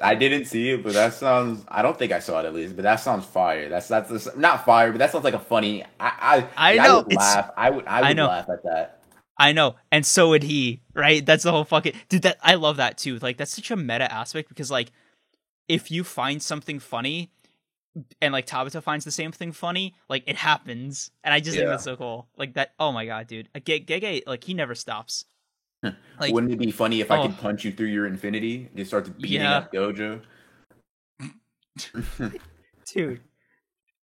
[0.04, 1.66] I didn't see it, but that sounds.
[1.68, 3.70] I don't think I saw it at least, but that sounds fire.
[3.70, 5.84] That's that's not fire, but that sounds like a funny.
[6.00, 7.50] I I, I know, would laugh.
[7.58, 8.28] I would I I would know.
[8.28, 8.97] laugh at that.
[9.40, 10.82] I know, and so would he.
[10.94, 11.26] Right?
[11.26, 12.24] That's the whole fucking dude.
[12.24, 13.20] That I love that too.
[13.20, 14.92] Like that's such a meta aspect because like,
[15.68, 17.32] if you find something funny.
[18.22, 21.64] And like Takaba finds the same thing funny, like it happens, and I just think
[21.66, 21.72] Yeah.
[21.72, 22.28] that's so cool.
[22.38, 23.50] Like that, oh my god, dude!
[23.56, 25.26] Uh, Ge- Gege, like he never stops.
[25.82, 27.24] Like- Wouldn't it be funny if I Oh.
[27.24, 28.70] could punch you through your infinity?
[28.76, 29.58] Just start beating Yeah.
[29.58, 30.22] up Gojo.
[32.94, 33.22] dude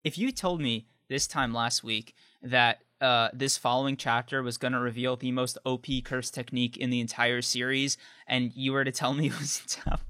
[0.03, 4.73] if you told me this time last week that uh, this following chapter was going
[4.73, 7.97] to reveal the most op curse technique in the entire series
[8.27, 10.03] and you were to tell me it was tough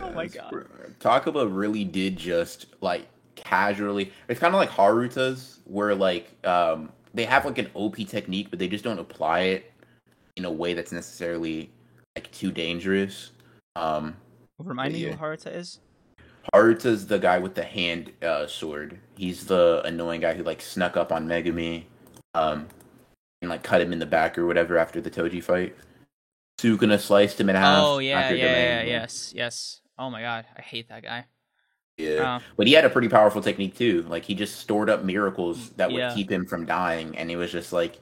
[0.00, 0.52] Oh my God.
[1.00, 4.12] Takaba really did just like casually.
[4.28, 8.58] It's kind of like Haruta's, where like um they have like an OP technique, but
[8.58, 9.72] they just don't apply it
[10.36, 11.70] in a way that's necessarily
[12.16, 13.30] like too dangerous.
[13.76, 14.16] Um,
[14.58, 15.12] remind me Yeah.
[15.12, 15.78] who haruta is
[16.56, 18.98] Haruta's the guy with the hand uh, sword.
[19.16, 21.84] He's the annoying guy who like snuck up on Megumi,
[22.34, 22.66] um,
[23.42, 25.76] and like cut him in the back or whatever after the Toji fight.
[26.58, 27.82] Sukuna sliced him in half.
[27.84, 31.26] oh yeah after yeah, yeah yes yes oh my god i hate that guy
[31.98, 32.36] Yeah.
[32.36, 34.02] Uh, But he had a pretty powerful technique too.
[34.08, 36.14] Like he just stored up miracles that would Yeah.
[36.14, 37.98] keep him from dying, and it was just like,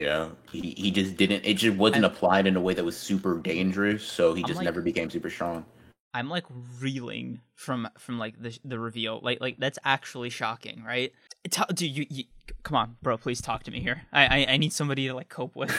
[0.00, 1.44] you know, he he just didn't.
[1.46, 4.02] It just wasn't And- applied in a way that was super dangerous.
[4.04, 5.64] So he I'm just like- never became super strong.
[6.18, 6.44] I'm like
[6.80, 11.12] reeling from from like the the reveal like like that's actually shocking right
[11.48, 12.24] Tell, dude you, you
[12.64, 15.28] come on bro please talk to me here I, I i need somebody to like
[15.28, 15.70] cope with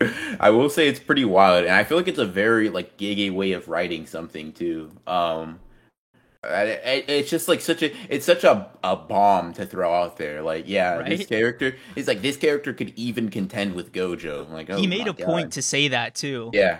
[0.40, 3.32] I will say it's pretty wild, and I feel like it's a very like giggy
[3.32, 4.90] way of writing something too.
[5.06, 5.60] Um,
[6.44, 10.42] it's just like such a it's such a a bomb to throw out there.
[10.42, 14.46] Like, yeah, this character is like this character could even contend with Gojo.
[14.46, 16.78] I'm like, oh he made a point to say that too Yeah.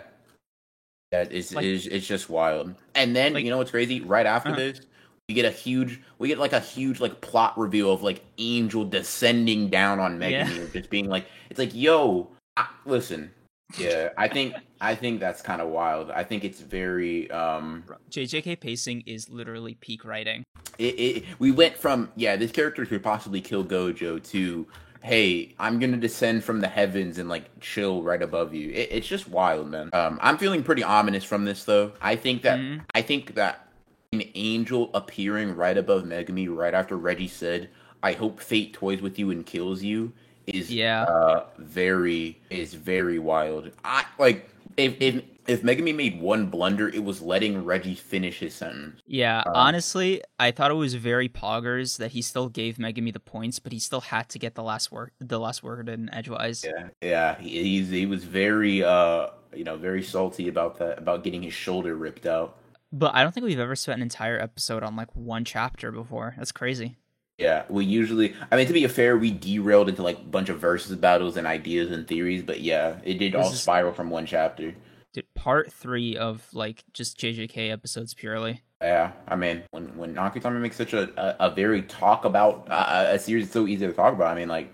[1.16, 2.74] That is Like- is it's just wild.
[2.94, 4.01] And then Like- you know what's crazy?
[4.01, 4.59] Right after Uh-huh.
[4.59, 4.80] this,
[5.28, 8.84] we get a huge we get like a huge like plot reveal of like Angel
[8.84, 10.64] descending down on Megumi Yeah.
[10.72, 13.30] just being like it's like, yo, I, listen.
[13.78, 16.10] Yeah, I think I think that's kind of wild.
[16.10, 20.44] I think it's very um JJK pacing is literally peak writing.
[20.78, 24.66] it, it we went from yeah, this character could possibly kill Gojo to
[25.06, 28.70] hey, I'm gonna descend from the heavens and like chill right above you.
[28.70, 29.88] It, it's just wild, man.
[29.92, 31.92] Um, I'm feeling pretty ominous from this though.
[32.02, 32.80] I think that Mhm.
[32.94, 33.68] I think that
[34.12, 37.68] an angel appearing right above Megumi right after Reggie said,
[38.02, 40.12] "I hope fate toys with you and kills you."
[40.46, 41.02] Is Yeah.
[41.04, 43.70] uh very is very wild.
[43.84, 48.55] I like if if if Megumi made one blunder, it was letting Reggie finish his
[48.55, 49.01] sentence.
[49.06, 53.20] Yeah, Um, honestly, I thought it was very poggers that he still gave Megumi the
[53.20, 56.64] points, but he still had to get the last word the last word in edgewise.
[56.64, 61.24] Yeah, yeah, he, he's he was very uh you know very salty about that about
[61.24, 62.59] getting his shoulder ripped out.
[62.93, 66.35] But I don't think we've ever spent an entire episode on like one chapter before.
[66.39, 66.97] That's crazy.
[67.39, 70.59] Yeah, we usually I mean to be fair, we derailed into like a bunch of
[70.59, 74.09] versus battles and ideas and theories, but yeah, it did This all is- spiral from
[74.10, 74.74] one chapter.
[75.16, 78.60] Dude, part three of like just JJK episodes purely.
[78.82, 83.06] Yeah, I mean when when Akutami makes such a a, a very talk about uh,
[83.09, 84.70] a series that's so easy to talk about, I mean like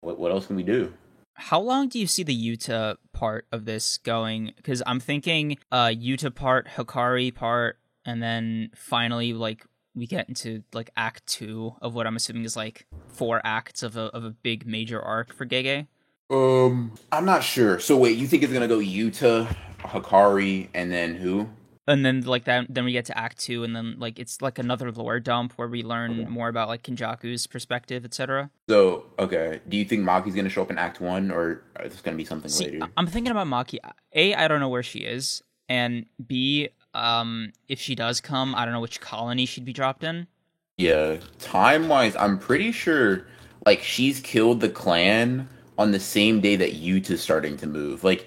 [0.00, 0.94] what what else can we do?
[1.34, 4.52] How long do you see the Yuta part of this going?
[4.54, 10.62] Because I'm thinking uh Yuta part, Hakari part, and then finally like we get into
[10.72, 14.30] like act two of what I'm assuming is like four acts of a of a
[14.30, 15.88] big major arc for Gege.
[16.30, 17.80] Um, I'm not sure.
[17.80, 21.48] So wait, you think it's gonna go Yuta, Hakari, and then who?
[21.86, 24.60] And then like that then we get to act two and then like it's like
[24.60, 26.30] another lore dump where we learn Okay.
[26.30, 28.50] more about like Kenjaku's perspective, etc.
[28.68, 32.00] So okay, do you think Maki's gonna show up in Act One, or is this
[32.00, 32.86] gonna be something See, later?
[32.96, 33.78] I'm thinking about Maki.
[34.14, 38.64] A, I don't know where she is, and B, um, if she does come, I
[38.64, 40.28] don't know which colony she'd be dropped in.
[40.76, 43.26] Yeah, time wise, I'm pretty sure
[43.66, 48.04] like she's killed the clan on the same day that Yuta's starting to move.
[48.04, 48.26] Like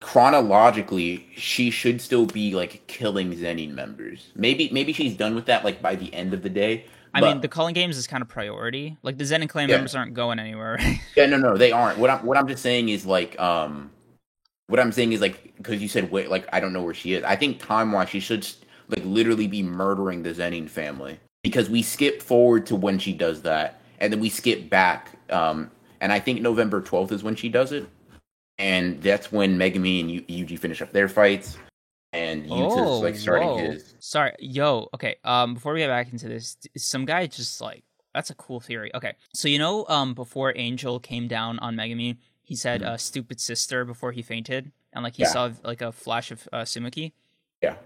[0.00, 4.30] chronologically, she should still be like killing Zenin members.
[4.34, 6.84] Maybe maybe she's done with that like by the end of the day.
[7.14, 8.96] I but- mean, the Culling games is kind of priority.
[9.02, 9.76] Like the Zenin clan Yeah.
[9.76, 10.78] members aren't going anywhere.
[11.16, 11.98] Yeah, no, no, they aren't.
[11.98, 13.90] What I'm what I'm just saying is like um,
[14.68, 17.14] what I'm saying is like because you said wait, like I don't know where she
[17.14, 17.24] is.
[17.24, 18.46] I think time wise she should
[18.88, 23.42] like literally be murdering the Zenin family because we skip forward to when she does
[23.42, 25.10] that, and then we skip back.
[25.30, 25.70] Um,
[26.00, 27.84] and I think November 12th is when she does it,
[28.58, 31.56] and that's when Megumi and Yu- Yuji finish up their fights,
[32.12, 33.70] and Yuta's like starting Oh, whoa.
[33.72, 33.94] his.
[34.00, 34.88] Sorry, yo.
[34.94, 35.16] Okay.
[35.24, 38.90] Um, before we get back into this, some guy just like that's a cool theory.
[38.94, 42.86] Okay, so you know, um, before Angel came down on Megumi, he said, Mhm.
[42.86, 45.28] uh, "Stupid sister" before he fainted, and like he Yeah.
[45.28, 47.12] saw like a flash of uh, Tsumiki.
[47.62, 47.76] Yeah.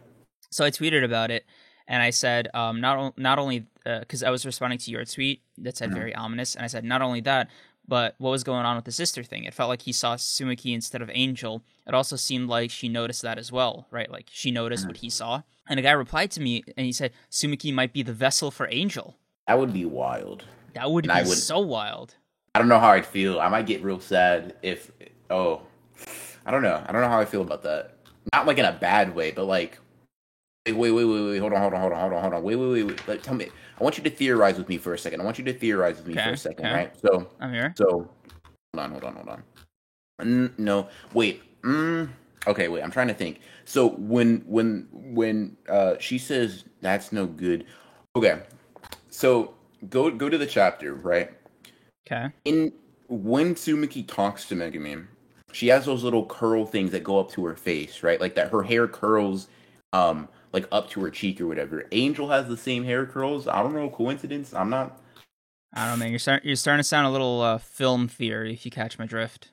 [0.51, 1.45] So I tweeted about it,
[1.89, 5.43] and I said, um, not o- not only because I was responding to your tweet
[5.59, 5.95] that said Mhm.
[5.95, 7.51] very ominous, and I said not only that,
[7.87, 9.45] but what was going on with the sister thing?
[9.45, 11.63] It felt like he saw Tsumiki instead of Angel.
[11.87, 14.11] It also seemed like she noticed that as well, right?
[14.11, 15.13] Like she noticed what he mm-hmm.
[15.13, 18.51] saw, and a guy replied to me, and he said Tsumiki might be the vessel
[18.51, 19.17] for Angel.
[19.47, 20.45] That would be wild.
[20.75, 22.17] That would And be would- so wild.
[22.55, 23.41] I don't know how I'd feel.
[23.41, 24.91] I might get real sad if
[25.31, 25.63] oh,
[26.45, 26.83] I don't know.
[26.87, 27.97] I don't know how I feel about that.
[28.33, 29.79] Not like in a bad way, but like
[30.67, 31.39] wait, wait, wait, wait, wait.
[31.39, 32.43] Hold on, hold on, hold on, hold on, hold on.
[32.43, 33.09] Wait, wait, wait, wait.
[33.09, 33.49] Like, tell me.
[33.81, 35.21] I want you to theorize with me for a second.
[35.21, 36.75] I want you to theorize with me for a second, okay.
[36.75, 36.97] right?
[37.01, 37.75] So, I'm here.
[37.77, 38.09] so
[38.75, 39.43] hold on, hold on, hold on.
[40.21, 41.43] Mm, no, wait.
[41.63, 42.11] Mm,
[42.47, 42.83] okay, wait.
[42.83, 43.41] I'm trying to think.
[43.65, 47.65] So when when when uh she says that's no good.
[48.17, 48.43] Okay,
[49.09, 49.55] so
[49.89, 51.31] go go to the chapter, right?
[52.07, 52.33] Okay.
[52.45, 52.73] in
[53.09, 55.07] when Tsumiki talks to Megumi,
[55.53, 58.21] she has those little curl things that go up to her face, right?
[58.21, 59.49] Like that her hair curls
[59.93, 61.87] um like up to her cheek or whatever.
[61.93, 63.49] Angel has the same hair curls.
[63.49, 64.53] I don't know, coincidence.
[64.55, 64.99] I'm not
[65.75, 66.11] I don't know, man.
[66.11, 66.47] You're starting.
[66.47, 69.49] You're starting to sound a little uh, film theory, if you catch my drift.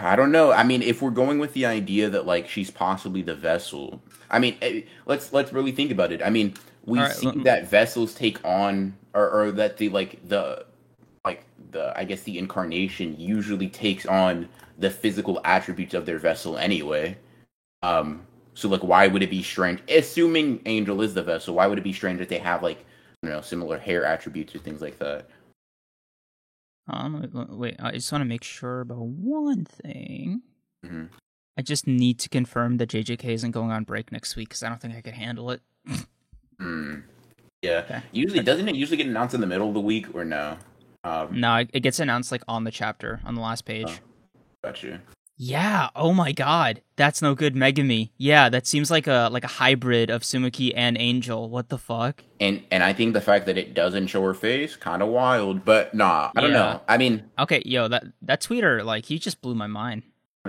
[0.00, 0.52] I don't know.
[0.52, 4.00] I mean, if we're going with the idea that like she's possibly the vessel,
[4.30, 6.22] I mean, eh, let's let's really think about it.
[6.22, 6.54] I mean,
[6.84, 10.64] we right, see that vessels take on, or, or that the like the
[11.24, 14.48] like the I guess the incarnation usually takes on
[14.78, 17.18] the physical attributes of their vessel anyway.
[17.82, 18.26] Um,
[18.58, 19.80] so like, why would it be strange?
[19.88, 22.84] Assuming Angel is the vessel, why would it be strange that they have like
[23.22, 25.28] you know similar hair attributes or things like that?
[26.88, 30.42] Um, wait, I just want to make sure about one thing.
[30.84, 31.10] Mhm.
[31.56, 34.68] I just need to confirm that JJK isn't going on break next week because I
[34.68, 35.60] don't think I could handle it.
[36.60, 37.02] Hmm.
[37.62, 37.82] Yeah.
[37.84, 38.02] Okay.
[38.10, 40.58] Usually, doesn't it usually get announced in the middle of the week or no?
[41.04, 43.86] Um, No, it it gets announced like on the chapter on the last page.
[43.88, 43.94] Oh.
[44.64, 45.00] Gotcha.
[45.40, 45.90] Yeah.
[45.94, 48.10] Oh my God, that's no good, Megumi.
[48.18, 51.48] Yeah, that seems like a like a hybrid of Tsumiki and Angel.
[51.48, 52.24] What the fuck?
[52.40, 55.64] And and I think the fact that it doesn't show her face, kind of wild.
[55.64, 56.80] But nah, I don't know.
[56.88, 60.02] I mean, Okay, yo, that that tweeter like he just blew my mind.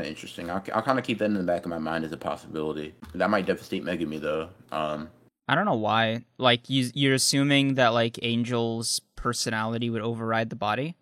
[0.03, 0.49] interesting.
[0.49, 2.95] I'll, I'll kind of keep that in the back of my mind as a possibility.
[3.13, 4.49] That might devastate Megumi though.
[4.71, 5.09] Um,
[5.47, 6.23] I don't know why.
[6.39, 10.95] Like you, you're assuming that like Angel's personality would override the body.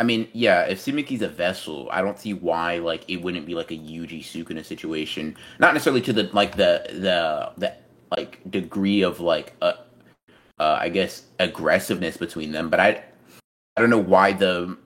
[0.00, 3.54] I mean, yeah, if Tsumiki's a vessel, I don't see why like it wouldn't be
[3.54, 5.36] like a Yuji Sukuna situation.
[5.58, 7.74] Not necessarily to the like the the the
[8.16, 9.74] like degree of like uh,
[10.58, 13.04] uh I guess aggressiveness between them, but I
[13.76, 14.78] I don't know why the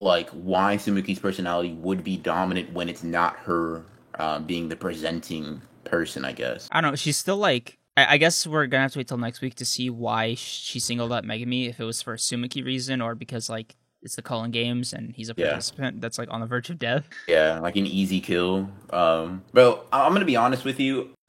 [0.00, 3.84] like why Tsumiki's personality would be dominant when it's not her
[4.18, 6.24] um, being the presenting person.
[6.24, 6.68] I guess.
[6.72, 6.96] I don't know.
[6.96, 7.78] She's still like.
[7.96, 10.80] I, I guess we're gonna have to wait till next week to see why she
[10.80, 11.68] singled out Megumi.
[11.68, 15.14] If it was for a Tsumiki reason or because like it's the Culling Games and
[15.14, 15.48] he's a Yeah.
[15.50, 17.08] participant that's like on the verge of death.
[17.28, 18.68] Yeah, like an easy kill.
[18.90, 21.10] Um, bro, I- I'm gonna be honest with you.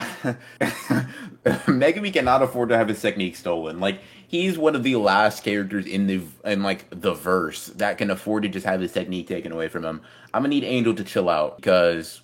[1.44, 3.80] Megumi cannot afford to have his technique stolen.
[3.80, 8.10] Like he's one of the last characters in the in like the verse that can
[8.10, 10.00] afford to just have his technique taken away from him.
[10.32, 12.22] I'm gonna need Angel to chill out because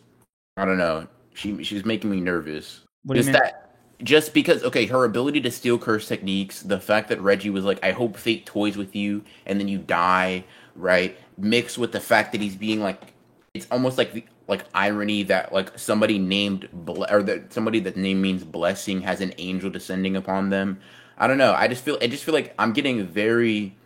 [0.57, 1.07] I don't know.
[1.35, 2.81] She she's making me nervous.
[3.05, 3.35] What do you mean?
[3.35, 3.70] that
[4.03, 7.83] just because okay, her ability to steal curse techniques, the fact that Reggie was like,
[7.85, 10.45] I hope fate toys with you and then you die,
[10.75, 11.17] right?
[11.39, 13.13] Mixed with the fact that he's being like
[13.55, 17.97] it's almost like the like irony that like somebody named ble- or that somebody that
[17.97, 20.81] name means blessing has an angel descending upon them.
[21.19, 21.53] I don't know.
[21.53, 23.77] I just feel I just feel like I'm getting very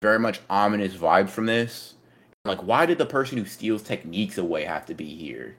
[0.00, 1.94] very much ominous vibe from this.
[2.44, 5.56] Like why did the person who steals techniques away have to be here?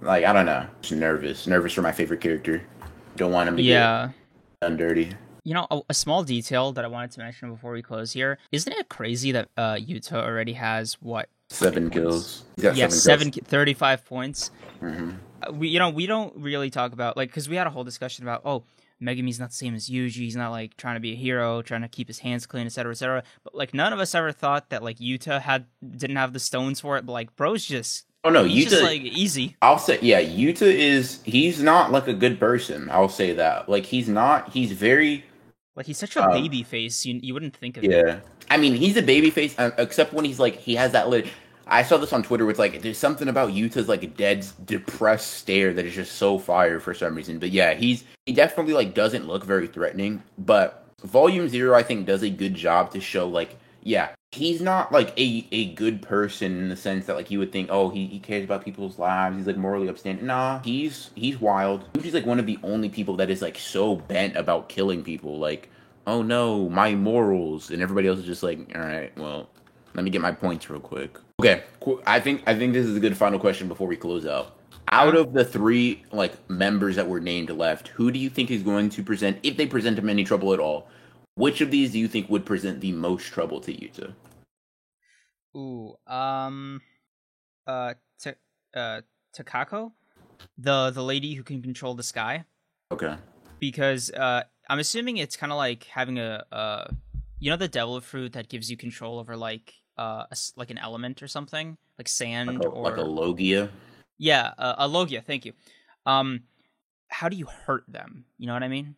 [0.00, 0.66] Like I don't know.
[0.80, 1.46] Just nervous.
[1.46, 2.62] Nervous for my favorite character.
[3.16, 4.10] Don't want him to Yeah.
[4.60, 5.12] get done dirty.
[5.44, 8.38] You know, a, a small detail that I wanted to mention before we close here.
[8.50, 12.44] Isn't it crazy that uh, Yuta already has what seven kills.
[12.56, 14.50] Yeah, seven, seven, 35 points.
[14.80, 15.10] hmm
[15.46, 17.84] Uh, We, you know, we don't really talk about like because we had a whole
[17.84, 18.64] discussion about oh,
[19.02, 20.12] Megumi's not the same as Yuji.
[20.16, 22.92] He's not like trying to be a hero, trying to keep his hands clean, etc.,
[22.92, 23.22] etc.
[23.42, 26.80] But like none of us ever thought that like Yuta had didn't have the stones
[26.80, 27.04] for it.
[27.04, 28.70] But like bro's just Oh no, he's Yuta.
[28.70, 29.54] just like easy.
[29.60, 31.20] I'll say, yeah, Yuta is.
[31.24, 32.88] He's not like a good person.
[32.90, 33.68] I'll say that.
[33.68, 34.50] Like he's not.
[34.50, 35.24] He's very.
[35.76, 37.04] Like he's such a Um, baby face.
[37.04, 37.90] You you wouldn't think of it.
[37.90, 38.20] Yeah.
[38.50, 41.26] I mean, he's a baby face, uh, except when he's like he has that lit.
[41.66, 42.44] I saw this on Twitter.
[42.44, 46.38] Where it's like there's something about Yuta's like dead, depressed stare that is just so
[46.38, 47.38] fire for some reason.
[47.38, 50.22] But yeah, he's he definitely like doesn't look very threatening.
[50.38, 54.92] But Volume Zero, I think, does a good job to show like yeah, he's not
[54.92, 58.06] like a a good person in the sense that like you would think oh he,
[58.06, 59.36] he cares about people's lives.
[59.36, 60.26] He's like morally upstanding.
[60.26, 61.84] Nah, he's he's wild.
[62.02, 65.38] he's like one of the only people that is like so bent about killing people.
[65.38, 65.70] Like
[66.06, 69.48] oh no, my morals, and everybody else is just like, all right, well,
[69.94, 71.18] let me get my points real quick.
[71.40, 71.62] Okay.
[72.06, 74.56] I think I think this is a good final question before we close out.
[74.88, 78.62] Out of the three like members that were named left, who do you think is
[78.62, 80.88] going to present, if they present him any trouble at all?
[81.36, 84.14] Which of these do you think would present the most trouble to Yuta?
[85.56, 86.80] Ooh, um,
[87.66, 88.30] uh, T-
[88.74, 89.00] uh,
[89.36, 89.92] Takako,
[90.58, 92.44] the the lady who can control the sky,
[92.90, 93.16] Okay.
[93.60, 96.84] because uh, I'm assuming it's kind of like having a uh,
[97.38, 100.78] you know, the devil fruit that gives you control over like uh, a like an
[100.78, 103.70] element or something, like sand Like a, or like a Logia.
[104.18, 105.20] yeah, uh, a logia.
[105.20, 105.52] Thank you.
[106.06, 106.42] Um,
[107.08, 108.24] how do you hurt them?
[108.38, 108.96] You know what I mean?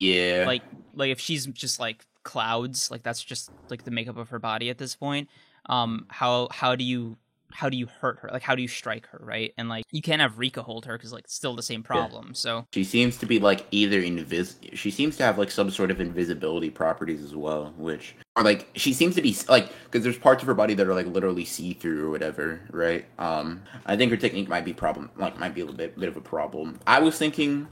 [0.00, 0.44] Yeah.
[0.46, 0.62] like
[0.94, 4.70] like if she's just like clouds like that's just like the makeup of her body
[4.70, 5.28] at this point
[5.68, 7.16] um how how do you
[7.50, 10.02] how do you hurt her like how do you strike her right and like you
[10.02, 13.26] can't have rika hold her because like still the same problem so She seems to
[13.26, 14.56] be like either invis.
[14.74, 18.68] She seems to have like some sort of invisibility properties as well, which are like
[18.74, 21.44] she seems to be like because there's parts of her body that are like literally
[21.44, 23.06] see through or whatever, right?
[23.18, 26.08] Um, I think her technique might be problem, like might be a little bit bit
[26.08, 26.78] of a problem.
[26.86, 27.68] I was thinking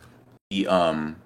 [0.51, 1.17] the um,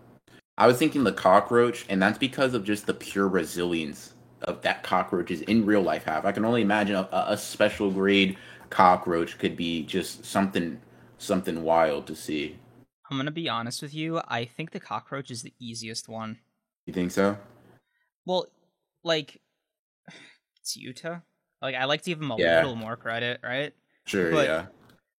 [0.59, 4.83] I was thinking the cockroach, and that's because of just the pure resilience of that
[4.83, 6.25] cockroaches in real life have.
[6.27, 8.37] I can only imagine a, a special grade
[8.71, 10.81] cockroach could be just something
[11.19, 12.57] something wild to see.
[13.11, 16.39] i'm gonna be honest with you i think the cockroach is the easiest one
[16.87, 17.37] You think so?
[18.25, 18.47] well
[19.05, 19.41] like
[20.61, 21.23] it's yuta
[21.61, 22.57] like i like to give him a Yeah.
[22.61, 23.73] little more credit right
[24.07, 24.67] Sure, But- yeah.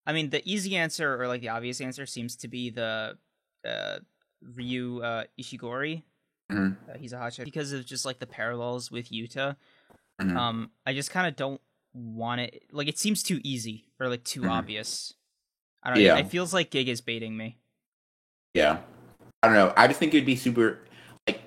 [0.07, 3.15] I mean, the easy answer or like the obvious answer seems to be the
[3.63, 3.99] uh,
[4.41, 6.01] Ryu uh, Ishigori.
[6.51, 6.77] Mhm.
[6.89, 9.55] Uh, he's a hotshot because of just like the parallels with Yuta.
[10.21, 10.35] Mhm.
[10.35, 11.61] Um, I just kind of don't
[11.93, 12.63] want it.
[12.71, 14.49] Like, it seems too easy or like too Mhm.
[14.51, 15.13] obvious.
[15.83, 16.03] I don't know.
[16.05, 16.17] Yeah.
[16.17, 17.57] It feels like Gege is baiting me.
[18.53, 18.79] Yeah.
[19.41, 19.73] I don't know.
[19.75, 20.79] I just think it'd be super
[21.27, 21.41] like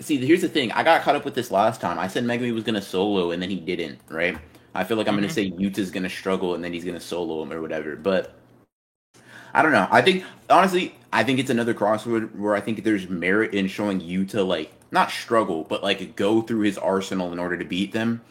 [0.00, 0.70] see, here's the thing.
[0.72, 1.98] I got caught up with this last time.
[1.98, 4.36] I said Megumi was gonna solo and then he didn't, right?
[4.74, 5.32] I feel like I'm gonna Mhm.
[5.32, 7.96] say Yuta's gonna struggle and then he's gonna solo him or whatever.
[7.96, 8.38] But
[9.54, 9.88] I don't know.
[9.90, 14.00] I think honestly, I think it's another crossroad where I think there's merit in showing
[14.00, 17.92] you to like not struggle, but like go through his arsenal in order to beat
[17.92, 18.22] them.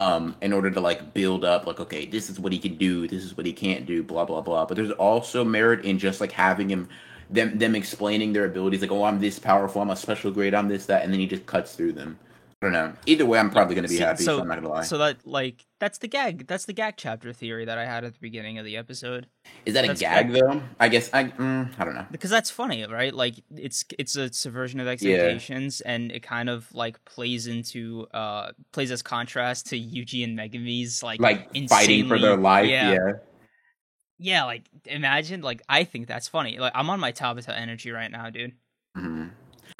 [0.00, 3.06] Um, in order to like build up, like, okay, this is what he can do,
[3.06, 4.64] this is what he can't do, blah blah blah.
[4.64, 6.88] But there's also merit in just like having him
[7.28, 10.68] them them explaining their abilities, like, oh, I'm this powerful, I'm a special grade, I'm
[10.68, 12.18] this, that, and then he just cuts through them.
[12.62, 12.92] I don't know.
[13.06, 14.82] Either way, I'm probably gonna be So- happy, so, so- I'm not gonna lie.
[14.82, 16.46] So that like that's the gag.
[16.46, 19.28] That's the gag chapter theory that I had at the beginning of the episode.
[19.64, 20.42] Is that a gag fair.
[20.42, 20.62] though?
[20.78, 22.04] I guess I mm, I don't know.
[22.10, 23.14] because that's funny, right?
[23.14, 28.52] Like it's it's a subversion of expectations, and it kind of like plays into uh
[28.72, 33.12] plays as contrast to Yuji and Megumi's like Like fighting for their life, Yeah, yeah.
[34.18, 34.44] yeah.
[34.44, 36.58] Like imagine, like I think that's funny.
[36.58, 38.52] Like I'm on my Takaba energy right now, dude.
[38.94, 39.28] hmm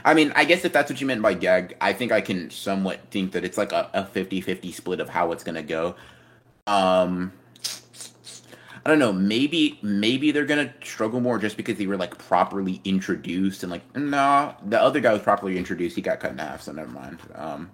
[0.04, 2.50] I mean, I guess if that's what you meant by gag, I think I can
[2.50, 5.94] somewhat think that it's like a, a 50-50 split of how it's gonna go.
[6.66, 7.32] Um
[8.84, 12.80] I don't know, maybe maybe they're gonna struggle more just because they were like properly
[12.84, 16.62] introduced and like no, the other guy was properly introduced, he got cut in half,
[16.62, 17.18] so never mind.
[17.34, 17.70] Um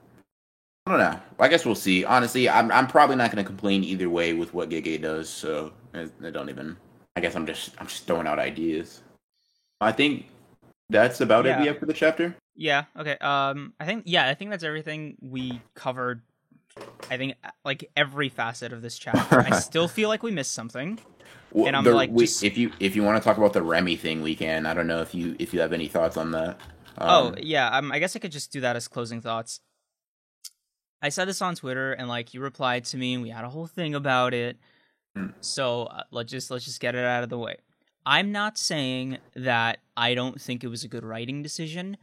[0.86, 1.20] I don't know.
[1.40, 2.04] I guess we'll see.
[2.04, 6.08] Honestly, I'm I'm probably not gonna complain either way with what Gege does, so I,
[6.24, 6.76] I don't even
[7.16, 9.02] I guess I'm just I'm just throwing out ideas.
[9.80, 10.26] I think
[10.90, 11.60] that's about it Yeah.
[11.60, 12.36] we have for the chapter.
[12.54, 12.84] Yeah.
[12.98, 13.16] Okay.
[13.20, 13.74] Um.
[13.80, 14.04] I think.
[14.06, 14.28] Yeah.
[14.28, 16.22] I think that's everything we covered.
[17.10, 19.40] I think uh, like every facet of this chapter.
[19.40, 20.98] I still feel like we missed something.
[21.52, 23.52] Well, And I'm, the- like, we- just- if you if you want to talk about
[23.52, 24.66] the Remy thing, we can.
[24.66, 26.60] I don't know if you if you have any thoughts on that.
[26.98, 27.68] oh Um, yeah.
[27.76, 27.92] Um.
[27.92, 29.60] I guess I could just do that as closing thoughts.
[31.02, 33.48] I said this on Twitter, and like you replied to me, and we had a
[33.50, 34.56] whole thing about it.
[35.14, 35.28] Hmm.
[35.40, 37.56] So uh, let's just let's just get it out of the way.
[38.06, 41.96] I'm not saying that I don't think it was a good writing decision.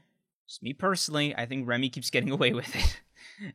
[0.48, 3.00] Just me personally, I think Remy keeps getting away with it,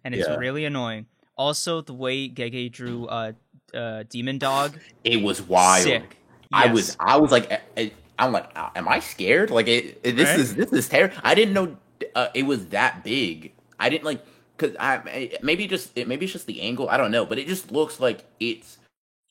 [0.02, 0.36] and it's Yeah.
[0.36, 1.06] really annoying.
[1.36, 3.32] Also, the way Gege drew uh,
[3.74, 5.84] uh, Demon Dog, It was wild.
[5.84, 6.16] sick.
[6.50, 9.50] I was I was like I- I'm like uh, am I scared?
[9.50, 10.40] Like it, it- this Right?
[10.40, 11.14] is this is terrible.
[11.22, 11.76] I didn't know
[12.16, 13.52] uh, it was that big.
[13.78, 14.24] I didn't like
[14.56, 16.88] cuz I maybe just maybe it's just the angle.
[16.88, 18.77] I don't know, but it just looks like it's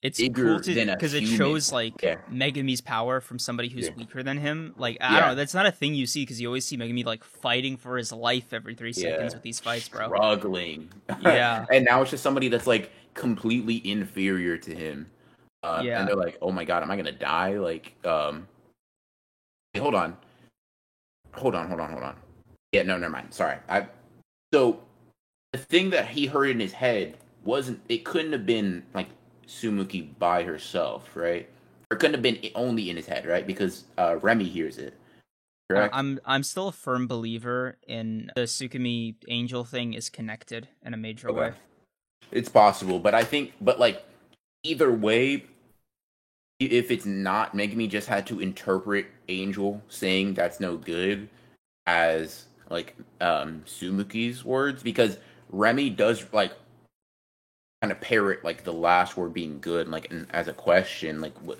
[0.08, 2.18] It's cool to than a because it shows like Yeah.
[2.32, 3.96] Megumi's power from somebody who's Yeah.
[3.96, 4.74] weaker than him.
[4.78, 5.20] Like I Yeah.
[5.20, 7.78] don't know, that's not a thing you see because you always see Megumi like fighting
[7.78, 10.08] for his life every three seconds with these fights, bro.
[10.08, 10.90] struggling.
[11.22, 11.66] Yeah.
[11.72, 15.10] and now it's just somebody that's like completely inferior to him.
[15.64, 16.00] Uh, Yeah.
[16.00, 18.48] And they're like, "Oh my god, am I gonna die?" Like, um,
[19.74, 20.16] hey, hold on,
[21.34, 22.16] hold on, hold on, hold on.
[22.72, 23.34] Yeah, no, never mind.
[23.34, 23.58] Sorry.
[23.68, 23.88] I
[24.54, 24.82] so
[25.54, 27.80] the thing that he heard in his head wasn't.
[27.90, 29.08] It couldn't have been like
[29.48, 31.50] Tsumiki by herself, right?
[31.90, 33.48] Or couldn't have been only in his head, right?
[33.48, 34.94] Because uh, Remy hears it.
[35.70, 35.94] Correct.
[35.94, 40.98] I'm I'm still a firm believer in the Tsumiki angel thing is connected in a
[40.98, 41.54] major way.
[42.32, 44.04] It's possible, but I think, but like,
[44.64, 45.46] either way,
[46.60, 51.30] if it's not, Megumi just had to interpret Angel saying that's no good
[51.86, 55.18] as like um Tsumiki's words because
[55.50, 56.54] Remy does like
[57.82, 61.60] kind of parrot like the last word being good, like as a question, like what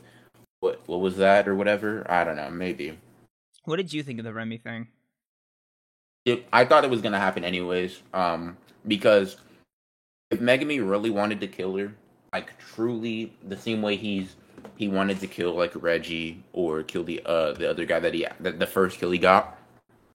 [0.60, 2.06] what what was that or whatever.
[2.10, 2.98] I don't know, maybe.
[3.66, 4.88] What did you think of the Remy thing?
[6.28, 8.02] it, I thought it was gonna happen anyways.
[8.14, 9.38] Um, because
[10.30, 11.94] if Megumi really wanted to kill her,
[12.34, 14.36] like truly the same way he's
[14.76, 18.28] he wanted to kill like Reggie or kill the uh the other guy that he
[18.42, 19.58] the, the first kill he got,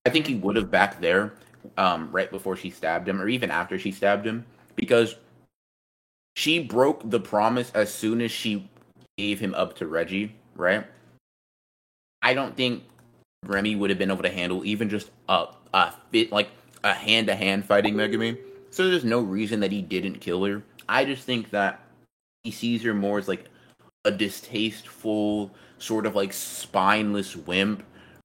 [0.05, 1.33] I think he would have back there,
[1.79, 4.45] um, right before she stabbed him or even after she stabbed him
[4.77, 5.17] because
[6.35, 8.69] she broke the promise as soon as she
[9.19, 10.87] gave him up to Reggie, right?
[12.23, 12.85] I don't think
[13.45, 16.51] Remy would have been able to handle even just a a fit like
[16.85, 18.39] a hand to hand fighting Megumi.
[18.71, 20.63] So there's no reason that he didn't kill her.
[20.89, 21.81] I just think that
[22.45, 23.47] he sees her more as like
[24.05, 27.83] a distasteful, sort of like spineless wimp,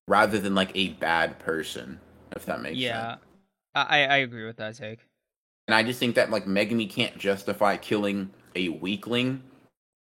[0.07, 1.99] rather than like a bad person.
[2.35, 2.84] If that makes sense.
[2.84, 3.15] yeah,
[3.75, 4.99] I I agree with that take.
[5.68, 9.44] And I just think that like Megumi can't justify killing a weakling,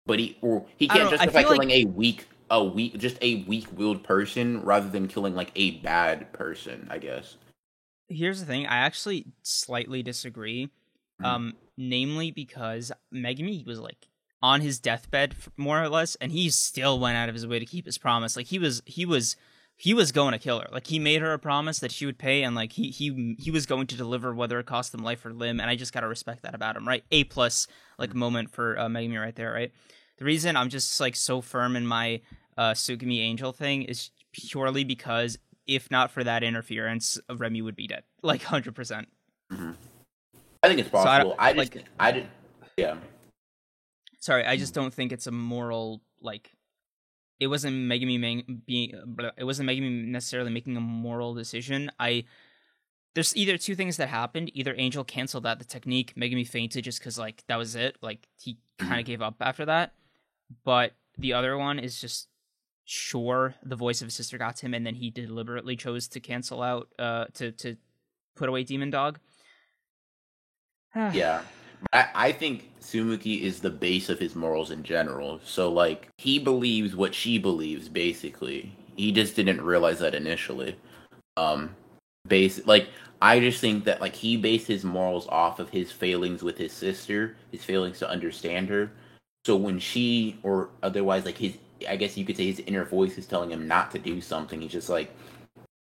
[0.07, 3.19] but he or he can't I justify feel like- killing a weak a weak just
[3.23, 6.87] a weak willed person rather than killing like a bad person.
[6.91, 7.37] I guess.
[8.11, 10.71] Here's the thing, I actually slightly disagree.
[11.21, 11.27] Mhm.
[11.27, 14.07] Um, namely because Megumi was like
[14.41, 17.67] on his deathbed more or less, and he still went out of his way to
[17.67, 18.37] keep his promise.
[18.37, 19.37] Like he was, he was,
[19.81, 20.67] he was going to kill her.
[20.73, 23.51] Like he made her a promise that she would pay, and like he he he
[23.51, 25.61] was going to deliver whether it cost him life or limb.
[25.61, 27.05] And I just gotta respect that about him, right?
[27.13, 27.67] A plus
[27.99, 29.73] like moment for uh, Megumi right there, right?
[30.19, 32.21] The reason I'm just like so firm in my
[32.57, 37.87] uh, Tsumiki Angel thing is purely because if not for that interference, Remy would be
[37.87, 39.07] dead, like hundred percent.
[39.53, 41.35] I think it's So I possible.
[41.39, 42.27] I, just like- I did
[42.77, 42.97] yeah.
[44.21, 46.51] Sorry, I just don't think it's a moral like.
[47.41, 48.93] It wasn't Megumi man- being.
[49.37, 51.91] It wasn't Megumi necessarily making a moral decision.
[51.99, 52.25] I.
[53.15, 54.51] There's either two things that happened.
[54.55, 57.97] Either Angel canceled that the technique, making me fainted just because like that was it.
[58.01, 59.93] Like he kind of gave up after that.
[60.65, 62.29] But the other one is just
[62.85, 66.21] sure the voice of his sister got to him, and then he deliberately chose to
[66.21, 66.89] cancel out.
[66.99, 67.77] Uh, to to
[68.37, 69.19] put away Demon Dog.
[70.95, 71.43] Yeah.
[71.93, 75.41] I, I think Tsumiki is the base of his morals in general.
[75.45, 78.75] So like he believes what she believes basically.
[78.97, 80.77] He just didn't realize that initially.
[81.37, 81.75] Um
[82.27, 82.89] base like
[83.21, 86.73] I just think that like he based his morals off of his failings with his
[86.73, 88.91] sister, his failings to understand her.
[89.45, 91.57] So when she or otherwise like his
[91.89, 94.61] I guess you could say his inner voice is telling him not to do something,
[94.61, 95.15] he's just like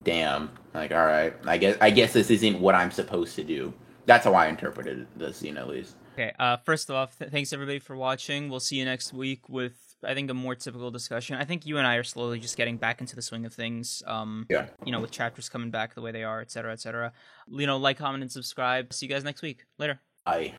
[0.03, 1.33] damn, like all right.
[1.45, 3.73] I guess I guess this isn't what I'm supposed to do.
[4.05, 5.95] That's how I interpreted the scene, at least.
[6.13, 6.31] Okay.
[6.37, 8.49] Uh, first off, th- thanks everybody for watching.
[8.49, 9.73] We'll see you next week with
[10.05, 11.37] I think a more typical discussion.
[11.37, 14.03] I think you and I are slowly just getting back into the swing of things.
[14.05, 14.67] Um, Yeah.
[14.85, 17.13] you know, with chapters coming back the way they are, et cetera, et cetera.
[17.49, 18.91] You know, like, comment, and subscribe.
[18.93, 19.65] See you guys next week.
[19.79, 20.01] Later.
[20.25, 20.55] I